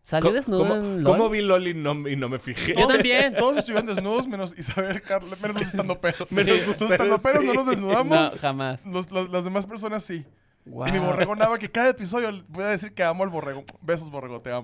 [0.06, 1.18] ¿Salió desnudo ¿Cómo, en LOL?
[1.18, 2.76] cómo vi LOL y no, y no me fijé?
[2.78, 3.36] Yo también.
[3.38, 6.32] Todos estuvieron desnudos menos Isabel, Carlos, menos los estandoperos.
[6.32, 7.58] Menos Menos los estandoperos no sí.
[7.58, 8.40] nos No, desnudamos.
[8.40, 8.86] jamás.
[8.86, 10.24] Los- los- las demás personas sí.
[10.66, 10.88] Wow.
[10.88, 13.64] Y mi borrego nada, que cada episodio voy a decir que amo al borrego.
[13.82, 14.64] Besos, borrego, te amo.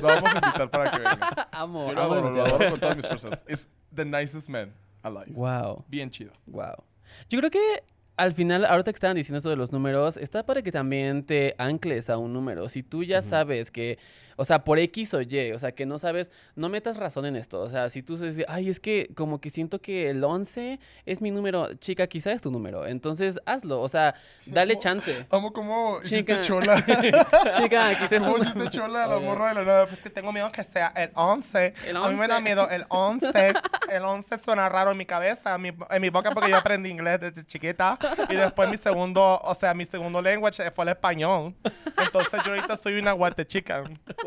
[0.00, 1.48] Lo vamos a invitar para que venga.
[1.52, 3.44] Amo, Yo lo amo adoro, lo adoro con todas mis fuerzas.
[3.46, 4.72] Es the nicest man
[5.02, 5.26] alive.
[5.32, 6.32] Wow, Bien chido.
[6.46, 6.74] wow.
[7.28, 7.82] Yo creo que
[8.16, 11.54] al final, ahorita que estaban diciendo eso de los números, está para que también te
[11.58, 12.68] ancles a un número.
[12.68, 13.98] Si tú ya sabes que,
[14.42, 17.36] o sea, por X o Y, o sea, que no sabes, no metas razón en
[17.36, 17.60] esto.
[17.60, 21.22] O sea, si tú dices, ay, es que como que siento que el 11 es
[21.22, 22.84] mi número, chica, quizá es tu número.
[22.84, 23.80] Entonces, hazlo.
[23.80, 25.26] O sea, dale chance.
[25.30, 26.40] Amo cómo hiciste Chica.
[26.40, 26.84] chola.
[27.56, 29.86] chica, quizá es tu ¿Cómo hiciste chola a la morra de la nada?
[29.86, 31.74] Pues que tengo miedo que sea el 11.
[31.86, 32.42] El A mí me da 11.
[32.42, 33.30] miedo el 11.
[33.92, 36.88] El 11 suena raro en mi cabeza, en mi, en mi boca, porque yo aprendí
[36.88, 37.98] inglés desde chiquita.
[38.30, 41.54] Y después mi segundo, o sea, mi segundo language fue el español.
[41.98, 43.84] Entonces yo ahorita soy una guate chica.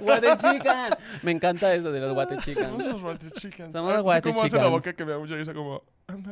[0.00, 0.90] Guate chican.
[1.22, 2.84] Me encanta eso de los guate Somos chicans.
[2.86, 3.72] los guate chicans.
[3.76, 5.82] Somos los Así guate como hace la boca que me da mucha risa como...
[6.08, 6.26] Somos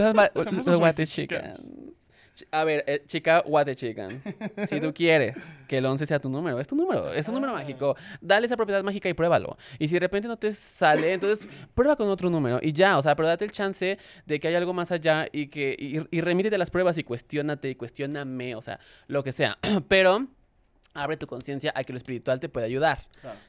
[0.00, 1.56] los, Somos los los guate chicans.
[1.66, 1.94] chicans.
[2.36, 4.22] Ch- A ver, eh, chica guate chican.
[4.68, 5.36] Si tú quieres
[5.66, 7.96] que el 11 sea tu número, es tu número, es un número mágico.
[8.20, 9.56] Dale esa propiedad mágica y pruébalo.
[9.80, 13.02] Y si de repente no te sale, entonces prueba con otro número y ya, o
[13.02, 16.20] sea, pero date el chance de que haya algo más allá y que y, y
[16.20, 18.78] remítete a las pruebas y cuestiónate y cuestióname, o sea,
[19.08, 19.58] lo que sea.
[19.88, 20.28] Pero
[21.02, 23.00] abre tu conciencia a que lo espiritual te puede ayudar.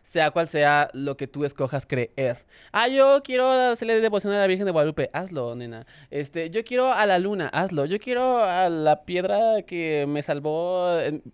[0.02, 2.46] Sea cual sea lo que tú escojas creer.
[2.72, 5.10] Ah, yo quiero hacerle devoción a la Virgen de Guadalupe.
[5.14, 5.86] Hazlo, nena.
[6.10, 7.48] Este, yo quiero a la luna.
[7.48, 7.86] Hazlo.
[7.86, 10.88] Yo quiero a la piedra que me salvó.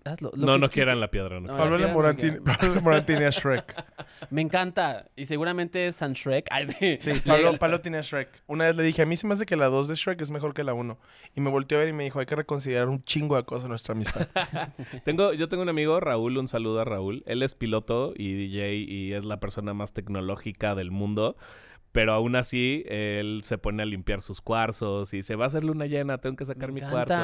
[0.03, 0.31] Hazlo.
[0.35, 1.39] Lo No, que no tú- quieran la piedra.
[1.39, 1.47] No.
[1.47, 1.57] No.
[1.57, 3.83] Pablo Morantini, Pablo a Shrek.
[4.29, 5.05] Me encanta.
[5.15, 6.47] Y seguramente es San Shrek.
[6.51, 6.97] Ay, sí.
[7.01, 8.29] Sí, Le- Pablo, Pablo tiene a Shrek.
[8.47, 10.31] Una vez le dije, a mí se me hace que la 2 de Shrek es
[10.31, 10.97] mejor que la 1.
[11.35, 13.65] Y me volteó a ver y me dijo, hay que reconsiderar un chingo de cosas
[13.65, 14.27] en nuestra amistad.
[15.03, 17.23] Tengo, yo tengo un amigo, Raúl, un saludo a Raúl.
[17.25, 21.35] Él es piloto y DJ y es la persona más tecnológica del mundo.
[21.95, 25.63] Pero aún así, él se pone a limpiar sus cuarzos y se va a hacer
[25.63, 27.17] luna llena, tengo que sacar Me mi cuarzo.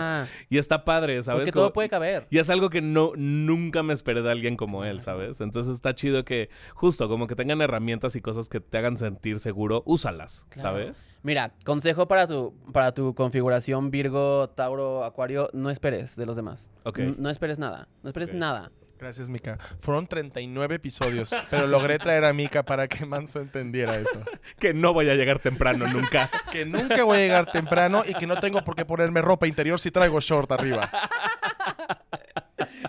[0.49, 1.41] Y está padre, ¿sabes?
[1.41, 2.25] Porque Como- todo puede caber.
[2.29, 5.41] Y es algo que no, nunca me esperé de alguien como él, ¿sabes?
[5.41, 9.39] Entonces está chido que, justo, como que tengan herramientas y cosas que te hagan sentir
[9.39, 10.61] seguro, úsalas, Claro.
[10.69, 11.05] ¿sabes?
[11.21, 16.71] Mira, consejo para tu, para tu configuración Virgo, Tauro, Acuario, no esperes de los demás.
[16.83, 16.99] Ok.
[16.99, 17.89] N- No esperes nada.
[18.03, 18.71] No esperes nada.
[19.01, 19.57] Gracias, Mika.
[19.79, 24.21] Fueron 39 episodios, pero logré traer a Mika para que Manso entendiera eso.
[24.59, 26.29] Que no voy a llegar temprano nunca.
[26.51, 29.79] Que nunca voy a llegar temprano y que no tengo por qué ponerme ropa interior
[29.79, 30.91] si traigo short arriba.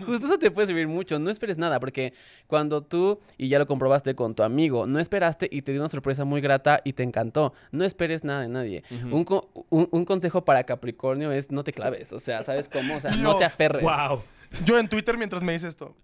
[0.07, 1.19] Justo eso te puede servir mucho.
[1.19, 2.13] No esperes nada, porque
[2.47, 5.89] cuando tú, y ya lo comprobaste con tu amigo, no esperaste y te dio una
[5.89, 7.55] sorpresa muy grata y te encantó.
[7.71, 8.83] No esperes nada de nadie.
[9.11, 12.13] Un, co- un- un consejo para Capricornio es no te claves.
[12.13, 12.97] O sea, ¿sabes cómo?
[12.97, 13.83] O sea, no Yo- te aferres.
[13.83, 14.23] Wow.
[14.65, 15.97] Yo en Twitter mientras me dice esto.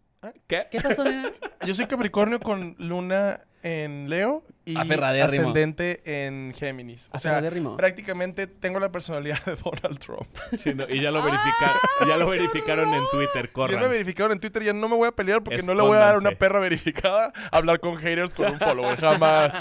[0.46, 0.66] ¿Qué?
[0.70, 1.30] ¿Qué pasó, nena?
[1.66, 5.48] Yo soy Capricornio con Luna en Leo y Aferradérrimo.
[5.50, 7.08] ascendente en Géminis.
[7.12, 7.76] O sea, Aferradérrimo.
[7.76, 10.28] prácticamente tengo la personalidad de Donald Trump.
[10.58, 13.80] Sí, no, y ya lo verificaron, ya lo verificaron en Twitter, Ya corran.
[13.80, 16.00] me verificaron en Twitter, ya no me voy a pelear porque no le voy a
[16.00, 18.98] dar una perra verificada a hablar con haters con un follower.
[18.98, 19.54] Jamás.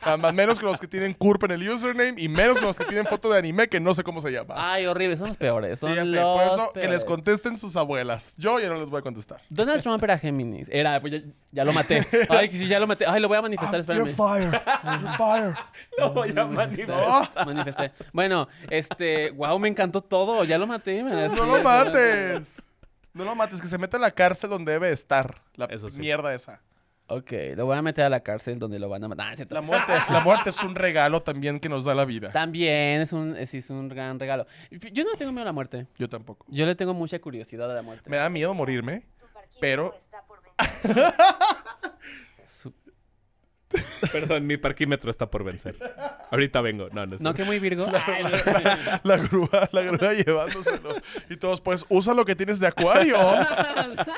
[0.00, 0.34] Jamás.
[0.34, 3.06] Menos con los que tienen curp en el username y menos con los que tienen
[3.06, 4.54] foto de anime que no sé cómo se llama.
[4.56, 5.16] Ay, horrible.
[5.16, 5.78] Son los peores.
[5.78, 6.12] Son sí, ya sé.
[6.16, 8.34] los Por eso que les contesten sus abuelas.
[8.38, 9.40] Yo ya no les voy a contestar.
[9.48, 10.68] Donald Trump era Géminis.
[10.70, 11.20] Era, pues ya,
[11.52, 12.06] ya lo maté.
[12.28, 13.04] Ay, que sí, ya lo maté.
[13.06, 14.06] Ay, lo voy a manifestar, espérame.
[14.40, 14.62] Fire.
[14.84, 15.54] You're fire.
[15.98, 17.46] Lo voy a manifestar.
[17.46, 17.92] Manifesté.
[18.12, 20.44] Bueno, este, wow, me encantó todo.
[20.44, 21.02] Ya lo maté.
[21.02, 22.56] me no lo mates.
[23.12, 25.42] No lo mates, que se meta a la cárcel donde debe estar.
[25.54, 26.00] La Eso sí.
[26.00, 26.60] mierda esa.
[27.08, 29.34] Ok, lo voy a meter a la cárcel donde lo van a matar.
[29.36, 29.44] Ah.
[29.48, 32.30] La muerte, la muerte es un regalo también que nos da la vida.
[32.30, 34.46] También es un, es, es un gran regalo.
[34.92, 35.88] Yo no tengo miedo a la muerte.
[35.98, 36.46] Yo tampoco.
[36.48, 38.08] Yo le tengo mucha curiosidad a la muerte.
[38.08, 39.02] Me da miedo morirme,
[39.60, 39.92] pero
[44.12, 45.76] Perdón, mi parquímetro está por vencer.
[46.30, 46.88] Ahorita vengo.
[46.90, 47.86] No, no es No, que muy Virgo.
[48.06, 48.24] Ay,
[49.04, 50.96] la grúa, la grúa llevándoselo.
[51.28, 53.18] Y todos, pues, usa lo que tienes de acuario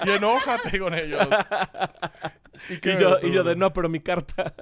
[0.06, 1.26] y enójate con ellos.
[2.68, 4.54] Y yo, y yo de no, pero mi carta.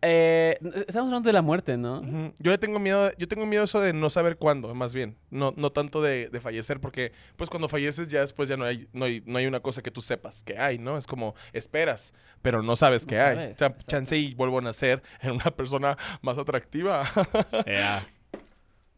[0.00, 2.02] Eh, estamos hablando de la muerte, ¿no?
[2.38, 5.16] Yo le tengo miedo, yo tengo miedo eso de no saber cuándo, más bien.
[5.30, 8.86] No, no tanto de, de fallecer, porque pues cuando falleces ya después ya no hay,
[8.92, 10.96] no hay, no hay una cosa que tú sepas que hay, ¿no?
[10.98, 13.34] Es como esperas, pero no sabes No que hay.
[13.34, 13.84] sabes, O sea, exacto.
[13.88, 17.02] chance y vuelvo a nacer en una persona más atractiva.
[17.66, 18.06] Ea.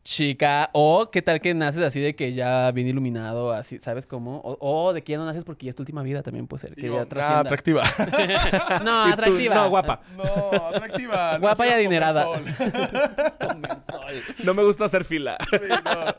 [0.02, 4.38] Chica, o qué tal que naces así de que ya bien iluminado, así, ¿sabes cómo?
[4.38, 6.62] O, o de que ya no naces porque ya es tu última vida también puede
[6.62, 6.74] ser.
[6.74, 7.40] Que Digo, ya ah, trascienda.
[7.40, 7.82] atractiva.
[8.84, 9.54] no, atractiva.
[9.56, 10.00] no, guapa.
[10.16, 11.34] No, atractiva.
[11.34, 12.26] no Guapa y adinerada.
[14.42, 15.36] No me gusta hacer fila.
[15.50, 16.14] Sí, no.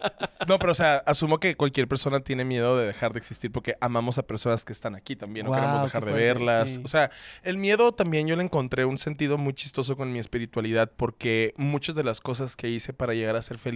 [0.48, 3.76] No, pero o sea, asumo que cualquier persona tiene miedo de dejar de existir porque
[3.82, 6.70] amamos a personas que están aquí también, no queremos dejar de verlas.
[6.72, 6.82] sí.
[6.84, 7.12] O sea,
[7.44, 11.96] el miedo también yo le encontré un sentido muy chistoso con mi espiritualidad porque muchas
[11.96, 13.71] de las cosas que hice para llegar a ser feliz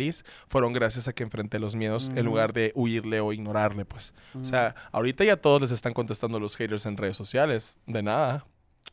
[0.48, 4.14] fueron gracias a que enfrenté los miedos en lugar de huirle o ignorarle, pues.
[4.40, 8.46] O sea, ahorita ya todos les están contestando los haters en redes sociales, de nada.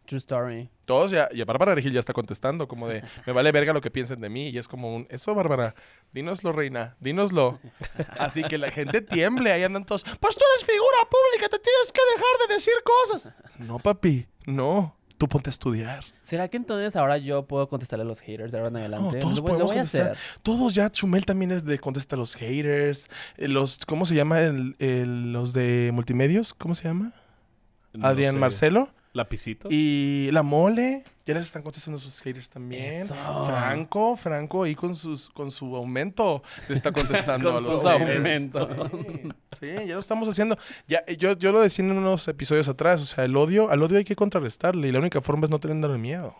[0.07, 0.69] True story.
[0.85, 3.91] Todos ya, ya Bárbara Regil ya está contestando, como de, me vale verga lo que
[3.91, 4.49] piensen de mí.
[4.49, 5.75] Y es como un, eso, Bárbara,
[6.13, 7.61] dínoslo, reina, dínoslo.
[8.19, 11.93] Así que la gente tiemble, ahí andan todos, pues tú eres figura pública, te tienes
[11.93, 13.33] que dejar de decir cosas.
[13.59, 16.03] No, papi, no, tú ponte a estudiar.
[16.21, 19.19] ¿Será que entonces ahora yo puedo contestarle a los haters de ahora en adelante?
[19.21, 20.13] todos lo, podemos voy a contestar.
[20.13, 20.19] hacer.
[20.43, 24.41] Todos ya, Chumel también es de contestar a los haters, eh, los, ¿cómo se llama?
[24.41, 27.13] El, el- los de multimedios, ¿cómo se llama?
[27.93, 28.39] No Adrián sé.
[28.41, 28.89] Marcelo.
[29.15, 29.69] ¿Lapicito?
[29.71, 32.85] Y la mole, ya les están contestando sus haters también.
[33.03, 33.15] Eso.
[33.45, 37.87] Franco, Franco ahí con sus con su aumento le está contestando Con a los su
[37.87, 38.17] haters.
[38.17, 38.91] aumento.
[39.61, 40.57] Sí, sí, ya lo estamos haciendo.
[40.89, 43.99] Ya yo, yo lo decía en unos episodios atrás, o sea, el odio, al odio
[43.99, 46.35] hay que contrarrestarle y la única forma es no tenerle miedo.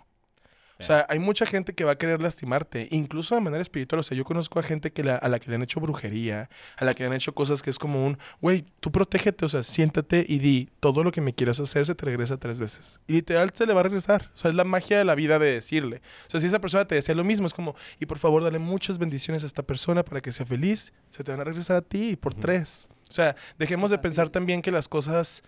[0.83, 4.01] O sea, hay mucha gente que va a querer lastimarte, incluso de manera espiritual.
[4.01, 6.51] O sea, yo conozco a gente que la- a la que le han hecho brujería,
[6.77, 9.49] a la que le han hecho cosas que es como un, güey, tú protégete, o
[9.49, 13.01] sea, siéntate y di, todo lo que me quieras hacer se te regresa tres veces.
[13.07, 14.31] Y literal se le va a regresar.
[14.35, 16.03] O sea, es la magia de la vida de decirle.
[16.27, 18.59] O sea, si esa persona te decía lo mismo, es como, y por favor, dale
[18.59, 21.83] muchas bendiciones a esta persona para que sea feliz, se te van a regresar a
[21.83, 22.89] ti por tres.
[23.09, 25.43] O sea, dejemos de pensar también que las cosas...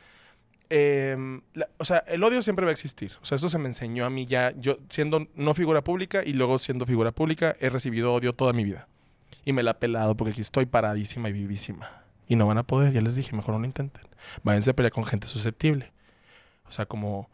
[0.70, 1.42] em,
[1.78, 3.12] o sea, el odio siempre va a existir.
[3.22, 4.52] O sea, eso se me enseñó a mí ya.
[4.56, 8.64] Yo, siendo no figura pública y luego siendo figura pública, he recibido odio toda mi
[8.64, 8.88] vida.
[9.44, 12.02] Y me la he pelado porque aquí estoy paradísima y vivísima.
[12.26, 14.02] Y no van a poder, ya les dije, mejor no lo intenten.
[14.42, 15.92] Váyanse a pelear con gente susceptible.
[16.66, 17.28] O sea, como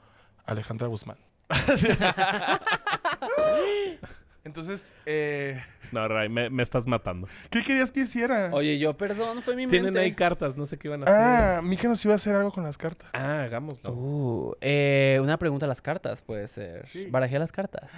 [0.45, 1.19] Alejandra Guzmán.
[4.45, 5.63] Entonces, eh,
[5.93, 7.29] No, Ray, me, me estás matando.
[7.51, 8.51] ¿qué querías que hiciera?
[8.53, 10.01] Oye, yo, perdón, fue mi Tienen mente.
[10.01, 11.19] ahí cartas, no sé qué iban a hacer.
[11.19, 13.11] ah, Mika nos iba a hacer algo con las cartas.
[13.13, 13.93] Ah, hagámoslo.
[13.93, 16.87] Uh, eh, una pregunta a las cartas, puede ser.
[16.89, 17.07] Sí.
[17.11, 17.93] Barajé las cartas.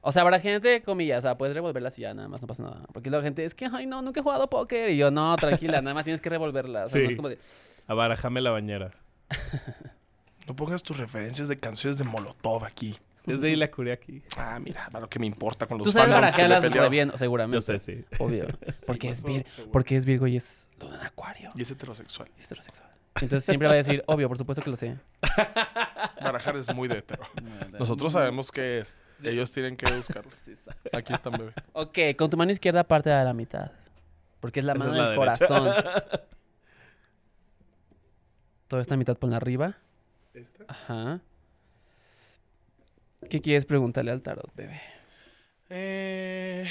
[0.00, 2.64] O sea, barajé entre comillas, o sea, puedes revolverlas y ya, nada más, no pasa
[2.64, 2.80] nada.
[2.92, 4.90] Porque la gente es que, ay, no, nunca he jugado póker.
[4.90, 6.88] Y yo, no, tranquila, nada más tienes que revolverlas.
[6.90, 7.38] O sea, no es como de,
[7.86, 8.90] Abarajame la bañera.
[10.48, 12.98] No pongas tus referencias de canciones de Molotov aquí.
[13.26, 14.22] Es de la aquí.
[14.36, 16.82] Ah, mira, para lo que me importa con los Tú sabes fandoms que peleo.
[16.84, 17.56] re bien, seguramente.
[17.56, 18.04] Yo sé, sí.
[18.18, 18.46] Obvio.
[18.86, 19.72] Porque, es vir- seguro.
[19.72, 21.50] porque es Virgo y es luna en acuario.
[21.54, 22.28] Y es heterosexual.
[22.36, 22.88] Y es heterosexual.
[23.20, 24.96] Entonces siempre va a decir, obvio, por supuesto que lo sé.
[26.22, 27.24] Barajar es muy de hetero.
[27.78, 29.02] Nosotros sabemos qué es.
[29.22, 30.30] Ellos tienen que buscarlo.
[30.44, 30.52] Sí,
[30.92, 31.52] Aquí están, bebé.
[31.74, 33.70] Ok, con tu mano izquierda parte a la mitad.
[34.40, 35.46] Porque es la Esa mano es la del derecha.
[35.46, 35.84] corazón.
[38.68, 39.76] Toda esta mitad por arriba.
[40.34, 40.64] ¿Esta?
[40.66, 41.20] Ajá.
[43.28, 44.80] ¿Qué quieres preguntarle al tarot, bebé?
[45.70, 46.68] Eh...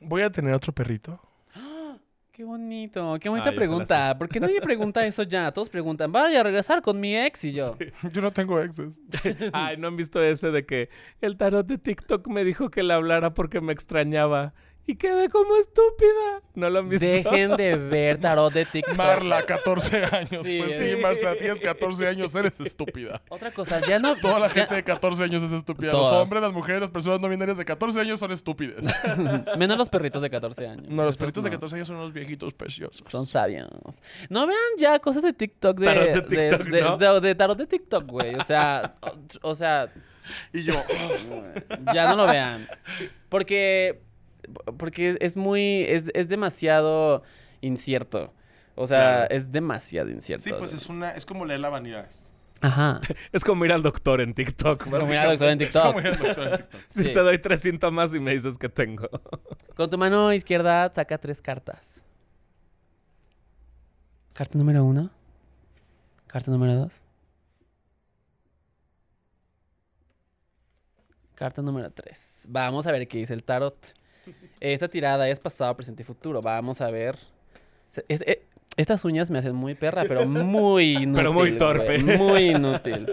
[0.00, 1.20] Voy a tener otro perrito.
[2.32, 4.16] Qué bonito, qué bonita Ay, pregunta.
[4.16, 5.52] ¿Por qué nadie pregunta eso ya?
[5.52, 7.76] Todos preguntan, vaya a regresar con mi ex y yo.
[8.10, 8.98] Yo no tengo exes.
[9.52, 10.88] Ay, ¿no han visto ese de que
[11.20, 14.54] el tarot de TikTok me dijo que le hablara porque me extrañaba?
[14.84, 16.42] Y quedé como estúpida.
[16.54, 17.06] ¿No lo han visto?
[17.06, 18.96] Dejen de ver tarot de TikTok.
[18.96, 20.44] Marla, 14 años.
[20.44, 20.94] Sí, pues eh.
[20.96, 23.22] sí, Marcia, tienes 14 años, eres estúpida.
[23.28, 24.16] Otra cosa, ya no.
[24.16, 25.92] Toda la ya- gente de 14 años es estúpida.
[25.92, 28.84] Los hombres, las mujeres, las personas no binarias de 14 años son estúpidas.
[29.56, 30.88] Menos los perritos de 14 años.
[30.88, 31.56] No, los Esos perritos de no.
[31.56, 33.06] 14 años son unos viejitos preciosos.
[33.08, 33.68] Son sabios.
[34.30, 35.86] No vean ya cosas de TikTok de.
[35.86, 36.96] Tarot de TikTok, de- ¿no?
[36.98, 38.34] de- de tarot de TikTok, güey.
[38.34, 38.96] O sea.
[39.00, 39.92] o, o sea,
[40.52, 40.74] Y yo,
[41.94, 42.66] ya no lo vean.
[43.28, 44.02] Porque.
[44.78, 45.82] Porque es muy.
[45.88, 47.22] Es, es demasiado
[47.60, 48.32] incierto.
[48.74, 49.34] O sea, Claro.
[49.34, 50.44] es demasiado incierto.
[50.44, 52.08] sí, pues es una, es como leer la vanidad.
[52.60, 53.00] Ajá.
[53.32, 54.84] Es como ir al doctor en TikTok.
[54.84, 55.84] Como ir al doctor en Es TikTok.
[55.94, 56.80] como ir al doctor en TikTok.
[56.88, 57.12] Si Sí.
[57.12, 59.08] te doy tres síntomas y me dices que tengo.
[59.76, 62.02] Con tu mano izquierda saca tres cartas.
[64.32, 65.10] Carta número uno.
[66.28, 66.92] Carta número dos.
[71.34, 72.44] Carta número tres.
[72.48, 73.76] Vamos a ver qué dice el tarot.
[74.60, 76.40] Esta tirada es pasado, presente y futuro.
[76.42, 77.18] Vamos a ver.
[78.08, 78.42] Es- eh,
[78.76, 81.12] estas uñas me hacen muy perra, pero muy inútil.
[81.14, 81.58] Pero muy güey.
[81.58, 81.98] torpe.
[81.98, 83.06] Muy inútil.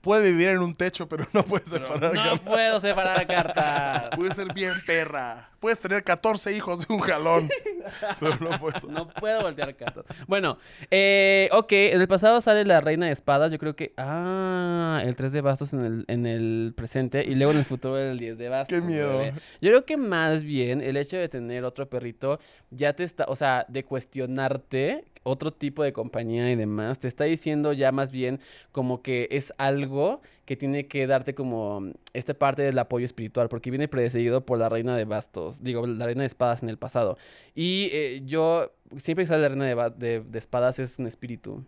[0.00, 2.12] Puede vivir en un techo, pero no puede separar.
[2.14, 2.40] No cartas.
[2.40, 4.10] puedo separar cartas.
[4.16, 5.48] Puede ser bien perra.
[5.62, 7.48] Puedes tener 14 hijos de un jalón.
[8.40, 8.84] No puedes.
[8.84, 10.04] No puedo voltear cartas.
[10.28, 10.56] Bueno,
[10.90, 13.50] eh, ok, en el pasado sale la reina de espadas.
[13.50, 13.92] Yo creo que.
[13.96, 17.24] Ah, el 3 de bastos en el, en el presente.
[17.24, 18.80] Y luego en el futuro el 10 de bastos.
[18.80, 19.18] Qué miedo.
[19.18, 19.34] bebé.
[19.60, 22.38] Yo creo que más bien el hecho de tener otro perrito
[22.70, 23.24] ya te está.
[23.28, 26.98] O sea, de cuestionarte otro tipo de compañía y demás.
[26.98, 28.40] Te está diciendo ya más bien
[28.70, 33.70] como que es algo que tiene que darte como esta parte del apoyo espiritual, porque
[33.70, 37.16] viene precedido por la reina de bastos, digo, la reina de espadas en el pasado.
[37.54, 41.64] Y eh, yo, siempre que sale la reina de, de- de espadas es un espíritu.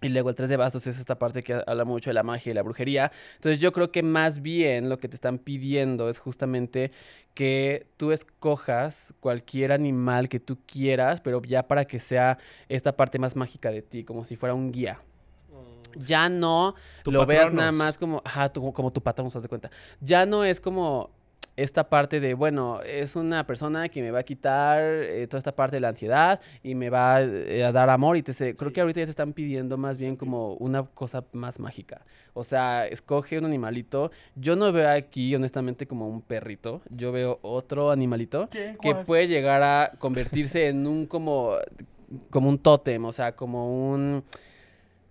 [0.00, 2.52] Y luego el 3 de bastos es esta parte que habla mucho de la magia
[2.52, 3.10] y la brujería.
[3.34, 6.92] Entonces yo creo que más bien lo que te están pidiendo es justamente
[7.34, 12.38] que tú escojas cualquier animal que tú quieras, pero ya para que sea
[12.68, 15.00] esta parte más mágica de ti, como si fuera un guía.
[15.98, 19.48] Ya no Tu lo veas nada más como, ajá, tu- como tu patrón, ¿te das
[19.48, 19.70] cuenta?
[20.00, 21.10] Ya no es como
[21.56, 25.56] esta parte de, bueno, es una persona que me va a quitar eh, toda esta
[25.56, 28.72] parte de la ansiedad y me va eh, a dar amor y te sé, creo
[28.72, 32.02] que ahorita ya te están pidiendo más bien como una cosa más mágica.
[32.32, 34.12] O sea, escoge un animalito.
[34.36, 36.80] Yo no veo aquí, honestamente, como un perrito.
[36.90, 38.48] Yo veo otro animalito
[38.80, 41.54] que puede llegar a convertirse en un como,
[42.30, 44.22] como un tótem, o sea, como un,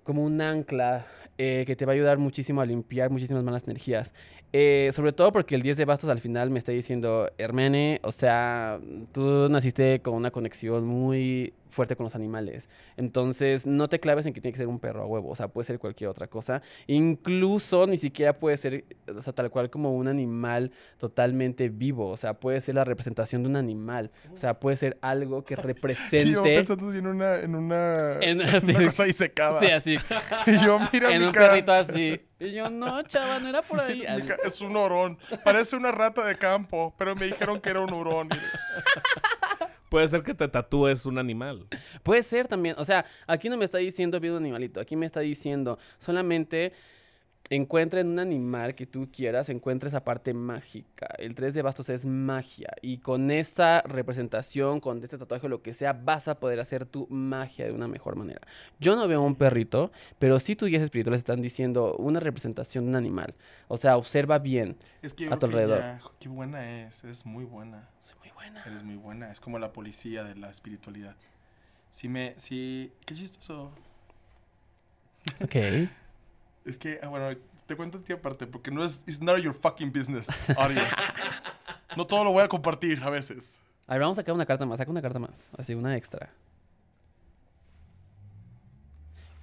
[0.07, 1.05] como un ancla
[1.37, 4.13] eh, que te va a ayudar muchísimo a limpiar muchísimas malas energías.
[4.53, 8.13] Eh, sobre todo porque el 10 de bastos al final me está diciendo, Hermene, o
[8.13, 8.79] sea,
[9.11, 12.69] tú naciste con una conexión muy fuerte con los animales.
[12.95, 15.47] Entonces, no te claves en que tiene que ser un perro a huevo, o sea,
[15.47, 16.61] puede ser cualquier otra cosa.
[16.87, 22.17] Incluso ni siquiera puede ser, o sea, tal cual como un animal totalmente vivo, o
[22.17, 25.57] sea, puede ser la representación de un animal, o sea, puede ser algo que Y
[25.57, 26.41] yo represente...
[26.55, 29.59] pensando así en una, en una, En- así- una cosa disecada.
[29.59, 29.97] Sí, así.
[30.47, 32.21] Y yo, mira, en mi un cara, perrito así.
[32.39, 33.99] Y yo, no, chava, no era por ahí.
[34.01, 35.17] mi es un hurón.
[35.43, 38.29] Parece una rata de campo, pero me dijeron que era un hurón.
[39.89, 41.67] Puede ser que te tatúes un animal.
[42.03, 42.75] Puede ser también.
[42.77, 44.79] O sea, aquí no me está diciendo bien un animalito.
[44.79, 46.73] Aquí me está diciendo solamente
[47.49, 51.07] encuentren un animal que tú quieras, encuentra esa parte mágica.
[51.17, 52.69] El 3 de bastos es magia.
[52.81, 56.85] Y con esta representación, con este tatuaje o lo que sea, vas a poder hacer
[56.85, 58.41] tu magia de una mejor manera.
[58.79, 62.89] Yo no veo un perrito, pero sí tus guías espirituales están diciendo una representación de
[62.89, 63.33] un animal.
[63.67, 64.75] O sea, observa bien.
[65.01, 65.79] Es que A tu que alrededor.
[65.79, 67.87] ya- qué buena es, es muy buena.
[68.01, 68.63] Soy muy buena.
[68.65, 71.15] Eres muy buena, es como la policía de la espiritualidad.
[71.91, 73.71] Si me, si, qué chistoso.
[75.41, 75.55] Ok.
[76.67, 79.53] Es que, ah, bueno, te cuento a ti aparte, porque no es, it's not your
[79.53, 80.91] fucking business, audience.
[81.95, 83.61] no todo lo voy a compartir a veces.
[83.87, 84.77] A ver, vamos a sacar una carta más.
[84.79, 85.49] Saca una carta más.
[85.57, 86.29] Así, una extra.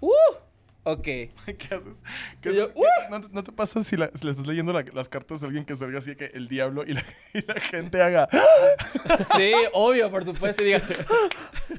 [0.01, 0.11] ¡Uh!
[0.85, 1.03] Ok.
[1.05, 1.29] ¿Qué
[1.71, 2.05] haces?
[2.41, 2.75] ¿Qué yo, haces?
[2.75, 5.43] ¿Qué- ¿No, te- no te pasa si, la- si le estás leyendo la- las cartas
[5.43, 7.05] a alguien que salga así que el diablo y la,
[7.35, 8.29] y la gente haga...
[9.37, 10.63] Sí, obvio, por supuesto.
[10.63, 10.83] Y diga,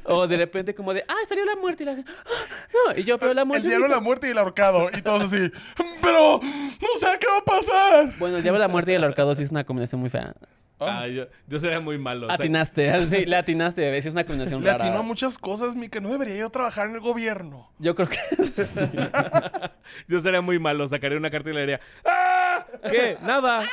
[0.05, 1.83] o de repente como de, ah, salió la muerte.
[1.83, 2.97] Y la gente, "Ah, no.
[2.99, 3.63] Y yo, pero la muerte.
[3.65, 4.89] El diablo, la muerte y el ahorcado.
[4.95, 5.51] Y todos así,
[6.01, 8.13] pero no sé qué va a pasar.
[8.19, 10.33] Bueno, el diablo, la muerte y el ahorcado sí es una combinación muy fea.
[10.79, 12.25] Ah, yo, yo sería muy malo.
[12.25, 14.01] o sea, Atinaste, sí, le atinaste, bebé.
[14.01, 14.83] Sí, es una combinación Le rara.
[14.83, 17.71] atinó a muchas cosas, mi que no debería yo trabajar en el gobierno.
[17.79, 18.79] Yo creo que sí.
[20.07, 20.85] yo sería muy malo.
[20.87, 22.65] Sacaría una carta y le diría ¡Ah!
[22.91, 23.17] ¿Qué?
[23.23, 23.65] Nada.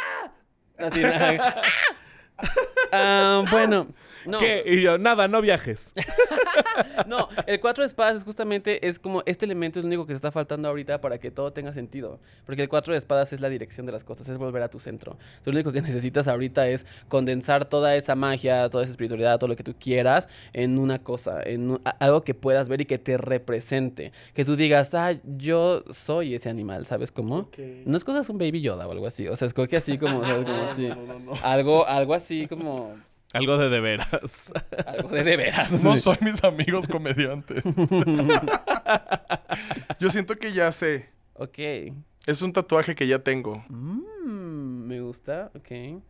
[0.78, 1.60] Así, nada.
[2.92, 3.88] Ah, bueno,
[4.26, 4.38] no.
[4.38, 4.62] ¿Qué?
[4.66, 5.92] Y yo, nada, no viajes.
[7.06, 10.12] No, el cuatro de espadas es justamente es como este elemento es lo único que
[10.12, 12.20] te está faltando ahorita para que todo tenga sentido.
[12.44, 14.78] Porque el cuatro de espadas es la dirección de las cosas, es volver a tu
[14.78, 15.16] centro.
[15.44, 19.48] Tú lo único que necesitas ahorita es condensar toda esa magia, toda esa espiritualidad, todo
[19.48, 22.86] lo que tú quieras en una cosa, en un- a- algo que puedas ver y
[22.86, 24.12] que te represente.
[24.34, 27.48] Que tú digas, ah, yo soy ese animal, ¿sabes cómo?
[27.86, 29.26] No escojas un baby Yoda o algo así.
[29.28, 30.44] O sea, escoge así como, ¿sabes?
[30.44, 30.86] Como así.
[30.88, 31.32] No, no, no.
[31.42, 32.94] Algo, algo así como.
[33.32, 34.52] Algo de de veras.
[34.86, 35.82] Algo de de veras.
[35.82, 37.64] No soy mis amigos comediantes.
[40.00, 41.10] Yo siento que ya sé.
[41.34, 41.58] Ok.
[42.26, 43.64] Es un tatuaje que ya tengo.
[43.68, 45.68] Mm, me gusta, ok.
[45.68, 46.00] Que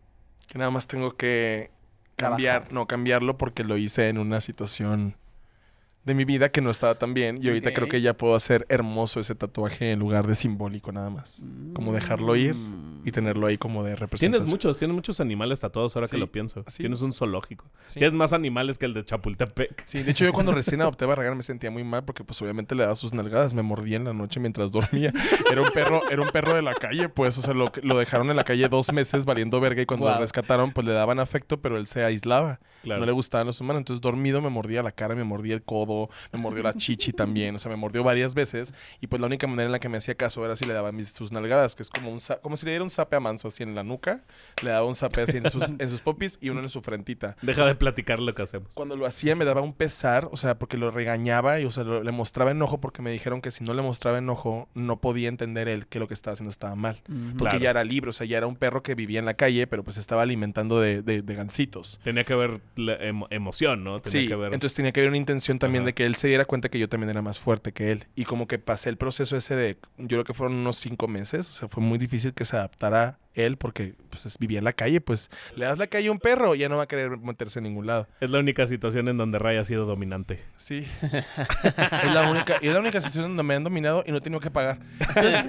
[0.58, 1.70] nada más tengo que
[2.16, 2.72] cambiar, Trabajar.
[2.74, 5.16] no cambiarlo porque lo hice en una situación
[6.04, 7.38] de mi vida que no estaba tan bien.
[7.40, 11.10] Y ahorita creo que ya puedo hacer hermoso ese tatuaje en lugar de simbólico nada
[11.10, 11.44] más.
[11.74, 13.02] Como dejarlo ir Mm.
[13.04, 14.32] y tenerlo ahí como de representación.
[14.32, 16.64] Tienes muchos, tienes muchos animales tatuados ahora Sí, que lo pienso.
[16.66, 16.78] sí.
[16.82, 17.70] Tienes un zoológico.
[17.86, 17.98] Sí.
[18.00, 19.82] Tienes más animales que el de Chapultepec.
[19.86, 22.40] Sí, de hecho yo cuando recién adopté a Barragán me sentía muy mal porque pues
[22.42, 25.12] obviamente le daba sus nalgadas, me mordía en la noche mientras dormía.
[25.50, 28.28] Era un perro, era un perro de la calle, pues, o sea, lo, lo dejaron
[28.30, 31.60] en la calle dos meses valiendo verga y cuando lo rescataron pues le daban afecto,
[31.60, 32.58] pero él se aislaba.
[32.82, 33.00] Claro.
[33.00, 36.10] No le gustaban los humanos, entonces dormido me mordía la cara, me mordía el codo,
[36.32, 39.46] me mordió la chichi también, o sea, me mordió varias veces y pues la única
[39.46, 41.82] manera en la que me hacía caso era si le daba mis, sus nalgadas, que
[41.82, 44.22] es como un como si le diera un zape a Manso así en la nuca,
[44.62, 47.36] le daba un zape así en sus, en sus popis y uno en su frentita.
[47.42, 48.74] Deja de platicar lo que hacemos.
[48.74, 51.84] Cuando lo hacía me daba un pesar, o sea, porque lo regañaba y, o sea,
[51.84, 55.28] lo- le mostraba enojo porque me dijeron que si no le mostraba enojo no podía
[55.28, 57.00] entender él que lo que estaba haciendo estaba mal.
[57.04, 57.58] Porque Claro.
[57.58, 59.82] ya era libre, o sea, ya era un perro que vivía en la calle, pero
[59.84, 62.00] pues estaba alimentando de, de, de gancitos.
[62.04, 64.00] Tenía que ver la emo- emoción, ¿no?
[64.00, 65.86] Tenía Sí, que entonces tenía que haber una intención también Ajá.
[65.86, 68.06] de que él se diera cuenta que yo también era más fuerte que él.
[68.14, 71.48] Y como que pasé el proceso ese de, yo creo que fueron unos cinco meses,
[71.48, 74.72] o sea, fue muy difícil que se adaptara él porque pues es- vivía en la
[74.74, 77.16] calle, pues le das la calle a un perro y ya no va a querer
[77.18, 78.06] meterse en ningún lado.
[78.20, 80.40] Es la única situación en donde Ray ha sido dominante.
[80.56, 80.86] Sí.
[81.02, 84.20] es la única, y es la única situación donde me han dominado y no he
[84.20, 84.78] tenido que pagar.
[85.00, 85.46] Entonces,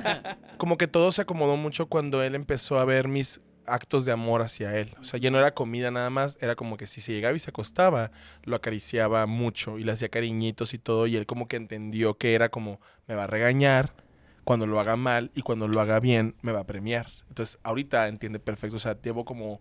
[0.58, 4.42] como que todo se acomodó mucho cuando él empezó a ver mis actos de amor
[4.42, 4.90] hacia él.
[5.00, 7.40] O sea, ya no era comida nada más, era como que si se llegaba y
[7.40, 8.12] se acostaba,
[8.44, 12.34] lo acariciaba mucho y le hacía cariñitos y todo, y él como que entendió que
[12.36, 13.94] era como, me va a regañar
[14.44, 17.08] cuando lo haga mal y cuando lo haga bien, me va a premiar.
[17.30, 19.60] Entonces, ahorita entiende perfecto, o sea, llevo como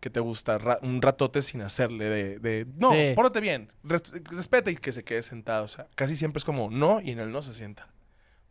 [0.00, 3.12] que te gusta ra- un ratote sin hacerle de, de no, Sí.
[3.14, 6.68] pórtate bien, res- respeta y que se quede sentado, o sea, casi siempre es como
[6.68, 7.88] no y en el no se sienta.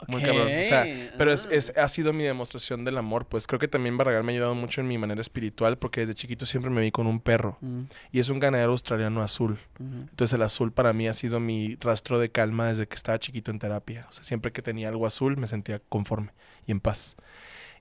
[0.07, 0.47] Muy cabrón.
[0.59, 0.85] O sea,
[1.17, 1.49] pero es, ah.
[1.51, 3.25] es- ha sido mi demostración del amor.
[3.27, 6.13] Pues creo que también Barragán me ha ayudado mucho en mi manera espiritual porque desde
[6.13, 7.57] chiquito siempre me vi con un perro.
[7.61, 9.57] Mm, Y es un ganadero australiano azul.
[9.79, 13.51] Entonces el azul para mí ha sido mi rastro de calma desde que estaba chiquito
[13.51, 14.05] en terapia.
[14.09, 16.31] O sea, siempre que tenía algo azul me sentía conforme
[16.65, 17.15] y en paz.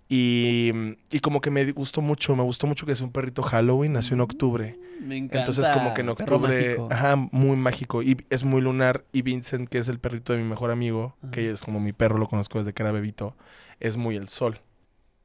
[0.08, 0.70] Y,
[1.10, 4.14] y como que me gustó mucho, me gustó mucho que es un perrito Halloween, nació
[4.14, 4.78] en octubre.
[5.00, 5.38] Me encanta.
[5.38, 9.78] Entonces como que en octubre, ajá, muy mágico y es muy lunar y Vincent, que
[9.78, 11.30] es el perrito de mi mejor amigo, Ajá.
[11.30, 13.36] que es como mi perro, lo conozco desde que era bebito,
[13.80, 14.60] es muy el sol.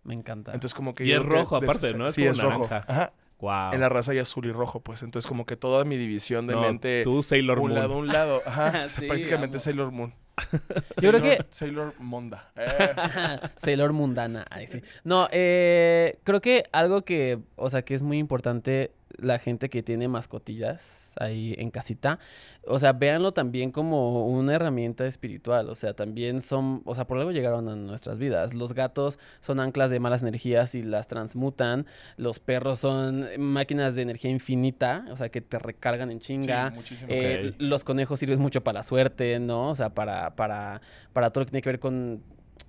[0.04, 0.54] Me encanta.
[0.54, 2.06] Entonces como que Y yo es que rojo eso aparte, ¿no?
[2.06, 2.64] Es sí, como es rojo.
[2.64, 2.86] naranja.
[2.88, 3.14] Ajá.
[3.40, 3.74] Wow.
[3.74, 5.04] En la raza hay azul y rojo, pues.
[5.04, 7.76] Entonces como que toda mi división de No, mente tú, Sailor un Moon.
[7.76, 9.64] lado, un lado, ajá, sea, Sí, prácticamente amo.
[9.64, 10.14] Sailor Moon.
[11.02, 12.52] Yo creo Sailor- que Sailor Monda.
[12.56, 12.94] Eh.
[13.58, 14.46] Sailor mundana.
[14.50, 14.82] Ay, sí.
[15.04, 19.84] No, eh, creo que algo que, o sea, que es muy importante la gente que
[19.84, 22.20] tiene mascotillas ahí en casita,
[22.66, 27.18] o sea, véanlo también como una herramienta espiritual, o sea, también son, o sea, por
[27.18, 28.54] algo llegaron a nuestras vidas.
[28.54, 31.86] Los gatos son anclas de malas energías y las transmutan,
[32.18, 36.70] los perros son máquinas de energía infinita, o sea, que te recargan en chinga.
[36.70, 37.08] Sí, muchísimo.
[37.12, 37.54] Eh.
[37.58, 39.70] Los conejos sirven mucho para la suerte, ¿no?
[39.70, 40.82] O sea, para, para,
[41.14, 42.22] para todo lo que tiene que ver con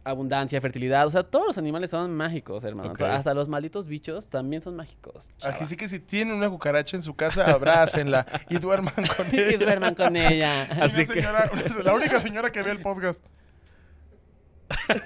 [0.05, 1.07] abundancia, fertilidad.
[1.07, 2.95] O sea, todos los animales son mágicos, hermano.
[3.07, 5.29] Hasta los malditos bichos también son mágicos.
[5.39, 5.55] chava.
[5.55, 9.53] Aquí sí que si tienen una cucaracha en su casa, abrácenla y duerman con ella.
[9.53, 10.69] y duerman con ella.
[10.71, 11.23] Una Así que-
[11.85, 13.23] la única señora que ve el podcast.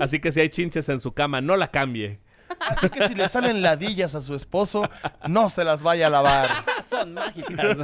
[0.00, 2.18] Así que si hay chinches en su cama, no la cambie.
[2.60, 4.88] Así que si le salen ladillas a su esposo,
[5.26, 6.50] no se las vaya a lavar.
[6.88, 7.76] son mágicas.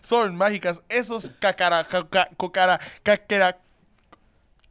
[0.00, 0.82] Son mágicas.
[0.88, 3.58] Esos cacara, caca- cocara, caquera,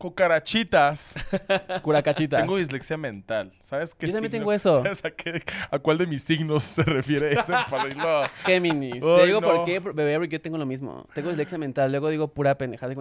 [0.04, 1.16] cucarachitas.
[1.82, 2.42] Curacachitas.
[2.42, 3.54] Tengo dislexia mental.
[3.62, 4.72] ¿Sabes qué Yo también signo- tengo eso.
[4.84, 9.02] ¿Sabes a, qué- a cuál de mis signos se refiere ese para irlo Géminis.
[9.02, 9.48] Te digo no.
[9.48, 11.08] por qué, bebé, porque yo tengo lo mismo.
[11.14, 12.94] Tengo dislexia mental, luego digo pura pendejada.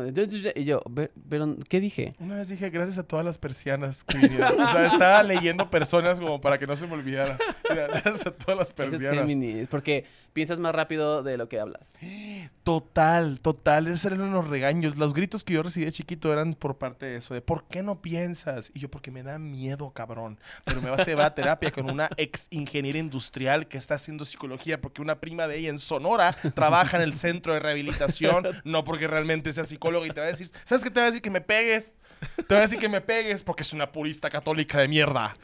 [0.54, 2.14] Y yo, "Ve- pero, ¿qué dije?
[2.20, 4.60] Una vez dije gracias a todas las persianas que vinieron.
[4.60, 7.36] O sea, estaba leyendo personas como para que no se me olvidara.
[7.68, 9.18] Mira, gracias a todas las es persianas.
[9.26, 11.92] Géminis, porque piensas más rápido de lo que hablas.
[12.62, 13.88] Total, total.
[13.88, 14.96] Esos eran unos regaños.
[14.96, 17.82] Los gritos que yo recibí de chiquito eran por parte de eso, de ¿por qué
[17.82, 18.70] no piensas?
[18.74, 20.38] Y yo, porque me da miedo, cabrón.
[20.64, 24.24] Pero me va a llevar a terapia con una ex ingeniera industrial que está haciendo
[24.24, 28.84] psicología, porque una prima de ella en Sonora trabaja en el centro de rehabilitación, no
[28.84, 31.22] porque realmente sea psicóloga y te va a decir, ¿sabes qué te va a decir?
[31.22, 31.98] Que me pegues.
[32.46, 35.36] Te va a decir que me pegues porque es una purista católica de mierda.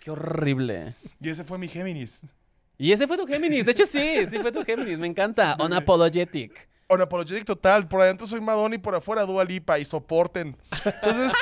[0.00, 0.94] Qué horrible.
[1.20, 2.22] Y ese fue mi Géminis.
[2.78, 3.64] Y ese fue tu Géminis.
[3.64, 4.98] De hecho, sí, sí fue tu Géminis.
[4.98, 5.56] Me encanta.
[5.60, 6.68] Unapologetic.
[6.88, 7.88] Unapologetic total.
[7.88, 10.56] Por adentro soy Madonna y por afuera Dua Lipa y soporten.
[10.84, 11.32] Entonces,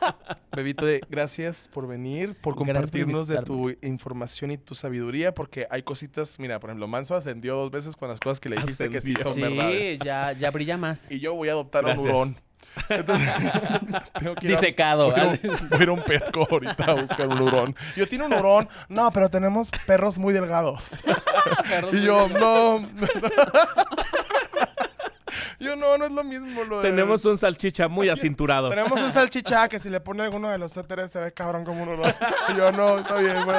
[0.56, 5.82] Bebito, de- gracias por venir, por compartirnos de tu información y tu sabiduría, porque hay
[5.82, 9.00] cositas, mira, por ejemplo, Manso ascendió dos veces con las cosas que le dijiste que
[9.02, 9.98] sí son Sí, verdades.
[9.98, 11.10] ya, ya brilla más.
[11.10, 12.04] Y yo voy a adoptar Gracias.
[12.06, 12.36] un hurón.
[12.88, 13.28] Entonces,
[14.18, 15.10] tengo que ir a- Disecado.
[15.10, 17.76] Voy a, un- voy a ir a un petco ahorita a buscar un hurón.
[17.96, 18.66] Yo tiene un hurón.
[18.88, 20.96] No, pero tenemos perros muy delgados.
[21.68, 22.88] Perros y muy yo, no.
[25.60, 26.64] Yo, no, no es lo mismo.
[26.64, 28.68] Lo de- Tenemos un salchicha muy acinturado.
[28.68, 31.82] Tenemos un salchicha que si le pone alguno de los éteres se ve cabrón como
[31.82, 32.12] un hurón.
[32.52, 33.56] Y yo, no, está bien, güey.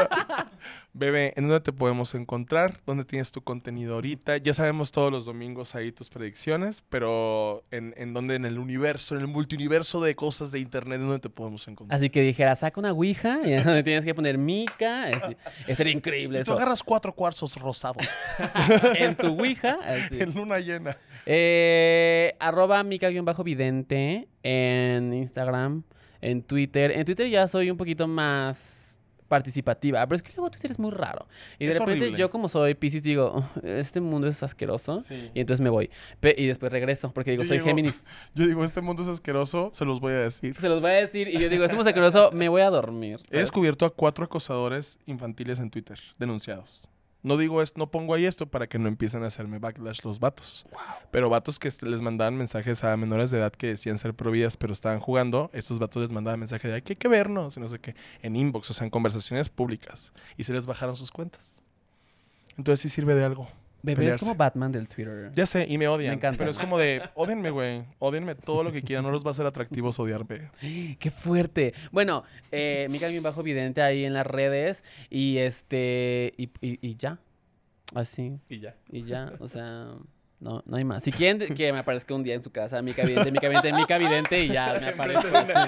[0.94, 2.80] Bebé, ¿en dónde te podemos encontrar?
[2.88, 4.38] ¿Dónde tienes tu contenido ahorita?
[4.38, 8.34] Ya sabemos todos los domingos ahí tus predicciones, pero ¿en, en dónde?
[8.36, 11.96] En el universo, en el multiuniverso de cosas de internet, ¿en dónde te podemos encontrar?
[11.98, 15.10] Así que dijera, saca una ouija y donde tienes que poner mica.
[15.10, 15.30] Eso
[15.76, 16.58] sería increíble Y tú eso.
[16.58, 18.08] agarras cuatro cuarzos rosados
[18.98, 19.78] En tu ouija.
[19.84, 20.20] así.
[20.20, 20.98] en luna llena.
[21.30, 25.84] Eh, arroba mica-vidente en Instagram,
[26.22, 26.92] en Twitter.
[26.92, 28.98] En Twitter ya soy un poquito más
[29.28, 31.28] participativa, pero es que luego Twitter es muy raro.
[31.60, 32.18] Y de Es repente horrible.
[32.18, 35.02] yo como soy Pisces digo, "Oh, este mundo es asqueroso.
[35.02, 35.30] Sí.
[35.34, 35.90] Y entonces me voy.
[36.22, 38.02] Pe- y después regreso porque digo, Yo soy llego- Géminis.
[38.36, 40.56] Yo digo, este mundo es asqueroso, se los voy a decir.
[40.56, 42.70] Se los voy a decir y yo digo, este mundo es asqueroso, me voy a
[42.70, 43.20] dormir.
[43.30, 46.88] He descubierto a cuatro acosadores infantiles en Twitter, denunciados.
[47.28, 50.22] No digo esto, no pongo ahí esto para que no empiecen a hacerme backlash los
[50.22, 50.66] vatos.
[51.12, 54.72] Pero vatos que les mandaban mensajes a menores de edad que decían ser providas, pero
[54.72, 57.68] estaban jugando, estos vatos les mandaban mensaje de "Ay, que hay que vernos y no
[57.68, 60.14] sé qué, en inbox, o sea, en conversaciones públicas.
[60.38, 61.62] Y se les bajaron sus cuentas.
[62.58, 63.50] Entonces sí sirve de algo.
[63.84, 65.32] Bebé es como Batman del Twitter.
[65.36, 66.12] Ya sé, y me odian.
[66.12, 66.38] Me encanta.
[66.38, 67.84] Pero es como de, odienme, güey.
[68.00, 69.06] Odienme todo lo que quieran.
[69.06, 70.50] No los va a ser atractivos odiarme.
[71.00, 71.74] ¡Qué fuerte!
[71.92, 76.96] Bueno, eh, Mica bien bajo vidente ahí en las redes y este y, y- y
[76.98, 77.20] ya.
[77.96, 78.38] Así.
[78.50, 78.76] Y ya.
[78.92, 79.88] Y ya, o sea,
[80.40, 81.02] no, no hay más.
[81.04, 83.98] Si quieren que me aparezca un día en su casa, Mica vidente, Mica vidente, Mica
[83.98, 85.28] vidente y ya me aparezco.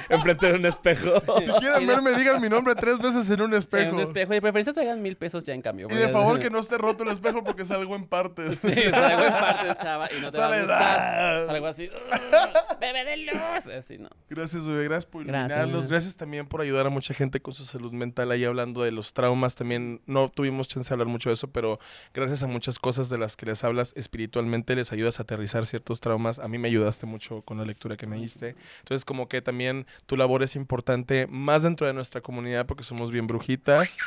[0.09, 1.23] Enfrente de, un espejo.
[1.39, 3.89] Si quieren verme, digan mi nombre tres veces en un espejo.
[3.89, 4.33] En un espejo.
[4.33, 5.87] De preferencia traigan mil pesos ya en cambio.
[5.89, 8.59] Y de favor que no esté roto el espejo porque salgo en partes.
[8.61, 11.45] Sí, salgo en partes, chava, y no te va a Sale, gustar.
[11.47, 13.65] Salgo así, "Ugh, bebé de luz.
[13.75, 14.09] Así, no.
[14.29, 14.83] Gracias, bebé.
[14.83, 15.49] Gracias por Gracias.
[15.57, 15.89] iluminarlos.
[15.89, 19.13] Gracias también por ayudar a mucha gente con su salud mental ahí hablando de los
[19.13, 19.55] traumas.
[19.55, 21.79] También no tuvimos chance de hablar mucho de eso, pero
[22.13, 25.99] gracias a muchas cosas de las que les hablas espiritualmente, les ayudas a aterrizar ciertos
[25.99, 26.39] traumas.
[26.39, 28.55] A mí me ayudaste mucho con la lectura que me diste.
[28.79, 33.11] Entonces, como que también tu labor es importante más dentro de nuestra comunidad porque somos
[33.11, 33.97] bien brujitas.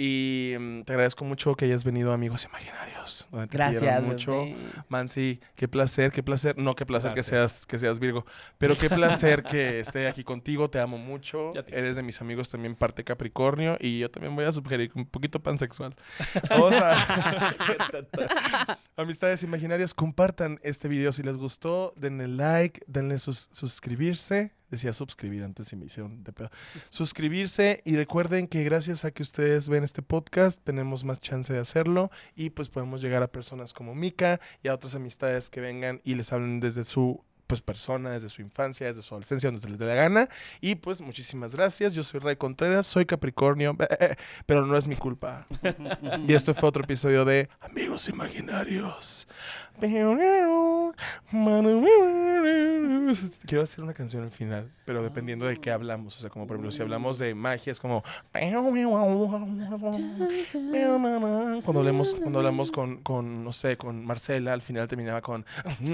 [0.00, 3.26] Y mm, te agradezco mucho que hayas venido, amigos imaginarios.
[3.32, 4.44] donde te Gracias, quiero mucho.
[4.88, 6.56] Mansi, qué placer, qué placer.
[6.56, 8.24] No, qué placer que seas, que seas Virgo,
[8.58, 10.70] pero qué placer que esté aquí contigo.
[10.70, 11.50] Te amo mucho.
[11.66, 15.04] Te- Eres de mis amigos también parte Capricornio y yo también voy a sugerir un
[15.04, 15.96] poquito pansexual.
[16.48, 17.56] Vamos a
[18.96, 24.52] amistades imaginarias, compartan este video si les gustó, denle like, denle sus- suscribirse.
[24.70, 26.50] Decía suscribir antes y me hicieron de pedo.
[26.90, 31.58] Suscribirse y recuerden que gracias a que ustedes ven este podcast tenemos más chance de
[31.58, 36.00] hacerlo y pues podemos llegar a personas como Mika y a otras amistades que vengan
[36.04, 39.68] y les hablen desde su pues persona, desde su infancia, desde su adolescencia, donde se
[39.68, 40.28] les dé la gana.
[40.60, 41.94] Y pues muchísimas gracias.
[41.94, 43.76] Yo soy Ray Contreras, soy Capricornio,
[44.46, 45.46] pero no es mi culpa.
[46.26, 49.26] Y esto fue otro episodio de Amigos Imaginarios.
[53.46, 56.16] Quiero hacer una canción al final, pero dependiendo de qué hablamos.
[56.16, 58.02] O sea, como por ejemplo, si hablamos de magia, es como.
[61.64, 65.46] Cuando hablamos, cuando hablamos con, con, no sé, con Marcela, al final terminaba con.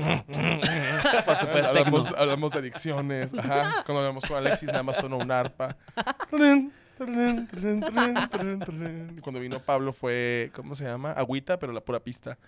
[1.46, 3.34] Hablamos, hablamos de adicciones.
[3.34, 3.82] Ajá.
[3.84, 5.76] Cuando hablamos con Alexis, nada más sonó un arpa.
[9.22, 11.12] Cuando vino Pablo fue, ¿cómo se llama?
[11.12, 12.38] Agüita, pero la pura pista.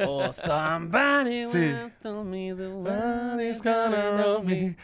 [0.00, 1.72] Oh, somebody Sí.
[1.72, 4.76] once told me the Nobody's world gonna roll me.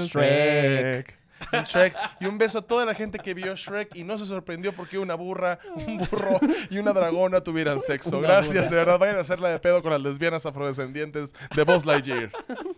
[0.00, 1.14] Shrek.
[1.52, 1.94] En Shrek.
[2.20, 4.98] Y un beso a toda la gente que vio Shrek y no se sorprendió porque
[4.98, 6.40] una burra, un burro
[6.70, 8.18] y una dragona tuvieran sexo.
[8.18, 8.68] Una Gracias, burra.
[8.70, 8.98] de verdad.
[8.98, 12.30] Vayan a hacerla de pedo con las lesbianas afrodescendientes de Buzz Lightyear.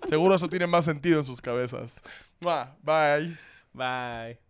[0.06, 2.02] Seguro eso tiene más sentido en sus cabezas.
[2.40, 3.36] Bye.
[3.72, 4.47] Bye.